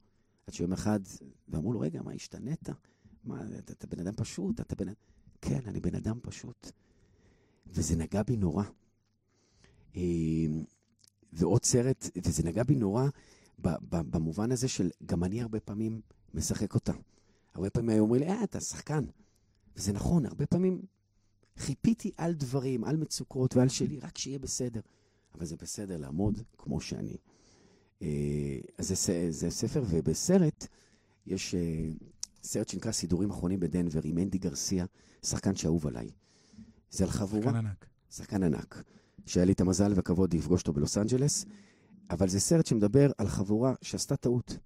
עד 0.47 0.55
שיום 0.55 0.73
אחד, 0.73 1.01
ואמרו 1.49 1.73
לו, 1.73 1.81
רגע, 1.81 2.03
מה, 2.03 2.13
השתנית? 2.13 2.69
מה, 3.25 3.43
אתה, 3.59 3.73
אתה 3.73 3.87
בן 3.87 4.01
אדם 4.01 4.13
פשוט, 4.17 4.61
אתה 4.61 4.75
בן... 4.75 4.93
כן, 5.41 5.61
אני 5.67 5.81
בן 5.81 5.95
אדם 5.95 6.19
פשוט. 6.23 6.71
וזה 7.67 7.97
נגע 7.97 8.23
בי 8.23 8.37
נורא. 8.37 8.65
אה, 9.97 10.03
ועוד 11.33 11.65
סרט, 11.65 12.11
וזה 12.27 12.43
נגע 12.43 12.63
בי 12.63 12.75
נורא 12.75 13.09
במובן 13.89 14.53
הזה 14.53 14.69
של 14.69 14.91
גם 15.07 15.25
אני 15.25 15.43
הרבה 15.43 15.61
פעמים 15.61 16.01
משחק 16.35 16.75
אותה. 16.75 16.93
הרבה 17.55 17.71
פעמים 17.71 17.91
היו 17.91 18.03
אומרים 18.03 18.23
לי, 18.23 18.29
אה, 18.29 18.45
אתה 18.45 18.61
שחקן. 18.61 19.05
וזה 19.77 19.93
נכון, 19.93 20.27
הרבה 20.27 20.47
פעמים 20.47 20.83
חיפיתי 21.57 22.11
על 22.17 22.35
דברים, 22.35 22.85
על 22.85 22.97
מצוקות 22.97 23.57
ועל 23.57 23.69
שלי, 23.69 24.01
רק 24.01 24.19
שיהיה 24.19 24.39
בסדר. 24.39 24.81
אבל 25.35 25.45
זה 25.45 25.57
בסדר 25.57 25.97
לעמוד 25.97 26.43
כמו 26.59 26.81
שאני. 26.81 27.17
אה, 28.03 28.59
אז 28.79 28.89
זה, 28.89 29.27
זה 29.31 29.51
ספר, 29.51 29.83
ובסרט 29.89 30.67
יש 31.27 31.55
אה, 31.55 31.89
סרט 32.43 32.69
שנקרא 32.69 32.93
סידורים 32.93 33.31
אחרונים 33.31 33.61
בדנבר 33.61 34.01
עם 34.05 34.19
אנדי 34.19 34.39
גרסיה, 34.39 34.87
שחקן 35.23 35.57
שאהוב 35.57 35.87
עליי. 35.87 36.09
זה 36.91 37.05
על 37.05 37.11
חבורה. 37.11 37.43
שחקן 37.43 37.57
ענק. 37.57 37.87
שחקן 38.11 38.43
ענק, 38.43 38.83
שהיה 39.27 39.47
לי 39.47 39.53
את 39.53 39.61
המזל 39.61 39.93
והכבוד 39.95 40.35
לפגוש 40.35 40.61
אותו 40.61 40.73
בלוס 40.73 40.99
אנג'לס, 40.99 41.45
אבל 42.11 42.29
זה 42.29 42.41
סרט 42.41 42.67
שמדבר 42.67 43.11
על 43.19 43.29
חבורה 43.29 43.75
שעשתה 43.83 44.17
טעות. 44.17 44.57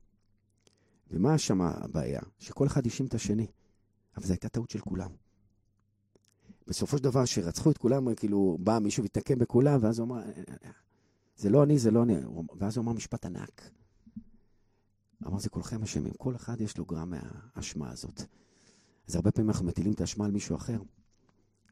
ומה 1.11 1.39
שם 1.39 1.61
הבעיה? 1.61 2.21
שכל 2.39 2.67
אחד 2.67 2.87
האשים 2.87 3.07
את 3.07 3.15
השני, 3.15 3.47
אבל 4.17 4.27
זו 4.27 4.33
הייתה 4.33 4.49
טעות 4.49 4.71
של 4.71 4.79
כולם. 4.79 5.11
בסופו 6.67 6.99
של 6.99 7.05
דבר, 7.05 7.25
שרצחו 7.25 7.71
את 7.71 7.79
כולם, 7.79 8.15
כאילו, 8.15 8.59
בא 8.61 8.79
מישהו 8.79 9.03
והתנקם 9.03 9.39
בכולם, 9.39 9.79
ואז 9.83 9.99
הוא 9.99 10.07
אמר, 10.07 10.23
זה 11.37 11.51
לא 11.51 11.65
אני, 11.65 11.79
זה 11.79 11.91
לא 11.91 12.03
אני, 12.03 12.15
ואז 12.59 12.77
הוא 12.77 12.85
אמר 12.85 12.93
משפט 12.93 13.27
ענק. 13.27 13.71
אמר, 15.27 15.39
זה 15.39 15.49
כולכם 15.49 15.83
אשמים, 15.83 16.13
כל 16.19 16.37
אחד 16.37 16.61
יש 16.61 16.79
לו 16.79 16.85
גרם 16.85 17.11
מהאשמה 17.11 17.91
הזאת. 17.91 18.23
אז 19.09 19.17
הרבה 19.17 19.31
פעמים 19.31 19.51
אנחנו 19.51 19.67
מטילים 19.67 19.93
את 19.93 20.01
האשמה 20.01 20.25
על 20.25 20.31
מישהו 20.31 20.57
אחר, 20.57 20.79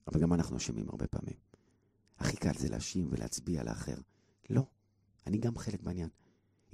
אבל 0.07 0.21
גם 0.21 0.33
אנחנו 0.33 0.57
אשמים 0.57 0.89
הרבה 0.89 1.07
פעמים. 1.07 1.37
הכי 2.19 2.37
קל 2.37 2.55
זה 2.59 2.69
להאשים 2.69 3.09
ולהצביע 3.11 3.61
על 3.61 3.69
האחר. 3.69 3.97
לא, 4.51 4.67
אני 5.27 5.39
גם 5.39 5.59
חלק 5.59 5.83
מהעניין. 5.83 6.09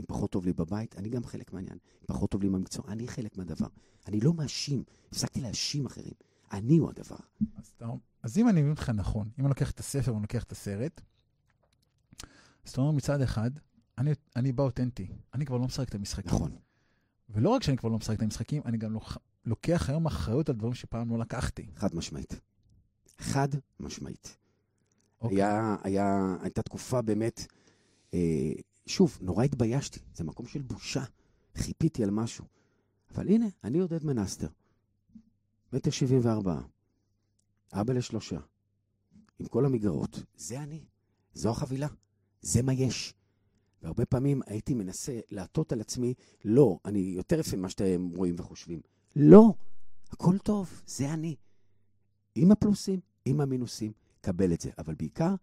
אם 0.01 0.05
פחות 0.09 0.30
טוב 0.30 0.47
לי 0.47 0.53
בבית, 0.53 0.97
אני 0.97 1.09
גם 1.09 1.24
חלק 1.24 1.53
מהעניין. 1.53 1.78
אם 2.01 2.07
פחות 2.07 2.30
טוב 2.30 2.43
לי 2.43 2.49
במקצוע, 2.49 2.84
אני 2.88 3.09
חלק 3.09 3.36
מהדבר. 3.36 3.66
אני 4.07 4.20
לא 4.20 4.34
מאשים, 4.34 4.84
הפסקתי 5.09 5.41
להאשים 5.41 5.86
אחרים. 5.86 6.14
אני 6.53 6.78
הוא 6.78 6.91
הדבר. 6.91 7.16
אז, 7.57 7.72
אז 8.22 8.38
אם 8.38 8.49
אני 8.49 8.61
מבין 8.61 8.70
אותך 8.70 8.91
נכון, 8.91 9.30
אם 9.38 9.45
אני 9.45 9.49
לוקח 9.49 9.70
את 9.70 9.80
הספר 9.80 10.12
ואני 10.12 10.22
לוקח 10.22 10.43
את 10.43 10.53
הסרט, 10.53 11.01
אז 12.70 12.72
אתה 12.72 12.80
אומר 12.80 12.92
מצד 12.92 13.20
אחד, 13.20 13.50
אני, 13.98 14.10
אני 14.36 14.52
בא 14.52 14.62
אותנטי, 14.62 15.08
אני 15.34 15.46
כבר 15.46 15.56
לא 15.56 15.64
משחק 15.64 15.88
את 15.88 15.94
המשחקים. 15.94 16.34
נכון. 16.34 16.56
ולא 17.28 17.48
רק 17.48 17.62
שאני 17.62 17.76
כבר 17.76 17.88
לא 17.88 17.98
משחק 17.98 18.16
את 18.16 18.22
המשחקים, 18.22 18.62
אני 18.64 18.78
גם 18.78 18.92
לוקח, 18.92 19.16
לוקח 19.44 19.90
היום 19.90 20.06
אחריות 20.06 20.48
על 20.48 20.54
דברים 20.54 20.74
שפעם 20.74 21.10
לא 21.10 21.18
לקחתי. 21.18 21.66
חד 21.76 21.94
משמעית. 21.94 22.40
חד 23.18 23.48
משמעית. 23.80 24.36
אוקיי. 25.20 25.42
היה, 25.42 25.76
היה, 25.82 26.36
הייתה 26.42 26.62
תקופה 26.62 27.02
באמת, 27.02 27.46
אה, 28.14 28.52
שוב, 28.86 29.18
נורא 29.20 29.44
התביישתי, 29.44 30.00
זה 30.14 30.24
מקום 30.24 30.46
של 30.46 30.62
בושה. 30.62 31.04
חיפיתי 31.56 32.04
על 32.04 32.10
משהו. 32.10 32.44
אבל 33.14 33.28
הנה, 33.28 33.46
אני 33.64 33.78
עודד 33.78 34.04
מנסטר. 34.04 34.48
מטר 35.72 35.90
שבעים 35.90 36.20
וארבעה. 36.22 36.62
אבא 37.72 37.92
לשלושה. 37.92 38.38
עם 39.38 39.46
כל 39.46 39.64
המגרעות. 39.64 40.22
זה 40.36 40.62
אני. 40.62 40.84
זו 41.34 41.50
החבילה. 41.50 41.88
זה 42.43 42.62
מה 42.62 42.72
יש. 42.72 43.14
והרבה 43.82 44.07
פעמים 44.07 44.41
הייתי 44.47 44.74
מנסה 44.74 45.20
להטות 45.30 45.72
על 45.72 45.80
עצמי, 45.80 46.14
לא, 46.45 46.78
אני 46.84 46.99
יותר 46.99 47.41
יפה 47.41 47.57
ממה 47.57 47.68
שאתם 47.70 48.11
רואים 48.16 48.34
וחושבים. 48.38 48.80
לא, 49.16 49.55
הכל 50.11 50.38
טוב, 50.38 50.82
זה 50.86 51.12
אני. 51.12 51.36
עם 52.34 52.53
הפלוסים, 52.53 53.01
עם 53.24 53.41
המינוסים, 53.41 53.93
קבל 54.20 54.53
את 54.53 54.61
זה. 54.61 54.70
אבל 54.78 54.95
בעיקר, 54.95 55.34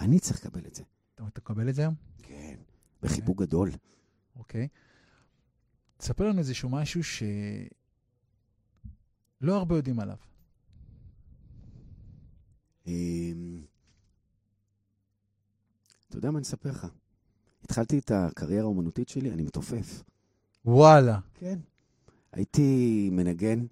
אני 0.00 0.20
צריך 0.20 0.46
לקבל 0.46 0.66
את 0.66 0.74
זה. 0.74 0.82
אתה 1.14 1.30
תקבל 1.30 1.68
את 1.68 1.74
זה 1.74 1.82
היום? 1.82 1.94
כן, 2.22 2.58
בחיבוק 3.02 3.42
גדול. 3.42 3.70
אוקיי. 4.36 4.68
תספר 5.96 6.28
לנו 6.28 6.38
איזשהו 6.38 6.68
משהו 6.68 7.00
שלא 7.04 7.26
הרבה 9.56 9.76
יודעים 9.76 10.00
עליו. 10.00 10.16
אתה 16.12 16.18
יודע 16.18 16.30
מה 16.30 16.38
אני 16.38 16.42
אספר 16.42 16.70
לך? 16.70 16.86
התחלתי 17.64 17.98
את 17.98 18.10
הקריירה 18.10 18.64
האומנותית 18.64 19.08
שלי, 19.08 19.30
אני 19.30 19.42
מתופף. 19.42 20.02
וואלה. 20.64 21.18
כן. 21.34 21.58
הייתי 22.32 23.08
מנגן 23.12 23.64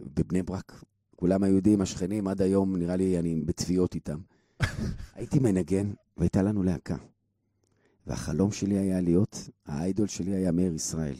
בבני 0.00 0.42
ברק. 0.42 0.84
כולם 1.16 1.42
היו 1.42 1.54
יודעים, 1.54 1.80
השכנים, 1.80 2.28
עד 2.28 2.42
היום 2.42 2.76
נראה 2.76 2.96
לי 2.96 3.18
אני 3.18 3.40
בתביעות 3.44 3.94
איתם. 3.94 4.18
הייתי 5.14 5.38
מנגן, 5.38 5.90
והייתה 6.16 6.42
לנו 6.42 6.62
להקה. 6.62 6.96
והחלום 8.06 8.52
שלי 8.52 8.78
היה 8.78 9.00
להיות, 9.00 9.48
האיידול 9.66 10.06
שלי 10.06 10.34
היה 10.34 10.52
מאיר 10.52 10.74
ישראל. 10.74 11.16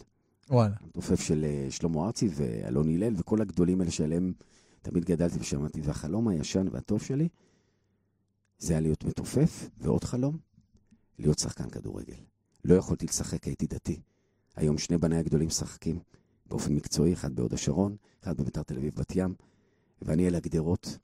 וואלה. 0.50 0.74
המתופף 0.80 1.20
של 1.20 1.44
אה, 1.44 1.70
שלמה 1.70 2.06
ארצי 2.06 2.28
ואלון 2.34 2.88
הלל 2.88 3.14
וכל 3.16 3.40
הגדולים 3.40 3.80
האלה 3.80 3.90
שעליהם 3.90 4.32
תמיד 4.82 5.04
גדלתי 5.04 5.38
ושמעתי. 5.40 5.80
והחלום 5.80 6.28
הישן 6.28 6.66
והטוב 6.70 7.02
שלי 7.02 7.28
זה 8.58 8.72
היה 8.72 8.80
להיות 8.80 9.04
מתופף, 9.04 9.68
ועוד 9.78 10.04
חלום, 10.04 10.38
להיות 11.18 11.38
שחקן 11.38 11.70
כדורגל. 11.70 12.16
לא 12.64 12.74
יכולתי 12.74 13.06
לשחק, 13.06 13.44
הייתי 13.44 13.66
דתי. 13.66 14.00
היום 14.56 14.78
שני 14.78 14.98
בניי 14.98 15.18
הגדולים 15.18 15.46
משחקים 15.46 15.98
באופן 16.46 16.72
מקצועי, 16.72 17.12
אחד 17.12 17.34
בהוד 17.34 17.54
השרון, 17.54 17.96
אחד 18.22 18.36
בביתר 18.36 18.62
תל 18.62 18.76
אביב 18.76 18.94
בת 18.94 19.12
ים, 19.16 19.34
ואני 20.02 20.28
אל 20.28 20.34
הגדרות. 20.34 20.98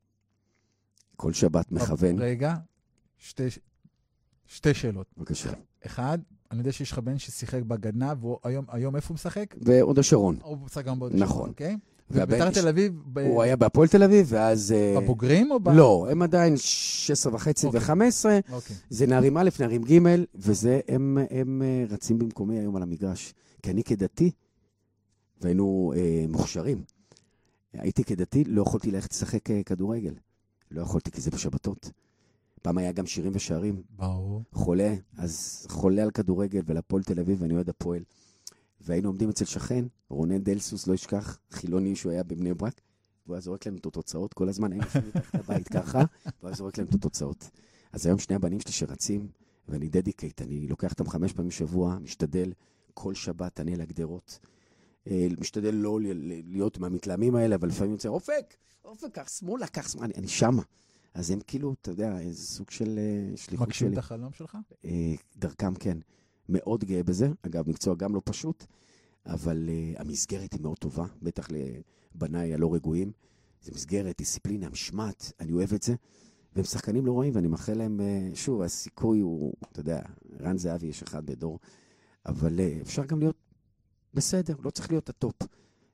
כל 1.17 1.33
שבת 1.33 1.73
מכוון. 1.73 2.19
רגע, 2.19 2.55
שתי, 3.19 3.43
שתי 4.47 4.75
שאלות. 4.75 5.07
בבקשה. 5.17 5.53
אחד, 5.87 6.19
אני 6.51 6.59
יודע 6.59 6.73
שיש 6.73 6.93
לך 6.93 6.99
בן 6.99 7.19
ששיחק 7.19 7.63
בגדנ"ע, 7.63 8.15
והוא 8.21 8.39
היום, 8.45 8.65
היום 8.69 8.97
איפה 8.97 9.09
הוא 9.09 9.15
משחק? 9.15 9.55
בהוד 9.57 9.99
השרון. 9.99 10.39
הוא 10.43 10.59
משחק 10.59 10.85
גם 10.85 10.99
בהוד 10.99 11.13
נכון. 11.15 11.25
השרון, 11.25 11.49
אוקיי? 11.49 11.67
והבן 11.71 11.79
וביתר 12.11 12.51
תל 12.51 12.69
אביב, 12.69 12.93
ב- 13.07 13.19
הוא 13.19 13.43
היה 13.43 13.57
בהפועל 13.57 13.89
תל 13.89 14.03
אביב, 14.03 14.27
ואז... 14.31 14.73
אה, 14.73 15.01
בבוגרים 15.01 15.51
או 15.51 15.61
ב... 15.61 15.69
לא, 15.69 16.07
הם 16.11 16.23
עדיין 16.23 16.57
16 16.57 17.35
וחצי 17.35 17.67
אוקיי. 17.67 17.81
ו-15. 17.81 18.53
אוקיי. 18.53 18.77
זה 18.91 19.07
נערים 19.07 19.37
א', 19.37 19.49
נערים 19.61 19.83
ג', 19.83 19.99
וזה, 20.35 20.81
הם, 20.89 21.19
הם 21.31 21.63
אה, 21.63 21.85
רצים 21.91 22.19
במקומי 22.19 22.59
היום 22.59 22.77
על 22.77 22.83
המגרש. 22.83 23.35
כי 23.63 23.71
אני 23.71 23.85
כדתי, 23.85 24.31
והיינו 25.41 25.93
אה, 25.97 26.25
מוכשרים, 26.29 26.83
הייתי 27.73 28.05
כדתי, 28.05 28.45
לא 28.45 28.63
יכולתי 28.63 28.91
ללכת 28.91 29.11
לשחק 29.11 29.51
אה, 29.51 29.63
כדורגל. 29.63 30.15
לא 30.71 30.83
יכולתי, 30.83 31.11
כי 31.11 31.21
זה 31.21 31.31
בשבתות. 31.31 31.91
פעם 32.63 32.79
היה 32.79 32.93
גם 32.93 33.07
שירים 33.07 33.33
ושערים. 33.35 33.83
ברור. 33.97 34.43
חולה, 34.53 34.95
אז 35.19 35.67
חולה 35.71 36.03
על 36.03 36.11
כדורגל 36.11 36.61
ולהפועל 36.67 37.03
תל 37.03 37.21
אביב, 37.21 37.43
ואני 37.43 37.55
אוהד 37.55 37.69
הפועל. 37.69 38.03
והיינו 38.85 39.09
עומדים 39.09 39.29
אצל 39.29 39.45
שכן, 39.45 39.85
רונן 40.09 40.39
דלסוס, 40.39 40.87
לא 40.87 40.95
אשכח, 40.95 41.39
חילוני 41.51 41.97
שהוא 41.97 42.13
היה 42.13 42.23
בבני 42.23 42.55
ברק, 42.55 42.81
והוא 43.27 43.35
היה 43.35 43.41
זורק 43.41 43.67
לנו 43.67 43.77
את 43.77 43.87
התוצאות 43.87 44.35
כל 44.35 44.49
הזמן, 44.49 44.73
היינו 44.73 44.85
יושבים 44.85 45.09
מתחת 45.09 45.35
לבית 45.35 45.69
ככה, 45.69 45.99
והוא 45.99 46.49
היה 46.49 46.57
זורק 46.57 46.79
לנו 46.79 46.89
את 46.89 46.95
התוצאות. 46.95 47.51
אז 47.93 48.07
היום 48.07 48.19
שני 48.19 48.37
הבנים 48.37 48.61
שלי 48.61 48.73
שרצים, 48.73 49.29
ואני 49.69 49.89
דדיקייט, 49.89 50.43
אני 50.43 50.69
לוקח 50.69 50.91
אותם 50.93 51.09
חמש 51.09 51.33
פעמים 51.33 51.49
בשבוע, 51.49 51.99
משתדל, 51.99 52.53
כל 52.95 53.15
שבת 53.15 53.61
אני 53.61 53.75
על 53.75 53.81
הגדרות. 53.81 54.39
אה, 55.11 55.27
משתדל 55.39 55.75
לא 55.75 55.99
להיות 56.45 56.79
מהמתלהמים 56.79 57.35
האלה, 57.35 57.55
אבל 57.55 57.69
לפעמים 57.69 57.93
יוצא, 57.93 58.09
אופק, 58.09 58.55
אופק, 58.85 59.09
קח 59.13 59.29
שמאלה, 59.29 59.67
קח 59.67 59.89
שמאלה, 59.89 60.07
אני, 60.07 60.15
אני 60.17 60.29
שמה. 60.29 60.63
אז 61.15 61.31
הם 61.31 61.41
כאילו, 61.47 61.75
אתה 61.81 61.91
יודע, 61.91 62.19
איזה 62.19 62.47
סוג 62.47 62.71
של 62.71 62.99
אה, 62.99 63.37
שליחות 63.37 63.69
מגשים 63.69 63.89
שלי. 63.89 63.95
את 63.95 63.99
החלום 63.99 64.33
שלך? 64.33 64.59
אה, 64.85 65.15
דרכם 65.37 65.75
כן. 65.75 65.99
מאוד 66.49 66.85
גאה 66.85 67.03
בזה. 67.03 67.29
אגב, 67.43 67.69
מקצוע 67.69 67.95
גם 67.95 68.15
לא 68.15 68.23
פשוט, 68.25 68.65
אבל 69.27 69.69
uh, 69.69 70.01
המסגרת 70.01 70.53
היא 70.53 70.61
מאוד 70.61 70.79
טובה, 70.79 71.07
בטח 71.23 71.49
לבניי 71.51 72.55
הלא 72.55 72.75
רגועים. 72.75 73.13
זו 73.63 73.73
מסגרת, 73.75 74.19
דיסציפלינה, 74.19 74.69
משמעת, 74.69 75.33
אני 75.41 75.53
אוהב 75.53 75.75
את 75.75 75.83
זה. 75.83 75.95
והמון 76.57 76.65
שחקנים 76.65 77.07
לא 77.07 77.13
רואים, 77.13 77.35
ואני 77.35 77.49
מאחל 77.49 77.75
להם, 77.75 78.01
אה, 78.01 78.37
שוב, 78.37 78.63
הסיכוי 78.63 79.21
הוא, 79.21 79.53
אתה 79.73 79.81
יודע, 79.81 80.03
רן 80.41 80.59
זהבי 80.59 80.87
יש 80.87 81.03
אחד 81.03 81.27
בדור, 81.27 81.59
אבל 82.27 82.59
אה, 82.59 82.83
אפשר 82.83 83.05
גם 83.05 83.19
להיות 83.19 83.37
בסדר, 84.15 84.55
לא 84.65 84.71
צריך 84.71 84.91
להיות 84.91 85.09
הטופ. 85.09 85.37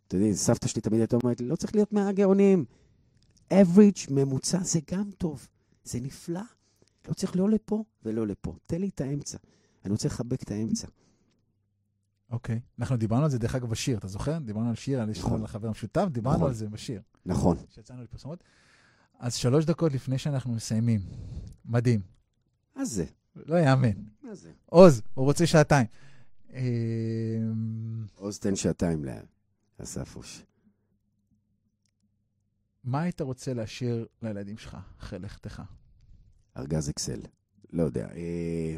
אתה 0.09 0.17
יודע, 0.17 0.35
סבתא 0.35 0.69
שלי 0.69 0.83
תמיד 0.83 1.01
הייתה 1.01 1.17
אומרת 1.23 1.41
לי, 1.41 1.47
לא 1.47 1.57
צריך 1.57 1.75
להיות 1.75 1.93
מהגאונים. 1.93 2.65
average, 3.55 4.11
ממוצע, 4.11 4.63
זה 4.63 4.81
גם 4.91 5.11
טוב, 5.19 5.49
זה 5.85 6.01
נפלא. 6.01 6.41
לא 7.09 7.15
צריך 7.15 7.37
לא 7.37 7.51
לפה 7.51 7.85
ולא 8.05 8.27
לפה. 8.27 8.55
תן 8.67 8.81
לי 8.81 8.89
את 8.89 9.01
האמצע. 9.01 9.39
אני 9.85 9.93
רוצה 9.93 10.09
לחבק 10.09 10.43
את 10.43 10.51
האמצע. 10.51 10.89
אוקיי. 12.31 12.61
אנחנו 12.79 12.97
דיברנו 12.97 13.25
על 13.25 13.31
זה, 13.31 13.39
דרך 13.39 13.55
אגב, 13.55 13.71
בשיר, 13.71 13.99
אתה 13.99 14.09
זוכר? 14.09 14.39
דיברנו 14.39 14.69
על 14.69 14.75
שיר, 14.75 15.01
על 15.01 15.11
נכון. 15.11 15.39
על 15.39 15.45
החבר 15.45 15.69
המשותף, 15.69 16.07
דיברנו 16.13 16.37
נכון. 16.37 16.49
על 16.49 16.55
זה 16.55 16.69
בשיר, 16.69 17.03
נכון. 17.27 17.57
שיצאנו 17.69 18.03
לפרסומות. 18.03 18.45
אז 19.19 19.35
שלוש 19.35 19.65
דקות 19.65 19.93
לפני 19.93 20.19
שאנחנו 20.19 20.53
מסיימים. 20.53 21.01
מדהים. 21.65 22.01
מה 22.77 22.85
זה? 22.85 23.05
לא 23.37 23.57
יאמן. 23.57 24.03
מה 24.23 24.35
זה? 24.35 24.53
עוז, 24.67 25.03
הוא 25.15 25.25
רוצה 25.25 25.47
שעתיים. 25.47 25.87
אמ, 26.53 28.07
עוז 28.15 28.39
תן 28.39 28.57
שעתיים 28.57 29.05
לאסף 29.81 30.17
אוש. 30.17 30.43
מה 32.85 33.01
היית 33.01 33.21
רוצה 33.21 33.55
להשאיר 33.55 34.07
לילדים 34.23 34.59
שלך 34.59 34.77
אחרי 34.99 35.19
לכתך? 35.19 35.63
ארגז 36.57 36.91
אקסל. 36.91 37.21
לא 37.73 37.83
יודע. 37.83 38.09
אה, 38.09 38.77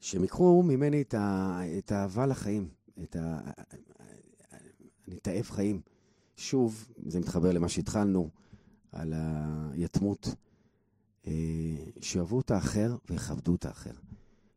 שהם 0.00 0.22
ייקחו 0.22 0.62
ממני 0.62 1.02
את, 1.02 1.14
ה... 1.14 1.60
את 1.78 1.92
האהבה 1.92 2.26
לחיים. 2.26 2.68
את 3.02 3.16
ה... 3.16 3.40
אני 5.08 5.16
תאב 5.22 5.50
חיים. 5.50 5.80
שוב, 6.36 6.88
זה 7.06 7.20
מתחבר 7.20 7.52
למה 7.52 7.68
שהתחלנו, 7.68 8.30
על 8.92 9.14
היתמות. 9.72 10.28
אה, 11.26 11.32
שאהבו 12.00 12.40
את 12.40 12.50
האחר 12.50 12.96
ויכבדו 13.10 13.54
את 13.54 13.64
האחר. 13.64 13.94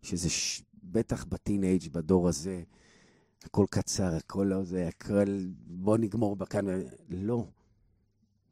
שזה 0.02 0.30
ש... 0.30 0.62
בטח 0.84 1.26
בטינג' 1.26 1.90
בדור 1.92 2.30
הזה, 2.30 2.64
הכל 3.44 3.66
קצר, 3.70 4.16
הכל 4.16 4.44
לא 4.50 4.64
זה, 4.64 4.88
הכל... 4.88 5.46
בוא 5.68 5.98
נגמור 5.98 6.36
בכאן. 6.36 6.66
לא. 7.10 7.48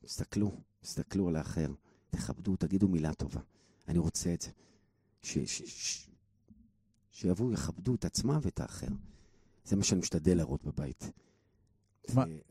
תסתכלו, 0.05 0.51
תסתכלו 0.81 1.27
על 1.27 1.35
האחר. 1.35 1.67
תכבדו, 2.09 2.55
תגידו 2.55 2.87
מילה 2.87 3.13
טובה. 3.13 3.41
אני 3.87 3.99
רוצה 3.99 4.33
את 4.33 4.41
זה. 4.41 4.49
ש... 5.21 5.37
ש... 5.37 5.61
ש... 5.65 6.10
שיבואו, 7.21 7.51
יכבדו 7.53 7.95
את 7.95 8.05
עצמם 8.05 8.39
ואת 8.41 8.59
האחר. 8.59 8.87
זה 9.65 9.75
מה 9.75 9.83
שאני 9.83 9.99
משתדל 9.99 10.37
להראות 10.37 10.63
בבית. 10.63 11.11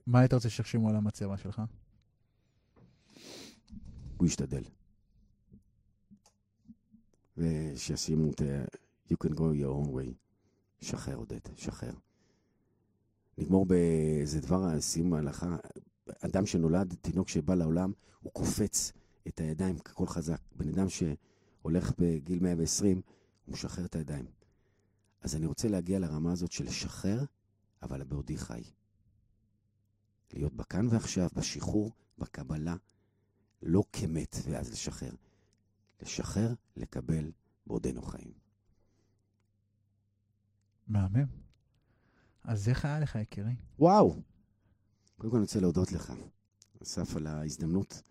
מה- 0.06 0.18
היית 0.20 0.32
רוצה 0.32 0.50
שיחשבו 0.50 0.88
על 0.88 0.96
המצבה 0.96 1.36
שלך? 1.36 1.62
הוא 4.16 4.26
ישתדל. 4.26 4.62
ושישימו 7.36 8.30
את 8.30 8.40
you 9.12 9.16
can 9.26 9.30
go 9.30 9.40
your 9.40 9.86
own 9.86 9.88
way. 9.88 10.12
שחרר, 10.80 11.16
עודד, 11.16 11.38
שחרר. 11.56 11.94
נגמור 13.38 13.66
באיזה 13.66 14.40
דבר, 14.40 14.80
סיום 14.80 15.14
ההלכה. 15.14 15.56
אדם 16.20 16.46
שנולד, 16.46 16.94
תינוק 17.00 17.28
שבא 17.28 17.54
לעולם, 17.54 17.92
הוא 18.20 18.32
קופץ 18.32 18.92
את 19.28 19.40
הידיים 19.40 19.78
ככל 19.78 20.06
חזק. 20.06 20.40
בן 20.56 20.68
אדם 20.68 20.86
שהולך 20.88 21.92
בגיל 21.98 22.38
120, 22.42 23.00
הוא 23.46 23.52
משחרר 23.52 23.84
את 23.84 23.96
הידיים. 23.96 24.39
אז 25.20 25.36
אני 25.36 25.46
רוצה 25.46 25.68
להגיע 25.68 25.98
לרמה 25.98 26.32
הזאת 26.32 26.52
של 26.52 26.64
לשחרר, 26.64 27.24
אבל 27.82 28.04
בעודי 28.04 28.38
חי. 28.38 28.62
להיות 30.32 30.54
בכאן 30.54 30.86
ועכשיו, 30.90 31.28
בשחרור, 31.34 31.92
בקבלה, 32.18 32.76
לא 33.62 33.84
כמת 33.92 34.36
ואז 34.44 34.70
לשחרר. 34.70 35.14
לשחרר, 36.02 36.54
לקבל 36.76 37.32
בעודנו 37.66 38.02
חיים. 38.02 38.32
מהמם. 40.88 41.26
אז 42.44 42.68
איך 42.68 42.84
היה 42.84 43.00
לך, 43.00 43.14
יקירי? 43.14 43.56
וואו. 43.78 44.22
קודם 45.16 45.30
כל 45.30 45.36
אני 45.36 45.42
רוצה 45.42 45.60
להודות 45.60 45.92
לך, 45.92 46.12
אסף, 46.82 47.16
על 47.16 47.26
ההזדמנות. 47.26 48.02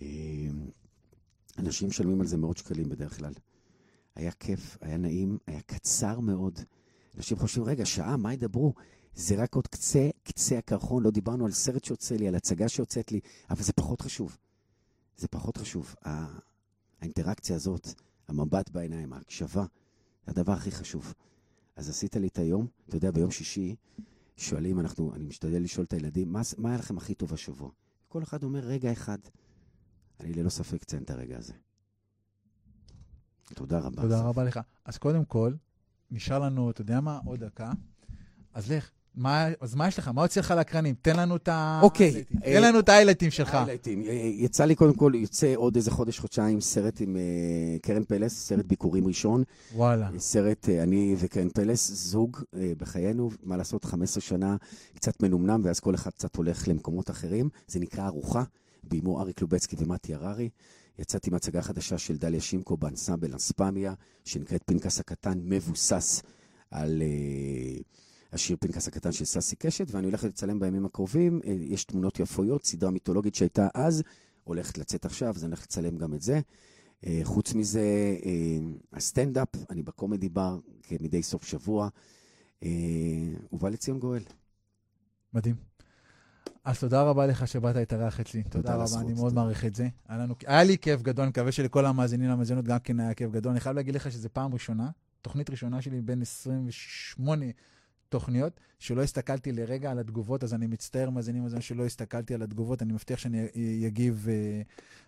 אה, 0.00 0.06
אנשים 1.58 1.88
משלמים 1.88 2.20
על 2.20 2.26
זה 2.26 2.36
מאות 2.36 2.56
שקלים 2.56 2.88
בדרך 2.88 3.16
כלל. 3.18 3.32
היה 4.16 4.32
כיף, 4.32 4.78
היה 4.80 4.96
נעים, 4.96 5.38
היה 5.46 5.60
קצר 5.62 6.20
מאוד. 6.20 6.58
אנשים 7.16 7.38
חושבים, 7.38 7.64
רגע, 7.66 7.86
שעה, 7.86 8.16
מה 8.16 8.32
ידברו? 8.32 8.74
זה 9.14 9.34
רק 9.42 9.54
עוד 9.54 9.66
קצה, 9.66 10.10
קצה 10.24 10.58
הקרחון, 10.58 11.02
לא 11.02 11.10
דיברנו 11.10 11.46
על 11.46 11.52
סרט 11.52 11.84
שיוצא 11.84 12.14
לי, 12.16 12.28
על 12.28 12.34
הצגה 12.34 12.68
שיוצאת 12.68 13.12
לי, 13.12 13.20
אבל 13.50 13.62
זה 13.62 13.72
פחות 13.72 14.00
חשוב. 14.00 14.36
זה 15.16 15.28
פחות 15.28 15.56
חשוב. 15.56 15.94
ה- 16.04 16.38
האינטראקציה 17.00 17.56
הזאת, 17.56 17.88
המבט 18.28 18.70
בעיניים, 18.70 19.12
ההקשבה, 19.12 19.66
זה 20.26 20.32
הדבר 20.32 20.52
הכי 20.52 20.70
חשוב. 20.70 21.14
אז 21.76 21.88
עשית 21.88 22.16
לי 22.16 22.26
את 22.26 22.38
היום, 22.38 22.66
אתה 22.88 22.96
יודע, 22.96 23.10
ביום 23.10 23.30
שישי, 23.30 23.76
שואלים, 24.36 24.80
אנחנו, 24.80 25.14
אני 25.14 25.24
משתדל 25.24 25.62
לשאול 25.62 25.86
את 25.86 25.92
הילדים, 25.92 26.32
מה, 26.32 26.40
מה 26.58 26.68
היה 26.68 26.78
לכם 26.78 26.98
הכי 26.98 27.14
טוב 27.14 27.34
השבוע? 27.34 27.70
כל 28.08 28.22
אחד 28.22 28.42
אומר, 28.42 28.60
רגע 28.60 28.92
אחד. 28.92 29.18
אני 30.20 30.32
ללא 30.32 30.48
ספק 30.48 30.82
אציין 30.82 31.02
את 31.02 31.10
הרגע 31.10 31.38
הזה. 31.38 31.52
תודה 33.54 33.78
רבה. 33.78 34.02
תודה. 34.02 34.20
רבה 34.20 34.44
לך. 34.44 34.60
אז 34.84 34.98
קודם 34.98 35.24
כל, 35.24 35.52
נשאר 36.10 36.38
לנו, 36.38 36.70
אתה 36.70 36.80
יודע 36.80 37.00
מה? 37.00 37.18
עוד 37.24 37.44
דקה. 37.44 37.72
אז 38.54 38.72
לך. 38.72 38.90
מה, 39.14 39.46
אז 39.60 39.74
מה 39.74 39.88
יש 39.88 39.98
לך? 39.98 40.08
מה 40.08 40.22
יוצא 40.22 40.40
לך 40.40 40.50
לאקרנים? 40.50 40.94
תן 41.02 41.16
לנו 41.16 41.36
את 41.36 41.48
ה... 41.48 41.80
אוקיי, 41.82 42.24
תן 42.24 42.62
לנו 42.62 42.78
את 42.78 42.88
ההיילייטים 42.88 43.30
שלך. 43.30 43.54
היילייטים. 43.54 44.02
אה, 44.04 44.12
יצא 44.12 44.64
לי 44.64 44.74
קודם 44.74 44.94
כל, 44.94 45.12
יוצא 45.14 45.52
עוד 45.56 45.76
איזה 45.76 45.90
חודש, 45.90 46.18
חודשיים, 46.18 46.60
סרט 46.60 47.00
עם 47.00 47.16
אה, 47.16 47.22
קרן 47.82 48.04
פלס, 48.04 48.46
סרט 48.46 48.64
ביקורים 48.66 49.06
ראשון. 49.06 49.42
וואלה. 49.74 50.08
סרט, 50.18 50.68
אה, 50.68 50.82
אני 50.82 51.16
וקרן 51.18 51.48
פלס, 51.48 51.90
זוג 51.90 52.38
בחיינו, 52.78 53.30
מה 53.42 53.56
לעשות, 53.56 53.84
15 53.84 54.20
שנה, 54.20 54.56
קצת 54.94 55.22
מנומנם, 55.22 55.60
ואז 55.64 55.80
כל 55.80 55.94
אחד 55.94 56.10
קצת 56.10 56.36
הולך 56.36 56.68
למקומות 56.68 57.10
אחרים. 57.10 57.48
זה 57.66 57.80
נקרא 57.80 58.06
ארוחה, 58.06 58.42
בימו 58.82 59.20
אריק 59.20 59.42
לובצקי 59.42 59.76
ומתי 59.78 60.14
הררי. 60.14 60.48
יצאתי 60.98 61.30
עם 61.30 61.34
הצגה 61.34 61.62
חדשה 61.62 61.98
של 61.98 62.16
דליה 62.16 62.40
שימקו 62.40 62.76
באנסמבל 62.76 63.36
אספמיה, 63.36 63.94
שנקראת 64.24 64.62
פנקס 64.66 65.00
הקטן, 65.00 65.40
מבוסס 65.44 66.22
על 66.70 67.02
אה, 67.02 67.78
השיר 68.32 68.56
פנקס 68.60 68.88
הקטן 68.88 69.12
של 69.12 69.24
ססי 69.24 69.56
קשת, 69.56 69.86
ואני 69.90 70.06
הולך 70.06 70.24
לצלם 70.24 70.60
בימים 70.60 70.84
הקרובים. 70.84 71.40
אה, 71.44 71.52
יש 71.60 71.84
תמונות 71.84 72.20
יפויות, 72.20 72.64
סדרה 72.64 72.90
מיתולוגית 72.90 73.34
שהייתה 73.34 73.68
אז, 73.74 74.02
הולכת 74.44 74.78
לצאת 74.78 75.04
עכשיו, 75.04 75.34
אז 75.36 75.44
אני 75.44 75.50
הולך 75.50 75.62
לצלם 75.62 75.98
גם 75.98 76.14
את 76.14 76.22
זה. 76.22 76.40
אה, 77.06 77.20
חוץ 77.22 77.54
מזה, 77.54 78.16
אה, 78.24 78.58
הסטנדאפ, 78.92 79.48
אני 79.70 79.82
בקומדי 79.82 80.28
בר 80.28 80.58
כמדי 80.82 81.22
סוף 81.22 81.44
שבוע. 81.44 81.88
אה, 82.62 82.68
ובא 83.52 83.68
לציון 83.68 83.98
גואל. 83.98 84.22
מדהים. 85.34 85.73
אז 86.64 86.80
תודה 86.80 87.02
רבה 87.02 87.26
לך 87.26 87.48
שבאת 87.48 87.76
להתארח 87.76 88.20
אצלי. 88.20 88.42
תודה 88.42 88.74
רבה, 88.74 89.00
אני 89.00 89.14
מאוד. 89.14 89.34
מעריך 89.34 89.64
את 89.64 89.74
זה. 89.74 89.88
היה, 90.46 90.64
לי 90.64 90.78
כיף 90.78 91.02
גדול, 91.02 91.22
אני 91.22 91.30
מקווה 91.30 91.52
שלכל 91.52 91.86
המאזינים 91.86 92.30
למאזינות 92.30 92.64
גם 92.64 92.78
כן 92.78 93.00
היה 93.00 93.14
כיף 93.14 93.30
גדול. 93.30 93.52
אני 93.52 93.60
חייב 93.60 93.76
להגיד 93.76 93.94
לך 93.94 94.12
שזו 94.12 94.28
פעם 94.32 94.54
ראשונה, 94.54 94.90
תוכנית 95.22 95.50
ראשונה 95.50 95.82
שלי 95.82 96.00
בין 96.00 96.22
28 96.22 97.46
תוכניות, 98.08 98.60
שלא 98.78 99.02
הסתכלתי 99.02 99.52
לרגע 99.52 99.90
על 99.90 99.98
התגובות, 99.98 100.44
אז 100.44 100.54
אני 100.54 100.66
מצטער, 100.66 101.10
מאזינים 101.10 101.42
מאזינים, 101.42 101.62
שלא 101.62 101.84
הסתכלתי 101.84 102.34
על 102.34 102.42
התגובות, 102.42 102.82
אני 102.82 102.92
מבטיח 102.92 103.18
שאני 103.18 103.48
אגיב 103.86 104.26
אה, 104.28 104.62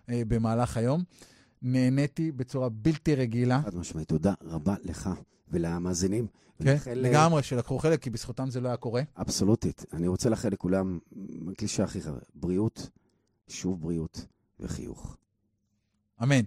אה, 0.09 0.21
במהלך 0.27 0.77
היום. 0.77 1.03
נהניתי 1.61 2.31
בצורה 2.31 2.69
בלתי 2.69 3.15
רגילה. 3.15 3.61
חד 3.61 3.75
משמעית, 3.75 4.07
תודה 4.07 4.33
רבה 4.43 4.75
לך 4.83 5.09
ולמאזינים. 5.47 6.27
כן, 6.27 6.69
ולאחל, 6.69 6.89
אה, 6.89 6.95
לגמרי, 6.95 7.43
שלקחו 7.43 7.79
חלק, 7.79 8.01
כי 8.01 8.09
בזכותם 8.09 8.49
זה 8.49 8.61
לא 8.61 8.67
היה 8.67 8.77
קורה. 8.77 9.01
אבסולוטית. 9.17 9.85
אני 9.93 10.07
רוצה 10.07 10.29
לאחל 10.29 10.49
לכולם, 10.49 10.99
הקלישה 11.51 11.83
הכי 11.83 12.01
חשובה, 12.01 12.19
בריאות, 12.35 12.89
שוב 13.47 13.81
בריאות 13.81 14.25
וחיוך. 14.59 15.17
אמן. 16.23 16.41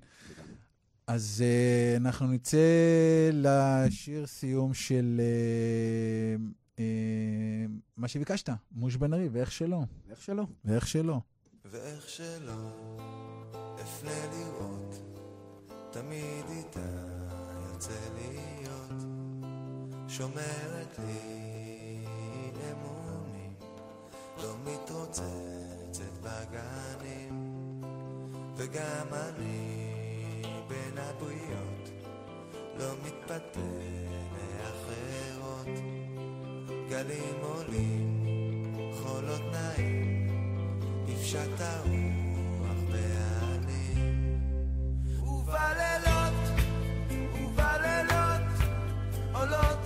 אז 1.07 1.45
uh, 1.45 1.97
אנחנו 1.97 2.27
נצא 2.27 2.59
לשיר 3.33 4.27
סיום 4.27 4.75
של 4.75 5.21
uh, 5.21 6.77
uh, 6.77 6.81
מה 7.97 8.09
שביקשת, 8.09 8.51
מוש 8.73 8.97
בן 8.97 9.15
ארי, 9.15 9.29
ואיך 9.33 9.53
שלא, 9.53 9.81
איך 10.11 10.23
שלא? 10.23 10.47
ואיך 10.65 10.87
שלא. 10.87 11.21
ואיך 11.65 12.09
שלא 12.09 12.71
אפנה 13.83 14.27
לראות, 14.33 14.80
תמיד 15.91 16.45
איתה 16.51 16.80
יוצא 17.72 17.93
להיות, 18.14 19.03
שומרת 20.09 20.99
לי 20.99 22.05
אמונים, 22.72 23.55
לא 24.43 24.55
מתרוצצת 24.64 26.12
בגנים, 26.22 27.82
וגם 28.57 29.07
אני 29.12 30.43
בין 30.68 30.99
הבריות, 30.99 31.91
לא 32.78 32.93
מתפתה 33.05 33.61
לאחרות, 34.32 35.66
גלים 36.88 37.36
עולים, 37.43 38.24
חולות 39.03 39.43
נעים. 39.53 40.11
נפשט 41.07 41.61
הרוח 41.61 42.78
בעלים. 42.93 43.50
olóòtú. 49.41 49.80